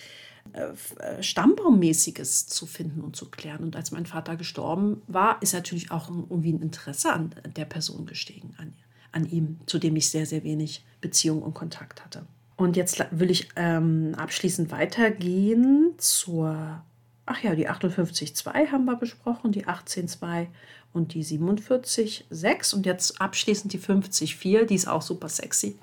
äh, 0.55 0.69
äh, 1.03 1.23
Stammbaummäßiges 1.23 2.47
zu 2.47 2.65
finden 2.65 3.03
und 3.03 3.17
zu 3.17 3.31
klären. 3.31 3.63
Und 3.63 3.77
als 3.77 3.91
mein 3.91 4.07
Vater 4.07 4.37
gestorben 4.37 5.03
war, 5.07 5.43
ist 5.43 5.53
natürlich 5.53 5.91
auch 5.91 6.09
irgendwie 6.09 6.55
ein 6.55 6.63
Interesse 6.63 7.13
an 7.13 7.35
der 7.55 7.67
Person 7.67 8.07
gestiegen, 8.07 8.55
an, 8.57 8.73
an 9.13 9.27
ihm, 9.29 9.61
zu 9.67 9.79
dem 9.79 9.95
ich 9.95 10.11
sehr, 10.11 10.25
sehr 10.25 10.43
wenig 10.43 10.87
Beziehung 11.03 11.43
und 11.43 11.53
Kontakt 11.53 12.03
hatte. 12.03 12.25
Und 12.57 12.77
jetzt 12.77 13.05
will 13.11 13.31
ich 13.31 13.51
ähm, 13.57 14.15
abschließend 14.17 14.71
weitergehen 14.71 15.93
zur, 15.99 16.83
ach 17.27 17.43
ja, 17.43 17.55
die 17.55 17.69
58.2 17.69 18.73
haben 18.73 18.87
wir 18.87 18.97
besprochen, 18.97 19.53
die 19.53 19.67
18.2 19.67 20.47
und 20.93 21.15
die 21.15 21.25
47,6 21.25 22.75
und 22.75 22.87
jetzt 22.87 23.21
abschließend 23.21 23.73
die 23.73 23.79
50,4, 23.79 24.65
die 24.65 24.75
ist 24.75 24.89
auch 24.89 25.03
super 25.03 25.29
sexy. 25.29 25.79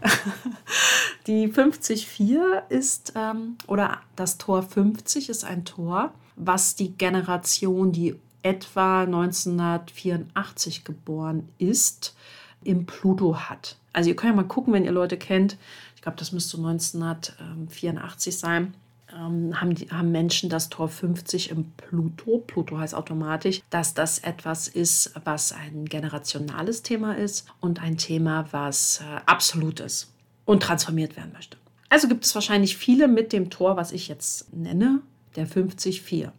die 1.27 1.47
50,4 1.47 2.69
ist, 2.69 3.13
ähm, 3.15 3.57
oder 3.67 4.01
das 4.15 4.37
Tor 4.37 4.63
50 4.63 5.29
ist 5.29 5.45
ein 5.45 5.65
Tor, 5.65 6.13
was 6.35 6.75
die 6.75 6.91
Generation, 6.91 7.91
die 7.91 8.15
etwa 8.41 9.03
1984 9.03 10.83
geboren 10.83 11.49
ist, 11.57 12.15
im 12.63 12.85
Pluto 12.85 13.37
hat. 13.37 13.77
Also 13.93 14.09
ihr 14.09 14.15
könnt 14.15 14.31
ja 14.31 14.35
mal 14.35 14.47
gucken, 14.47 14.73
wenn 14.73 14.85
ihr 14.85 14.91
Leute 14.91 15.17
kennt. 15.17 15.57
Ich 15.95 16.01
glaube, 16.01 16.17
das 16.17 16.31
müsste 16.31 16.57
1984 16.57 18.37
sein 18.37 18.73
ähm, 19.15 19.59
haben, 19.59 19.75
die, 19.75 19.89
haben 19.89 20.11
Menschen 20.11 20.49
das 20.49 20.69
Tor 20.69 20.89
50 20.89 21.49
im 21.51 21.71
Pluto, 21.77 22.43
Pluto 22.45 22.77
heißt 22.77 22.95
automatisch, 22.95 23.61
dass 23.69 23.93
das 23.93 24.19
etwas 24.19 24.67
ist, 24.67 25.13
was 25.23 25.51
ein 25.51 25.85
generationales 25.85 26.81
Thema 26.83 27.13
ist 27.17 27.47
und 27.61 27.81
ein 27.81 27.97
Thema, 27.97 28.47
was 28.51 29.01
äh, 29.01 29.21
absolut 29.25 29.79
ist 29.79 30.11
und 30.45 30.63
transformiert 30.63 31.15
werden 31.15 31.31
möchte. 31.33 31.57
Also 31.89 32.07
gibt 32.07 32.25
es 32.25 32.35
wahrscheinlich 32.35 32.77
viele 32.77 33.07
mit 33.07 33.31
dem 33.31 33.49
Tor, 33.49 33.77
was 33.77 33.91
ich 33.91 34.07
jetzt 34.07 34.53
nenne, 34.53 35.01
der 35.35 35.47
50-4. 35.47 36.31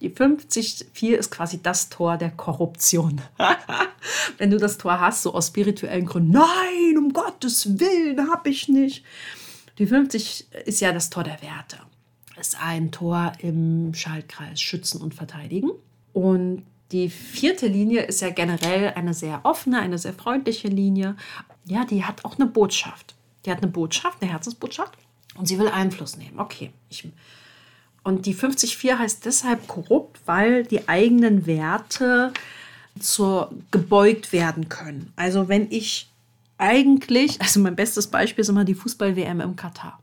Die 0.00 0.10
50-4 0.10 1.14
ist 1.14 1.30
quasi 1.30 1.60
das 1.62 1.88
Tor 1.88 2.18
der 2.18 2.30
Korruption. 2.30 3.20
Wenn 4.38 4.50
du 4.50 4.58
das 4.58 4.78
Tor 4.78 5.00
hast, 5.00 5.22
so 5.22 5.34
aus 5.34 5.48
spirituellen 5.48 6.06
Gründen, 6.06 6.32
nein, 6.32 6.98
um 6.98 7.12
Gottes 7.12 7.80
Willen 7.80 8.30
habe 8.30 8.50
ich 8.50 8.68
nicht. 8.68 9.04
Die 9.78 9.86
50 9.86 10.46
ist 10.66 10.80
ja 10.80 10.92
das 10.92 11.10
Tor 11.10 11.24
der 11.24 11.40
Werte 11.42 11.78
ist 12.40 12.60
ein 12.60 12.90
Tor 12.90 13.32
im 13.38 13.94
Schaltkreis 13.94 14.60
Schützen 14.60 15.00
und 15.00 15.14
Verteidigen. 15.14 15.70
Und 16.12 16.64
die 16.92 17.10
vierte 17.10 17.66
Linie 17.66 18.02
ist 18.02 18.20
ja 18.20 18.30
generell 18.30 18.92
eine 18.94 19.14
sehr 19.14 19.40
offene, 19.44 19.80
eine 19.80 19.98
sehr 19.98 20.14
freundliche 20.14 20.68
Linie. 20.68 21.16
Ja, 21.66 21.84
die 21.84 22.04
hat 22.04 22.24
auch 22.24 22.38
eine 22.38 22.46
Botschaft. 22.46 23.14
Die 23.44 23.50
hat 23.50 23.62
eine 23.62 23.70
Botschaft, 23.70 24.22
eine 24.22 24.30
Herzensbotschaft 24.30 24.94
und 25.36 25.46
sie 25.46 25.58
will 25.58 25.68
Einfluss 25.68 26.16
nehmen. 26.16 26.38
Okay. 26.38 26.70
Ich, 26.88 27.08
und 28.02 28.26
die 28.26 28.34
54 28.34 28.98
heißt 28.98 29.24
deshalb 29.24 29.68
korrupt, 29.68 30.20
weil 30.26 30.64
die 30.64 30.88
eigenen 30.88 31.46
Werte 31.46 32.32
zur 32.98 33.52
gebeugt 33.70 34.32
werden 34.32 34.68
können. 34.68 35.12
Also 35.16 35.48
wenn 35.48 35.70
ich 35.70 36.08
eigentlich, 36.56 37.40
also 37.40 37.60
mein 37.60 37.76
bestes 37.76 38.08
Beispiel 38.08 38.42
ist 38.42 38.48
immer 38.48 38.64
die 38.64 38.74
Fußball-WM 38.74 39.40
im 39.40 39.56
Katar. 39.56 40.00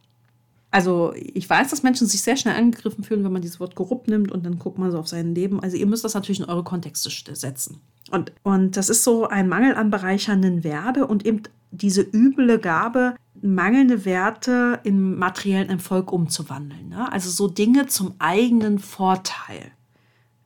Also 0.76 1.14
ich 1.16 1.50
weiß, 1.50 1.70
dass 1.70 1.84
Menschen 1.84 2.06
sich 2.06 2.22
sehr 2.22 2.36
schnell 2.36 2.54
angegriffen 2.54 3.06
fühlen, 3.06 3.24
wenn 3.24 3.32
man 3.32 3.42
dieses 3.42 3.62
Wort 3.62 3.76
korrupt 3.76 4.10
nimmt 4.10 4.30
und 4.30 4.46
dann 4.46 4.60
guckt 4.60 4.78
man 4.78 4.92
so 4.92 5.00
auf 5.00 5.08
sein 5.08 5.34
Leben. 5.34 5.62
Also 5.62 5.78
ihr 5.78 5.86
müsst 5.86 6.04
das 6.04 6.16
natürlich 6.16 6.42
in 6.42 6.48
eure 6.48 6.66
Kontexte 6.66 7.10
setzen. 7.34 7.80
Und, 8.12 8.34
und 8.44 8.76
das 8.76 8.90
ist 8.90 9.06
so 9.06 9.26
ein 9.26 9.48
Mangel 9.48 9.76
an 9.76 9.90
bereichernden 9.90 10.66
Werte 10.66 11.08
und 11.08 11.26
eben 11.26 11.44
diese 11.72 12.02
üble 12.02 12.60
Gabe, 12.60 13.16
mangelnde 13.42 14.04
Werte 14.04 14.82
in 14.84 15.18
materiellen 15.18 15.70
Erfolg 15.70 16.12
umzuwandeln. 16.12 16.90
Ne? 16.90 17.10
Also 17.10 17.30
so 17.30 17.48
Dinge 17.48 17.88
zum 17.88 18.16
eigenen 18.20 18.80
Vorteil, 18.80 19.72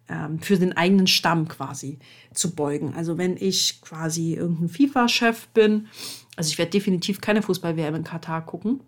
ähm, 0.09 0.37
für 0.37 0.57
den 0.57 0.77
eigenen 0.77 1.07
Stamm 1.07 1.47
quasi 1.47 1.97
zu 2.35 2.53
beugen. 2.53 2.93
Also 2.93 3.17
wenn 3.17 3.35
ich 3.35 3.81
quasi 3.81 4.35
irgendein 4.35 4.69
FIFA-Chef 4.69 5.47
bin, 5.55 5.87
also 6.35 6.51
ich 6.51 6.59
werde 6.59 6.69
definitiv 6.69 7.19
keine 7.19 7.41
Fußball-WM 7.41 7.95
in 7.95 8.03
Katar 8.03 8.45
gucken, 8.45 8.81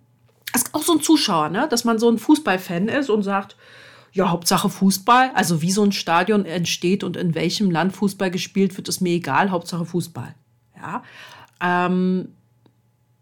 Das 0.54 0.64
ist 0.64 0.74
auch 0.74 0.84
so 0.84 0.94
ein 0.94 1.02
Zuschauer, 1.02 1.50
ne? 1.50 1.68
dass 1.70 1.84
man 1.84 2.00
so 2.00 2.10
ein 2.10 2.18
Fußballfan 2.18 2.88
ist 2.88 3.10
und 3.10 3.24
sagt, 3.24 3.56
ja, 4.14 4.30
Hauptsache 4.30 4.70
Fußball. 4.70 5.32
Also 5.34 5.62
wie 5.62 5.72
so 5.72 5.84
ein 5.84 5.92
Stadion 5.92 6.46
entsteht 6.46 7.04
und 7.04 7.18
in 7.18 7.34
welchem 7.36 7.72
Land 7.72 7.96
Fußball 7.96 8.30
gespielt 8.30 8.76
wird, 8.78 8.90
ist 8.90 9.02
mir 9.02 9.14
egal. 9.14 9.52
Hauptsache 9.52 9.86
Fußball. 9.86 10.36
Ja. 10.76 11.04
Ähm, 11.62 12.30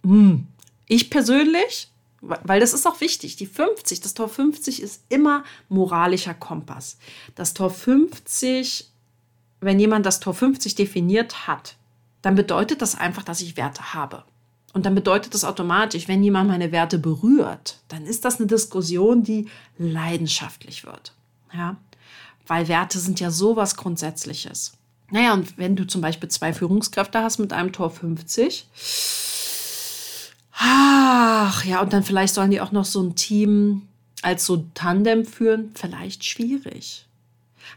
hm. 0.04 0.48
Ich 0.88 1.12
persönlich, 1.12 1.92
weil 2.22 2.60
das 2.60 2.74
ist 2.74 2.88
auch 2.88 3.00
wichtig, 3.02 3.36
die 3.36 3.46
50, 3.46 4.02
das 4.02 4.16
Tor 4.16 4.28
50 4.28 4.82
ist 4.82 5.04
immer 5.10 5.44
moralischer 5.68 6.34
Kompass. 6.34 6.98
Das 7.36 7.54
Tor 7.54 7.70
50, 7.70 8.90
wenn 9.62 9.80
jemand 9.80 10.06
das 10.06 10.20
Tor 10.20 10.34
50 10.34 10.74
definiert 10.74 11.48
hat, 11.48 11.76
dann 12.22 12.36
bedeutet 12.36 12.82
das 12.82 12.96
einfach, 12.96 13.24
dass 13.24 13.42
ich 13.42 13.56
Werte 13.56 13.94
habe. 13.94 14.24
Und 14.74 14.86
dann 14.86 14.96
bedeutet 14.96 15.34
das 15.34 15.44
automatisch, 15.44 16.08
wenn 16.08 16.24
jemand 16.24 16.50
meine 16.50 16.72
Werte 16.72 17.00
berührt, 17.00 17.80
dann 17.88 18.06
ist 18.06 18.24
das 18.26 18.38
eine 18.38 18.48
Diskussion, 18.48 19.24
die 19.24 19.48
leidenschaftlich 19.78 20.86
wird. 20.86 21.14
Ja? 21.54 21.78
Weil 22.46 22.68
Werte 22.68 23.00
sind 23.00 23.20
ja 23.20 23.32
sowas 23.32 23.76
Grundsätzliches. 23.76 24.74
Naja, 25.12 25.34
und 25.34 25.58
wenn 25.58 25.76
du 25.76 25.88
zum 25.88 26.02
Beispiel 26.02 26.30
zwei 26.30 26.54
Führungskräfte 26.54 27.24
hast 27.24 27.40
mit 27.40 27.52
einem 27.52 27.72
Tor 27.72 27.90
50, 27.90 28.68
ach 30.54 31.66
ja, 31.66 31.82
und 31.82 31.94
dann 31.94 32.04
vielleicht 32.04 32.36
sollen 32.36 32.52
die 32.52 32.62
auch 32.62 32.72
noch 32.72 32.86
so 32.86 33.02
ein 33.02 33.16
Team 33.16 33.88
als 34.22 34.46
so 34.46 34.66
Tandem 34.76 35.26
führen, 35.26 35.72
vielleicht 35.74 36.24
schwierig. 36.26 37.08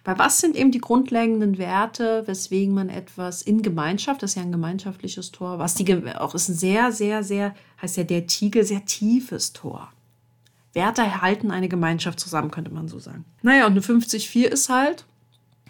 Weil 0.05 0.18
was 0.18 0.40
sind 0.40 0.57
eben 0.57 0.70
die 0.70 0.80
grundlegenden 0.80 1.59
Werte, 1.59 2.22
weswegen 2.26 2.74
man 2.74 2.88
etwas 2.88 3.43
in 3.43 3.62
Gemeinschaft, 3.62 4.22
das 4.22 4.32
ist 4.32 4.36
ja 4.36 4.43
ein 4.43 4.53
gemeinschaftliches 4.53 5.32
Tor, 5.32 5.59
was 5.59 5.74
die 5.74 5.93
auch 6.16 6.34
ist 6.34 6.49
ein 6.49 6.55
sehr, 6.55 6.93
sehr, 6.93 7.22
sehr, 7.22 7.55
heißt 7.80 7.97
ja 7.97 8.05
der 8.05 8.26
Tiegel, 8.26 8.64
sehr 8.64 8.84
tiefes 8.84 9.53
Tor. 9.53 9.93
Werte 10.74 11.20
halten 11.20 11.51
eine 11.51 11.68
Gemeinschaft 11.68 12.18
zusammen, 12.18 12.51
könnte 12.51 12.72
man 12.72 12.88
so 12.88 12.99
sagen. 12.99 13.24
Naja, 13.43 13.66
und 13.66 13.72
eine 13.72 13.80
50-4 13.80 14.45
ist 14.45 14.68
halt, 14.68 15.05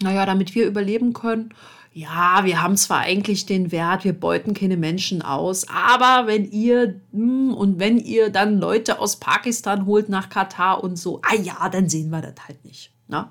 naja, 0.00 0.26
damit 0.26 0.54
wir 0.54 0.66
überleben 0.66 1.12
können, 1.12 1.52
ja, 1.94 2.40
wir 2.44 2.62
haben 2.62 2.76
zwar 2.76 3.00
eigentlich 3.00 3.44
den 3.44 3.70
Wert, 3.70 4.04
wir 4.04 4.14
beuten 4.14 4.54
keine 4.54 4.78
Menschen 4.78 5.20
aus, 5.20 5.66
aber 5.68 6.26
wenn 6.26 6.50
ihr 6.50 7.00
hm, 7.12 7.52
und 7.52 7.78
wenn 7.78 7.98
ihr 7.98 8.30
dann 8.30 8.58
Leute 8.58 8.98
aus 8.98 9.16
Pakistan 9.16 9.84
holt 9.84 10.08
nach 10.08 10.30
Katar 10.30 10.82
und 10.82 10.96
so, 10.96 11.20
ah 11.22 11.34
ja, 11.34 11.68
dann 11.68 11.90
sehen 11.90 12.10
wir 12.10 12.22
das 12.22 12.34
halt 12.48 12.64
nicht. 12.64 12.92
Ne? 13.08 13.28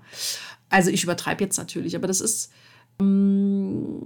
Also 0.71 0.89
ich 0.89 1.03
übertreibe 1.03 1.43
jetzt 1.43 1.57
natürlich, 1.57 1.95
aber 1.95 2.07
das 2.07 2.21
ist 2.21 2.51
ähm, 2.99 4.01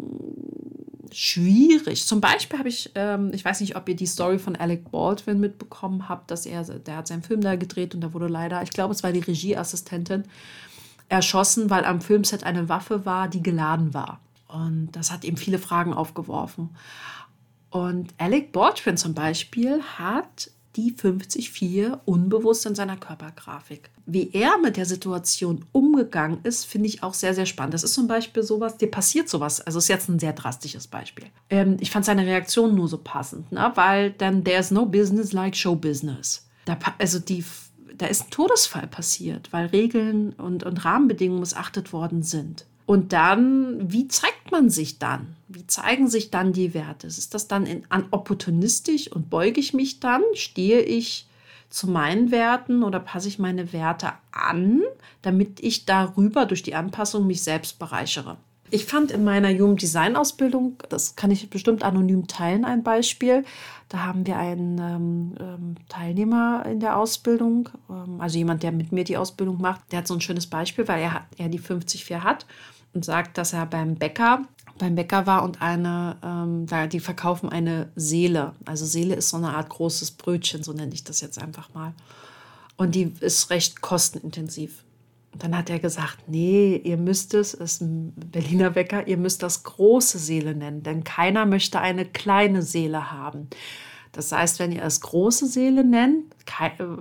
schwierig. 1.12 2.06
Zum 2.06 2.20
Beispiel 2.20 2.60
habe 2.60 2.70
ich, 2.70 2.92
ähm, 2.96 3.32
ich 3.34 3.46
weiß 3.46 3.62
nicht, 3.62 3.76
ob 3.76 3.88
ihr 3.88 3.96
die 3.96 4.06
Story 4.06 4.40
von 4.40 4.56
Alec 4.56 4.92
Baldwin 4.92 5.40
mitbekommen 5.40 6.10
habt, 6.10 6.32
dass 6.32 6.46
er, 6.46 6.64
der 6.64 6.98
hat 6.98 7.08
seinen 7.08 7.24
Film 7.24 7.42
da 7.42 7.56
gedreht 7.56 7.96
und 7.96 8.02
da 8.02 8.14
wurde 8.14 8.28
leider, 8.28 8.62
ich 8.64 8.72
glaube, 8.72 8.94
es 8.94 9.04
war 9.04 9.12
die 9.12 9.20
Regieassistentin, 9.20 10.24
erschossen, 11.08 11.70
weil 11.70 11.86
am 11.86 12.02
Filmset 12.02 12.44
eine 12.44 12.68
Waffe 12.68 13.06
war, 13.06 13.28
die 13.28 13.44
geladen 13.44 13.94
war. 13.94 14.20
Und 14.48 14.92
das 14.94 15.12
hat 15.12 15.24
ihm 15.24 15.38
viele 15.38 15.60
Fragen 15.60 15.94
aufgeworfen. 15.94 16.72
Und 17.70 18.14
Alec 18.18 18.52
Baldwin 18.52 18.98
zum 18.98 19.14
Beispiel 19.14 19.82
hat 19.98 20.50
die 20.76 20.94
50-4 20.94 22.00
unbewusst 22.06 22.66
in 22.66 22.76
seiner 22.76 22.98
Körpergrafik. 22.98 23.90
Wie 24.06 24.32
er 24.34 24.58
mit 24.58 24.78
der 24.78 24.86
Situation 24.86 25.66
umgegangen 25.72 26.40
ist, 26.44 26.66
finde 26.66 26.88
ich 26.88 27.04
auch 27.04 27.14
sehr, 27.14 27.34
sehr 27.34 27.46
spannend. 27.46 27.74
Das 27.74 27.84
ist 27.84 27.94
zum 27.94 28.08
Beispiel 28.08 28.44
sowas, 28.44 28.78
dir 28.78 28.92
passiert 28.92 29.30
sowas. 29.30 29.62
Also 29.62 29.80
ist 29.80 29.88
jetzt 29.88 30.10
ein 30.10 30.20
sehr 30.20 30.34
drastisches 30.34 30.88
Beispiel. 30.88 31.26
Ähm, 31.50 31.78
ich 31.80 31.92
fand 31.92 32.06
seine 32.06 32.26
Reaktion 32.26 32.76
nur 32.76 32.88
so 32.88 32.98
passend, 32.98 33.52
ne? 33.52 33.72
weil 33.76 34.12
dann 34.12 34.44
there's 34.44 34.72
no 34.72 34.86
business 34.86 35.32
like 35.32 35.56
show 35.56 35.76
business. 35.76 36.48
Da, 36.66 36.78
also 36.98 37.20
die, 37.20 37.44
da 37.98 38.08
ist 38.08 38.26
ein 38.26 38.30
Todesfall 38.32 38.88
passiert, 38.88 39.54
weil 39.54 39.68
Regeln 39.68 40.34
und, 40.34 40.64
und 40.64 40.84
Rahmenbedingungen 40.84 41.40
missachtet 41.40 41.94
worden 41.94 42.24
sind. 42.24 42.66
Und 42.86 43.14
dann, 43.14 43.92
wie 43.92 44.08
zeigt 44.08 44.52
man 44.52 44.70
sich 44.70 45.00
dann? 45.00 45.36
Wie 45.48 45.66
zeigen 45.66 46.08
sich 46.08 46.30
dann 46.30 46.54
die 46.54 46.74
Werte? 46.74 47.08
Ist 47.08 47.34
das 47.34 47.48
dann 47.48 47.66
in, 47.66 47.84
an 47.90 48.06
opportunistisch 48.12 49.12
und 49.12 49.30
beuge 49.30 49.60
ich 49.60 49.74
mich 49.74 50.00
dann? 50.00 50.22
Stehe 50.34 50.82
ich 50.82 51.28
zu 51.70 51.90
meinen 51.90 52.30
Werten 52.30 52.84
oder 52.84 53.00
passe 53.00 53.28
ich 53.28 53.40
meine 53.40 53.74
Werte 53.74 54.14
an, 54.32 54.82
damit 55.24 55.60
ich 55.62 55.86
darüber 55.86 56.46
durch 56.46 56.62
die 56.62 56.76
Anpassung 56.76 57.26
mich 57.26 57.44
selbst 57.44 57.80
bereichere? 57.80 58.38
Ich 58.72 58.86
fand 58.86 59.12
in 59.12 59.24
meiner 59.24 59.50
Jugenddesign-Ausbildung, 59.50 60.78
das 60.90 61.16
kann 61.16 61.30
ich 61.30 61.50
bestimmt 61.50 61.84
anonym 61.84 62.28
teilen, 62.28 62.66
ein 62.66 62.82
Beispiel. 62.82 63.46
Da 63.90 64.00
haben 64.00 64.26
wir 64.26 64.38
einen 64.38 64.80
ähm, 64.80 65.36
ähm, 65.40 65.76
Teilnehmer 65.88 66.66
in 66.66 66.80
der 66.80 66.98
Ausbildung, 66.98 67.70
ähm, 67.90 68.20
also 68.20 68.40
jemand, 68.40 68.64
der 68.64 68.72
mit 68.72 68.92
mir 68.92 69.04
die 69.04 69.18
Ausbildung 69.18 69.62
macht, 69.62 69.82
der 69.92 70.00
hat 70.00 70.08
so 70.08 70.16
ein 70.16 70.22
schönes 70.22 70.48
Beispiel, 70.48 70.88
weil 70.88 71.04
er, 71.04 71.14
hat, 71.14 71.24
er 71.38 71.50
die 71.50 71.60
50-4 71.60 72.22
hat 72.22 72.48
und 72.96 73.06
sagt, 73.06 73.38
dass 73.38 73.54
er 73.54 73.66
beim 73.66 73.96
Bäcker 73.96 74.46
beim 74.78 74.96
Bäcker 74.96 75.26
war 75.26 75.44
und 75.44 75.62
eine, 75.62 76.18
ähm, 76.24 76.90
die 76.90 77.00
verkaufen 77.00 77.50
eine 77.50 77.90
Seele. 77.96 78.54
Also 78.66 78.86
Seele 78.86 79.16
ist 79.16 79.30
so 79.30 79.38
eine 79.38 79.56
Art 79.56 79.70
großes 79.70 80.12
Brötchen, 80.12 80.64
so 80.64 80.74
nenne 80.74 80.94
ich 80.94 81.04
das 81.04 81.22
jetzt 81.22 81.40
einfach 81.42 81.74
mal. 81.74 81.94
Und 82.78 82.96
die 82.96 83.14
ist 83.22 83.50
recht 83.50 83.82
kostenintensiv. 83.82 84.84
Und 85.32 85.44
dann 85.44 85.58
hat 85.58 85.70
er 85.70 85.80
gesagt, 85.80 86.28
nee, 86.28 86.76
ihr 86.76 86.98
müsst 86.98 87.34
es, 87.34 87.54
ist 87.54 87.82
ein 87.82 88.14
Berliner 88.16 88.72
Bäcker, 88.72 89.08
ihr 89.08 89.18
müsst 89.18 89.44
das 89.44 89.64
große 89.64 90.18
Seele 90.18 90.56
nennen, 90.56 90.84
denn 90.84 91.04
keiner 91.04 91.46
möchte 91.46 91.80
eine 91.80 92.06
kleine 92.06 92.62
Seele 92.62 93.12
haben. 93.12 93.48
Das 94.16 94.32
heißt, 94.32 94.60
wenn 94.60 94.72
ihr 94.72 94.82
es 94.82 95.02
große 95.02 95.46
Seele 95.46 95.84
nennt, 95.84 96.34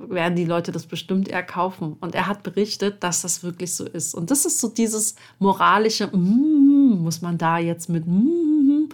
werden 0.08 0.34
die 0.34 0.44
Leute 0.44 0.72
das 0.72 0.84
bestimmt 0.86 1.28
eher 1.28 1.44
kaufen. 1.44 1.96
Und 2.00 2.16
er 2.16 2.26
hat 2.26 2.42
berichtet, 2.42 3.04
dass 3.04 3.22
das 3.22 3.44
wirklich 3.44 3.72
so 3.72 3.86
ist. 3.86 4.14
Und 4.16 4.32
das 4.32 4.44
ist 4.44 4.58
so 4.58 4.68
dieses 4.68 5.14
moralische, 5.38 6.08
mm, 6.08 7.02
muss 7.04 7.22
man 7.22 7.38
da 7.38 7.58
jetzt 7.58 7.88
mit. 7.88 8.04
Mm, 8.04 8.88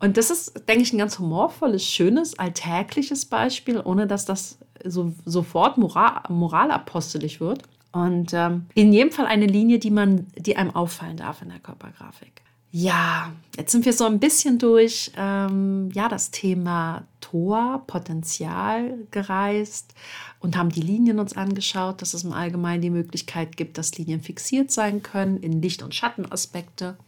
und 0.00 0.16
das 0.16 0.30
ist, 0.30 0.66
denke 0.66 0.82
ich, 0.82 0.94
ein 0.94 0.98
ganz 0.98 1.18
humorvolles, 1.18 1.84
schönes, 1.84 2.38
alltägliches 2.38 3.26
Beispiel, 3.26 3.82
ohne 3.84 4.06
dass 4.06 4.24
das 4.24 4.56
so, 4.82 5.12
sofort 5.26 5.76
moral, 5.76 6.22
moralapostelig 6.30 7.38
wird. 7.38 7.64
Und 7.92 8.32
ähm, 8.32 8.64
in 8.72 8.94
jedem 8.94 9.12
Fall 9.12 9.26
eine 9.26 9.46
Linie, 9.46 9.78
die 9.78 9.90
man, 9.90 10.26
die 10.38 10.56
einem 10.56 10.74
auffallen 10.74 11.18
darf 11.18 11.42
in 11.42 11.50
der 11.50 11.58
Körpergrafik. 11.58 12.40
Ja, 12.70 13.32
jetzt 13.56 13.72
sind 13.72 13.86
wir 13.86 13.94
so 13.94 14.04
ein 14.04 14.20
bisschen 14.20 14.58
durch 14.58 15.10
ähm, 15.16 15.90
ja, 15.94 16.08
das 16.10 16.30
Thema 16.30 17.06
Tor, 17.22 17.82
Potenzial 17.86 18.98
gereist 19.10 19.94
und 20.40 20.54
haben 20.54 20.68
die 20.68 20.82
Linien 20.82 21.18
uns 21.18 21.34
angeschaut, 21.34 22.02
dass 22.02 22.12
es 22.12 22.24
im 22.24 22.34
Allgemeinen 22.34 22.82
die 22.82 22.90
Möglichkeit 22.90 23.56
gibt, 23.56 23.78
dass 23.78 23.96
Linien 23.96 24.20
fixiert 24.20 24.70
sein 24.70 25.02
können 25.02 25.38
in 25.38 25.62
Licht- 25.62 25.82
und 25.82 25.94
Schattenaspekte. 25.94 26.98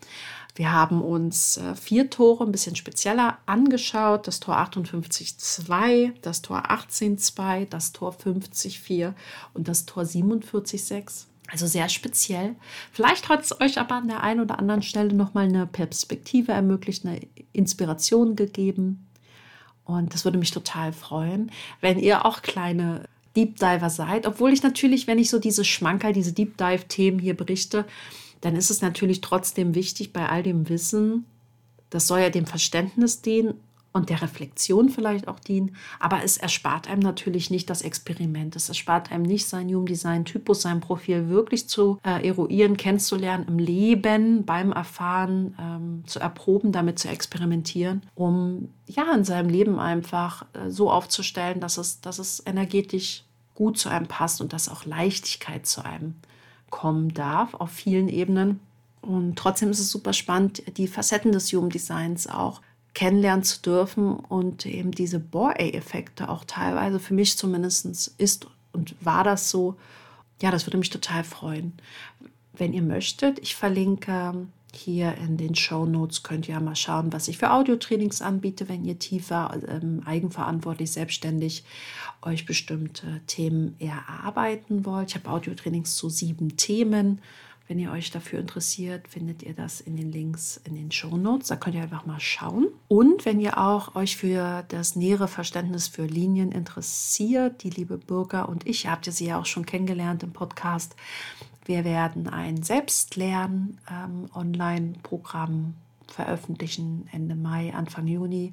Wir 0.55 0.73
haben 0.73 1.03
uns 1.03 1.59
äh, 1.59 1.75
vier 1.75 2.09
Tore 2.09 2.45
ein 2.45 2.53
bisschen 2.53 2.75
spezieller 2.75 3.39
angeschaut. 3.45 4.27
Das 4.27 4.41
Tor 4.41 4.57
58.2, 4.57 6.13
das 6.23 6.41
Tor 6.41 6.71
18.2, 6.71 7.67
das 7.67 7.93
Tor 7.93 8.13
50.4 8.15 9.13
und 9.53 9.69
das 9.69 9.85
Tor 9.85 10.05
47.6. 10.05 11.27
Also 11.51 11.67
sehr 11.67 11.89
speziell. 11.89 12.55
Vielleicht 12.93 13.29
hat 13.29 13.43
es 13.43 13.61
euch 13.61 13.79
aber 13.79 13.97
an 13.97 14.09
der 14.09 14.23
einen 14.23 14.41
oder 14.41 14.59
anderen 14.59 14.83
Stelle 14.83 15.13
nochmal 15.13 15.49
eine 15.49 15.67
Perspektive 15.67 16.53
ermöglicht, 16.53 17.05
eine 17.05 17.21
Inspiration 17.53 18.37
gegeben. 18.37 19.07
Und 19.85 20.15
das 20.15 20.25
würde 20.25 20.39
mich 20.39 20.53
total 20.53 20.93
freuen, 20.93 21.51
wenn 21.81 21.99
ihr 21.99 22.25
auch 22.25 22.43
kleine 22.43 23.09
Deep 23.35 23.57
Diver 23.57 23.91
seid. 23.91 24.27
Obwohl 24.27 24.53
ich 24.53 24.63
natürlich, 24.63 25.09
wenn 25.09 25.19
ich 25.19 25.31
so 25.31 25.41
diese 25.41 25.65
Schmankerl, 25.65 26.13
diese 26.13 26.33
Deep 26.33 26.57
Dive-Themen 26.57 27.19
hier 27.19 27.37
berichte, 27.37 27.85
dann 28.41 28.55
ist 28.55 28.71
es 28.71 28.81
natürlich 28.81 29.21
trotzdem 29.21 29.75
wichtig 29.75 30.13
bei 30.13 30.29
all 30.29 30.43
dem 30.43 30.69
Wissen, 30.69 31.27
das 31.91 32.07
soll 32.07 32.21
ja 32.21 32.31
dem 32.31 32.47
Verständnis 32.47 33.21
dienen 33.21 33.55
und 33.93 34.09
der 34.09 34.23
Reflexion 34.23 34.89
vielleicht 34.89 35.27
auch 35.27 35.41
dienen. 35.41 35.77
Aber 35.99 36.23
es 36.23 36.37
erspart 36.37 36.89
einem 36.89 37.01
natürlich 37.01 37.51
nicht 37.51 37.69
das 37.71 37.83
Experiment. 37.83 38.55
Es 38.55 38.69
erspart 38.69 39.11
einem 39.11 39.25
nicht, 39.25 39.49
sein 39.49 39.69
Human 39.69 39.87
Design 39.87 40.25
Typus, 40.25 40.63
sein 40.63 40.81
Profil 40.81 41.29
wirklich 41.29 41.69
zu 41.69 41.99
äh, 42.05 42.27
eruieren, 42.27 42.77
kennenzulernen, 42.77 43.47
im 43.49 43.59
Leben, 43.59 44.45
beim 44.45 44.73
Erfahren 44.73 45.57
ähm, 45.59 46.05
zu 46.07 46.21
erproben, 46.21 46.71
damit 46.73 46.99
zu 46.99 47.09
experimentieren, 47.09 48.03
um 48.15 48.69
ja 48.87 49.13
in 49.15 49.25
seinem 49.25 49.49
Leben 49.49 49.79
einfach 49.79 50.47
äh, 50.53 50.71
so 50.71 50.91
aufzustellen, 50.91 51.61
dass 51.61 51.77
es, 51.77 52.01
dass 52.01 52.19
es 52.19 52.43
energetisch 52.47 53.25
gut 53.55 53.77
zu 53.77 53.89
einem 53.89 54.07
passt 54.07 54.41
und 54.41 54.53
dass 54.53 54.69
auch 54.69 54.85
Leichtigkeit 54.85 55.67
zu 55.67 55.85
einem 55.85 56.15
kommen 56.71 57.13
darf 57.13 57.55
auf 57.55 57.71
vielen 57.71 58.09
Ebenen. 58.09 58.61
Und 59.03 59.37
trotzdem 59.37 59.71
ist 59.71 59.81
es 59.81 59.91
super 59.91 60.13
spannend, 60.13 60.63
die 60.77 60.87
Facetten 60.87 61.33
des 61.33 61.53
Human 61.53 61.71
Designs 61.71 62.27
auch 62.27 62.61
kennenlernen 62.95 63.45
zu 63.45 63.61
dürfen 63.63 64.15
und 64.17 64.67
eben 64.67 64.91
diese 64.91 65.21
Bohr-A-Effekte 65.21 66.29
auch 66.29 66.45
teilweise 66.45 66.99
für 66.99 67.15
mich 67.15 67.37
zumindest 67.37 68.15
ist 68.19 68.47
und 68.73 68.95
war 69.01 69.25
das 69.25 69.51
so. 69.51 69.77
Ja, 70.43 70.51
das 70.51 70.67
würde 70.67 70.79
mich 70.79 70.91
total 70.91 71.23
freuen. 71.23 71.75
Wenn 72.53 72.73
ihr 72.73 72.83
möchtet, 72.83 73.39
ich 73.41 73.55
verlinke 73.55 74.47
hier 74.73 75.17
in 75.17 75.37
den 75.37 75.55
Show 75.55 75.85
Notes 75.85 76.23
könnt 76.23 76.49
ihr 76.49 76.59
mal 76.61 76.77
schauen, 76.77 77.13
was 77.13 77.29
ich 77.29 77.39
für 77.39 77.53
Audiotrainings 77.53 78.23
anbiete, 78.23 78.69
wenn 78.69 78.85
ihr 78.85 78.99
tiefer 78.99 79.59
ähm, 79.69 80.03
eigenverantwortlich, 80.05 80.93
selbstständig 80.93 81.65
euch 82.23 82.47
bestimmte 82.47 83.21
Themen 83.27 83.75
erarbeiten 83.79 84.85
wollt. 84.85 85.11
Ich 85.11 85.15
habe 85.17 85.31
Audiotrainings 85.31 85.97
zu 85.97 86.09
sieben 86.09 86.57
Themen. 86.57 87.21
Wenn 87.71 87.79
ihr 87.79 87.93
euch 87.93 88.11
dafür 88.11 88.41
interessiert, 88.41 89.07
findet 89.07 89.45
ihr 89.45 89.55
das 89.55 89.81
in 89.81 89.97
den 89.97 90.11
Links 90.11 90.61
in 90.65 90.75
den 90.75 90.91
Show 90.91 91.17
Notes. 91.17 91.47
Da 91.47 91.55
könnt 91.55 91.77
ihr 91.77 91.83
einfach 91.83 92.05
mal 92.05 92.19
schauen. 92.19 92.67
Und 92.89 93.25
wenn 93.25 93.39
ihr 93.39 93.59
auch 93.59 93.95
euch 93.95 94.17
für 94.17 94.65
das 94.67 94.97
nähere 94.97 95.29
Verständnis 95.29 95.87
für 95.87 96.05
Linien 96.05 96.51
interessiert, 96.51 97.63
die 97.63 97.71
liebe 97.71 97.97
Bürger 97.97 98.49
und 98.49 98.67
ich, 98.67 98.89
habt 98.89 99.07
ihr 99.07 99.13
sie 99.13 99.27
ja 99.27 99.39
auch 99.39 99.47
schon 99.47 99.67
kennengelernt 99.67 100.25
im 100.25 100.33
Podcast, 100.33 100.97
wir 101.65 101.85
werden 101.85 102.27
ein 102.27 102.65
Selbstlern-Online-Programm 102.65 105.53
ähm, 105.53 105.75
veröffentlichen 106.09 107.09
Ende 107.13 107.37
Mai, 107.37 107.73
Anfang 107.73 108.09
Juni. 108.09 108.53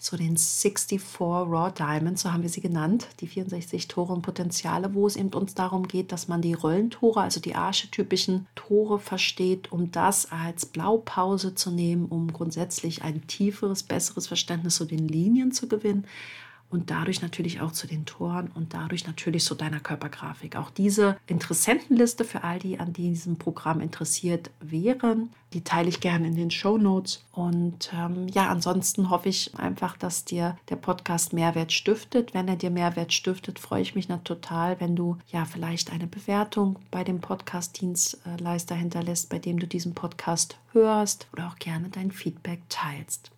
So 0.00 0.16
den 0.16 0.36
64 0.36 1.02
Raw 1.20 1.72
Diamonds, 1.72 2.22
so 2.22 2.32
haben 2.32 2.42
wir 2.42 2.48
sie 2.48 2.60
genannt, 2.60 3.08
die 3.18 3.26
64 3.26 3.88
Tore 3.88 4.12
und 4.12 4.22
Potenziale, 4.22 4.94
wo 4.94 5.08
es 5.08 5.16
eben 5.16 5.30
uns 5.30 5.54
darum 5.54 5.88
geht, 5.88 6.12
dass 6.12 6.28
man 6.28 6.40
die 6.40 6.54
Rollentore, 6.54 7.20
also 7.20 7.40
die 7.40 7.56
archetypischen 7.56 8.46
Tore 8.54 9.00
versteht, 9.00 9.72
um 9.72 9.90
das 9.90 10.30
als 10.30 10.66
Blaupause 10.66 11.56
zu 11.56 11.72
nehmen, 11.72 12.06
um 12.06 12.32
grundsätzlich 12.32 13.02
ein 13.02 13.26
tieferes, 13.26 13.82
besseres 13.82 14.28
Verständnis 14.28 14.76
zu 14.76 14.84
den 14.84 15.08
Linien 15.08 15.50
zu 15.50 15.66
gewinnen 15.66 16.06
und 16.70 16.90
dadurch 16.90 17.22
natürlich 17.22 17.60
auch 17.60 17.72
zu 17.72 17.86
den 17.86 18.04
Toren 18.04 18.50
und 18.54 18.74
dadurch 18.74 19.06
natürlich 19.06 19.44
zu 19.44 19.54
deiner 19.54 19.80
Körpergrafik. 19.80 20.56
Auch 20.56 20.70
diese 20.70 21.16
Interessentenliste 21.26 22.24
für 22.24 22.44
all 22.44 22.58
die, 22.58 22.78
an 22.78 22.92
diesem 22.92 23.38
Programm 23.38 23.80
interessiert 23.80 24.50
wären, 24.60 25.30
die 25.54 25.64
teile 25.64 25.88
ich 25.88 26.00
gerne 26.00 26.26
in 26.26 26.36
den 26.36 26.50
Show 26.50 26.76
Notes. 26.76 27.24
Und 27.32 27.90
ähm, 27.94 28.28
ja, 28.28 28.48
ansonsten 28.48 29.08
hoffe 29.08 29.30
ich 29.30 29.56
einfach, 29.58 29.96
dass 29.96 30.26
dir 30.26 30.58
der 30.68 30.76
Podcast 30.76 31.32
Mehrwert 31.32 31.72
stiftet. 31.72 32.34
Wenn 32.34 32.48
er 32.48 32.56
dir 32.56 32.70
Mehrwert 32.70 33.14
stiftet, 33.14 33.58
freue 33.58 33.80
ich 33.80 33.94
mich 33.94 34.10
natürlich 34.10 34.24
total, 34.24 34.78
wenn 34.80 34.94
du 34.94 35.16
ja 35.28 35.44
vielleicht 35.44 35.90
eine 35.92 36.06
Bewertung 36.06 36.78
bei 36.90 37.04
dem 37.04 37.20
Podcast-Dienstleister 37.20 38.74
hinterlässt, 38.74 39.30
bei 39.30 39.38
dem 39.38 39.58
du 39.58 39.66
diesen 39.66 39.94
Podcast 39.94 40.58
hörst 40.72 41.28
oder 41.32 41.48
auch 41.48 41.56
gerne 41.56 41.88
dein 41.88 42.10
Feedback 42.10 42.60
teilst. 42.68 43.30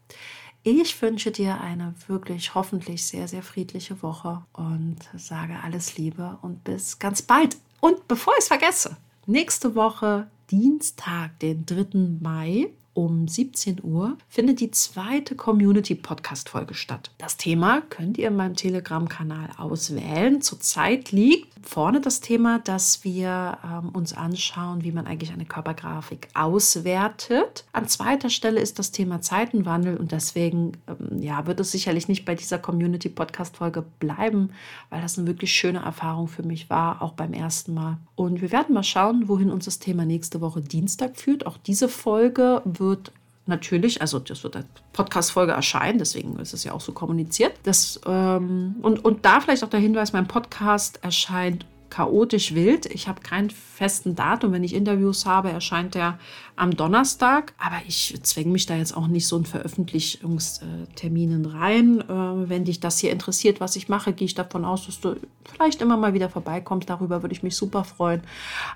Ich 0.63 1.01
wünsche 1.01 1.31
dir 1.31 1.61
eine 1.61 1.95
wirklich 2.07 2.55
hoffentlich 2.55 3.07
sehr, 3.07 3.27
sehr 3.29 3.43
friedliche 3.43 4.03
Woche 4.03 4.43
und 4.53 4.99
sage 5.17 5.55
alles 5.63 5.97
Liebe 5.97 6.39
und 6.43 6.65
bis 6.65 6.99
ganz 6.99 7.23
bald. 7.23 7.57
Und 7.81 8.07
bevor 8.09 8.35
ich 8.35 8.41
es 8.41 8.49
vergesse, 8.49 8.99
nächste 9.25 9.75
Woche 9.75 10.31
Dienstag, 10.51 11.39
den 11.39 11.65
3. 11.65 12.19
Mai, 12.21 12.75
um 12.93 13.29
17 13.29 13.83
Uhr 13.83 14.19
findet 14.29 14.61
die 14.61 14.71
zweite 14.71 15.37
Community-Podcast-Folge 15.37 16.75
statt. 16.75 17.11
Das 17.19 17.37
Thema 17.37 17.83
könnt 17.83 18.19
ihr 18.19 18.29
in 18.29 18.37
meinem 18.37 18.57
Telegram-Kanal 18.57 19.51
auswählen. 19.59 20.43
Zurzeit 20.43 21.13
liegt 21.13 21.51
vorne 21.63 22.01
das 22.01 22.21
Thema, 22.21 22.59
dass 22.59 23.05
wir 23.05 23.59
ähm, 23.65 23.91
uns 23.91 24.13
anschauen, 24.13 24.83
wie 24.83 24.93
man 24.93 25.07
eigentlich 25.07 25.33
eine 25.33 25.45
Körpergrafik 25.45 26.29
auswertet. 26.35 27.65
An 27.73 27.87
zweiter 27.87 28.31
Stelle 28.31 28.61
ist 28.61 28.79
das 28.79 28.91
Thema 28.91 29.21
Zeitenwandel 29.21 29.97
und 29.97 30.13
deswegen 30.13 30.73
ähm, 30.89 31.23
ja, 31.23 31.47
wird 31.47 31.61
es 31.61 31.71
sicherlich 31.71 32.09
nicht 32.09 32.25
bei 32.25 32.35
dieser 32.35 32.59
Community-Podcast-Folge 32.59 33.85
bleiben, 34.01 34.51
weil 34.89 35.01
das 35.03 35.19
eine 35.19 35.27
wirklich 35.27 35.53
schöne 35.53 35.81
Erfahrung 35.81 36.29
für 36.29 36.43
mich 36.43 36.71
war, 36.71 37.03
auch 37.03 37.13
beim 37.13 37.33
ersten 37.33 37.75
Mal. 37.75 37.99
Und 38.17 38.41
wir 38.41 38.53
werden 38.53 38.75
mal 38.75 38.83
schauen, 38.83 39.29
wohin 39.29 39.51
uns 39.51 39.65
das 39.67 39.79
Thema 39.79 40.05
nächste 40.05 40.41
Woche 40.41 40.61
Dienstag 40.61 41.17
führt. 41.17 41.47
Auch 41.47 41.57
diese 41.57 41.89
Folge 41.89 42.63
wird 42.81 43.13
natürlich, 43.47 44.01
also 44.01 44.19
das 44.19 44.43
wird 44.43 44.57
als 44.57 44.67
Podcast-Folge 44.93 45.53
erscheinen, 45.53 45.99
deswegen 45.99 46.39
ist 46.39 46.55
es 46.55 46.65
ja 46.65 46.73
auch 46.73 46.81
so 46.81 46.93
kommuniziert. 46.93 47.53
Das, 47.65 48.01
ähm, 48.07 48.77
und, 48.83 49.05
und 49.05 49.25
da 49.25 49.41
vielleicht 49.41 49.63
auch 49.63 49.69
der 49.69 49.81
Hinweis, 49.81 50.13
mein 50.13 50.27
Podcast 50.27 51.03
erscheint 51.03 51.67
chaotisch 51.91 52.55
wild. 52.55 52.87
Ich 52.87 53.09
habe 53.09 53.21
keinen 53.21 53.51
festen 53.51 54.15
Datum. 54.15 54.53
Wenn 54.53 54.65
ich 54.65 54.75
Interviews 54.75 55.27
habe, 55.27 55.51
erscheint 55.51 55.95
der 55.95 56.19
am 56.57 56.77
Donnerstag. 56.77 57.53
Aber 57.59 57.77
ich 57.87 58.19
zwänge 58.23 58.51
mich 58.51 58.67
da 58.67 58.77
jetzt 58.77 58.97
auch 58.97 59.09
nicht 59.09 59.27
so 59.27 59.37
in 59.37 59.45
Veröffentlichungsterminen 59.45 61.47
rein. 61.47 62.01
Äh, 62.01 62.49
wenn 62.49 62.65
dich 62.65 62.81
das 62.81 62.99
hier 62.99 63.13
interessiert, 63.13 63.61
was 63.61 63.77
ich 63.77 63.89
mache, 63.89 64.13
gehe 64.13 64.27
ich 64.27 64.35
davon 64.35 64.65
aus, 64.65 64.87
dass 64.87 65.01
du 65.01 65.17
vielleicht 65.45 65.83
immer 65.83 65.97
mal 65.97 66.15
wieder 66.15 66.29
vorbeikommst. 66.29 66.89
Darüber 66.89 67.23
würde 67.23 67.35
ich 67.35 67.43
mich 67.43 67.57
super 67.57 67.85
freuen. 67.85 68.23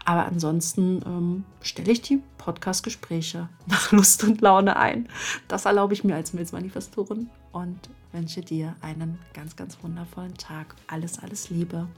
Aber 0.05 0.27
ansonsten 0.27 1.01
ähm, 1.07 1.45
stelle 1.63 1.93
ich 1.93 2.03
die 2.03 2.21
Podcast-Gespräche 2.39 3.49
nach 3.67 3.93
Lust 3.93 4.25
und 4.25 4.41
Laune 4.41 4.77
ein. 4.77 5.09
Das 5.49 5.65
erlaube 5.65 5.95
ich 5.95 6.05
mir 6.05 6.17
als 6.17 6.33
Milzmanifestorin 6.33 7.31
und 7.53 7.79
wünsche 8.13 8.41
dir 8.41 8.77
einen 8.81 9.19
ganz, 9.33 9.57
ganz 9.57 9.79
wundervollen 9.83 10.35
Tag. 10.35 10.75
Alles, 10.87 11.19
alles 11.19 11.51
Liebe. 11.51 11.89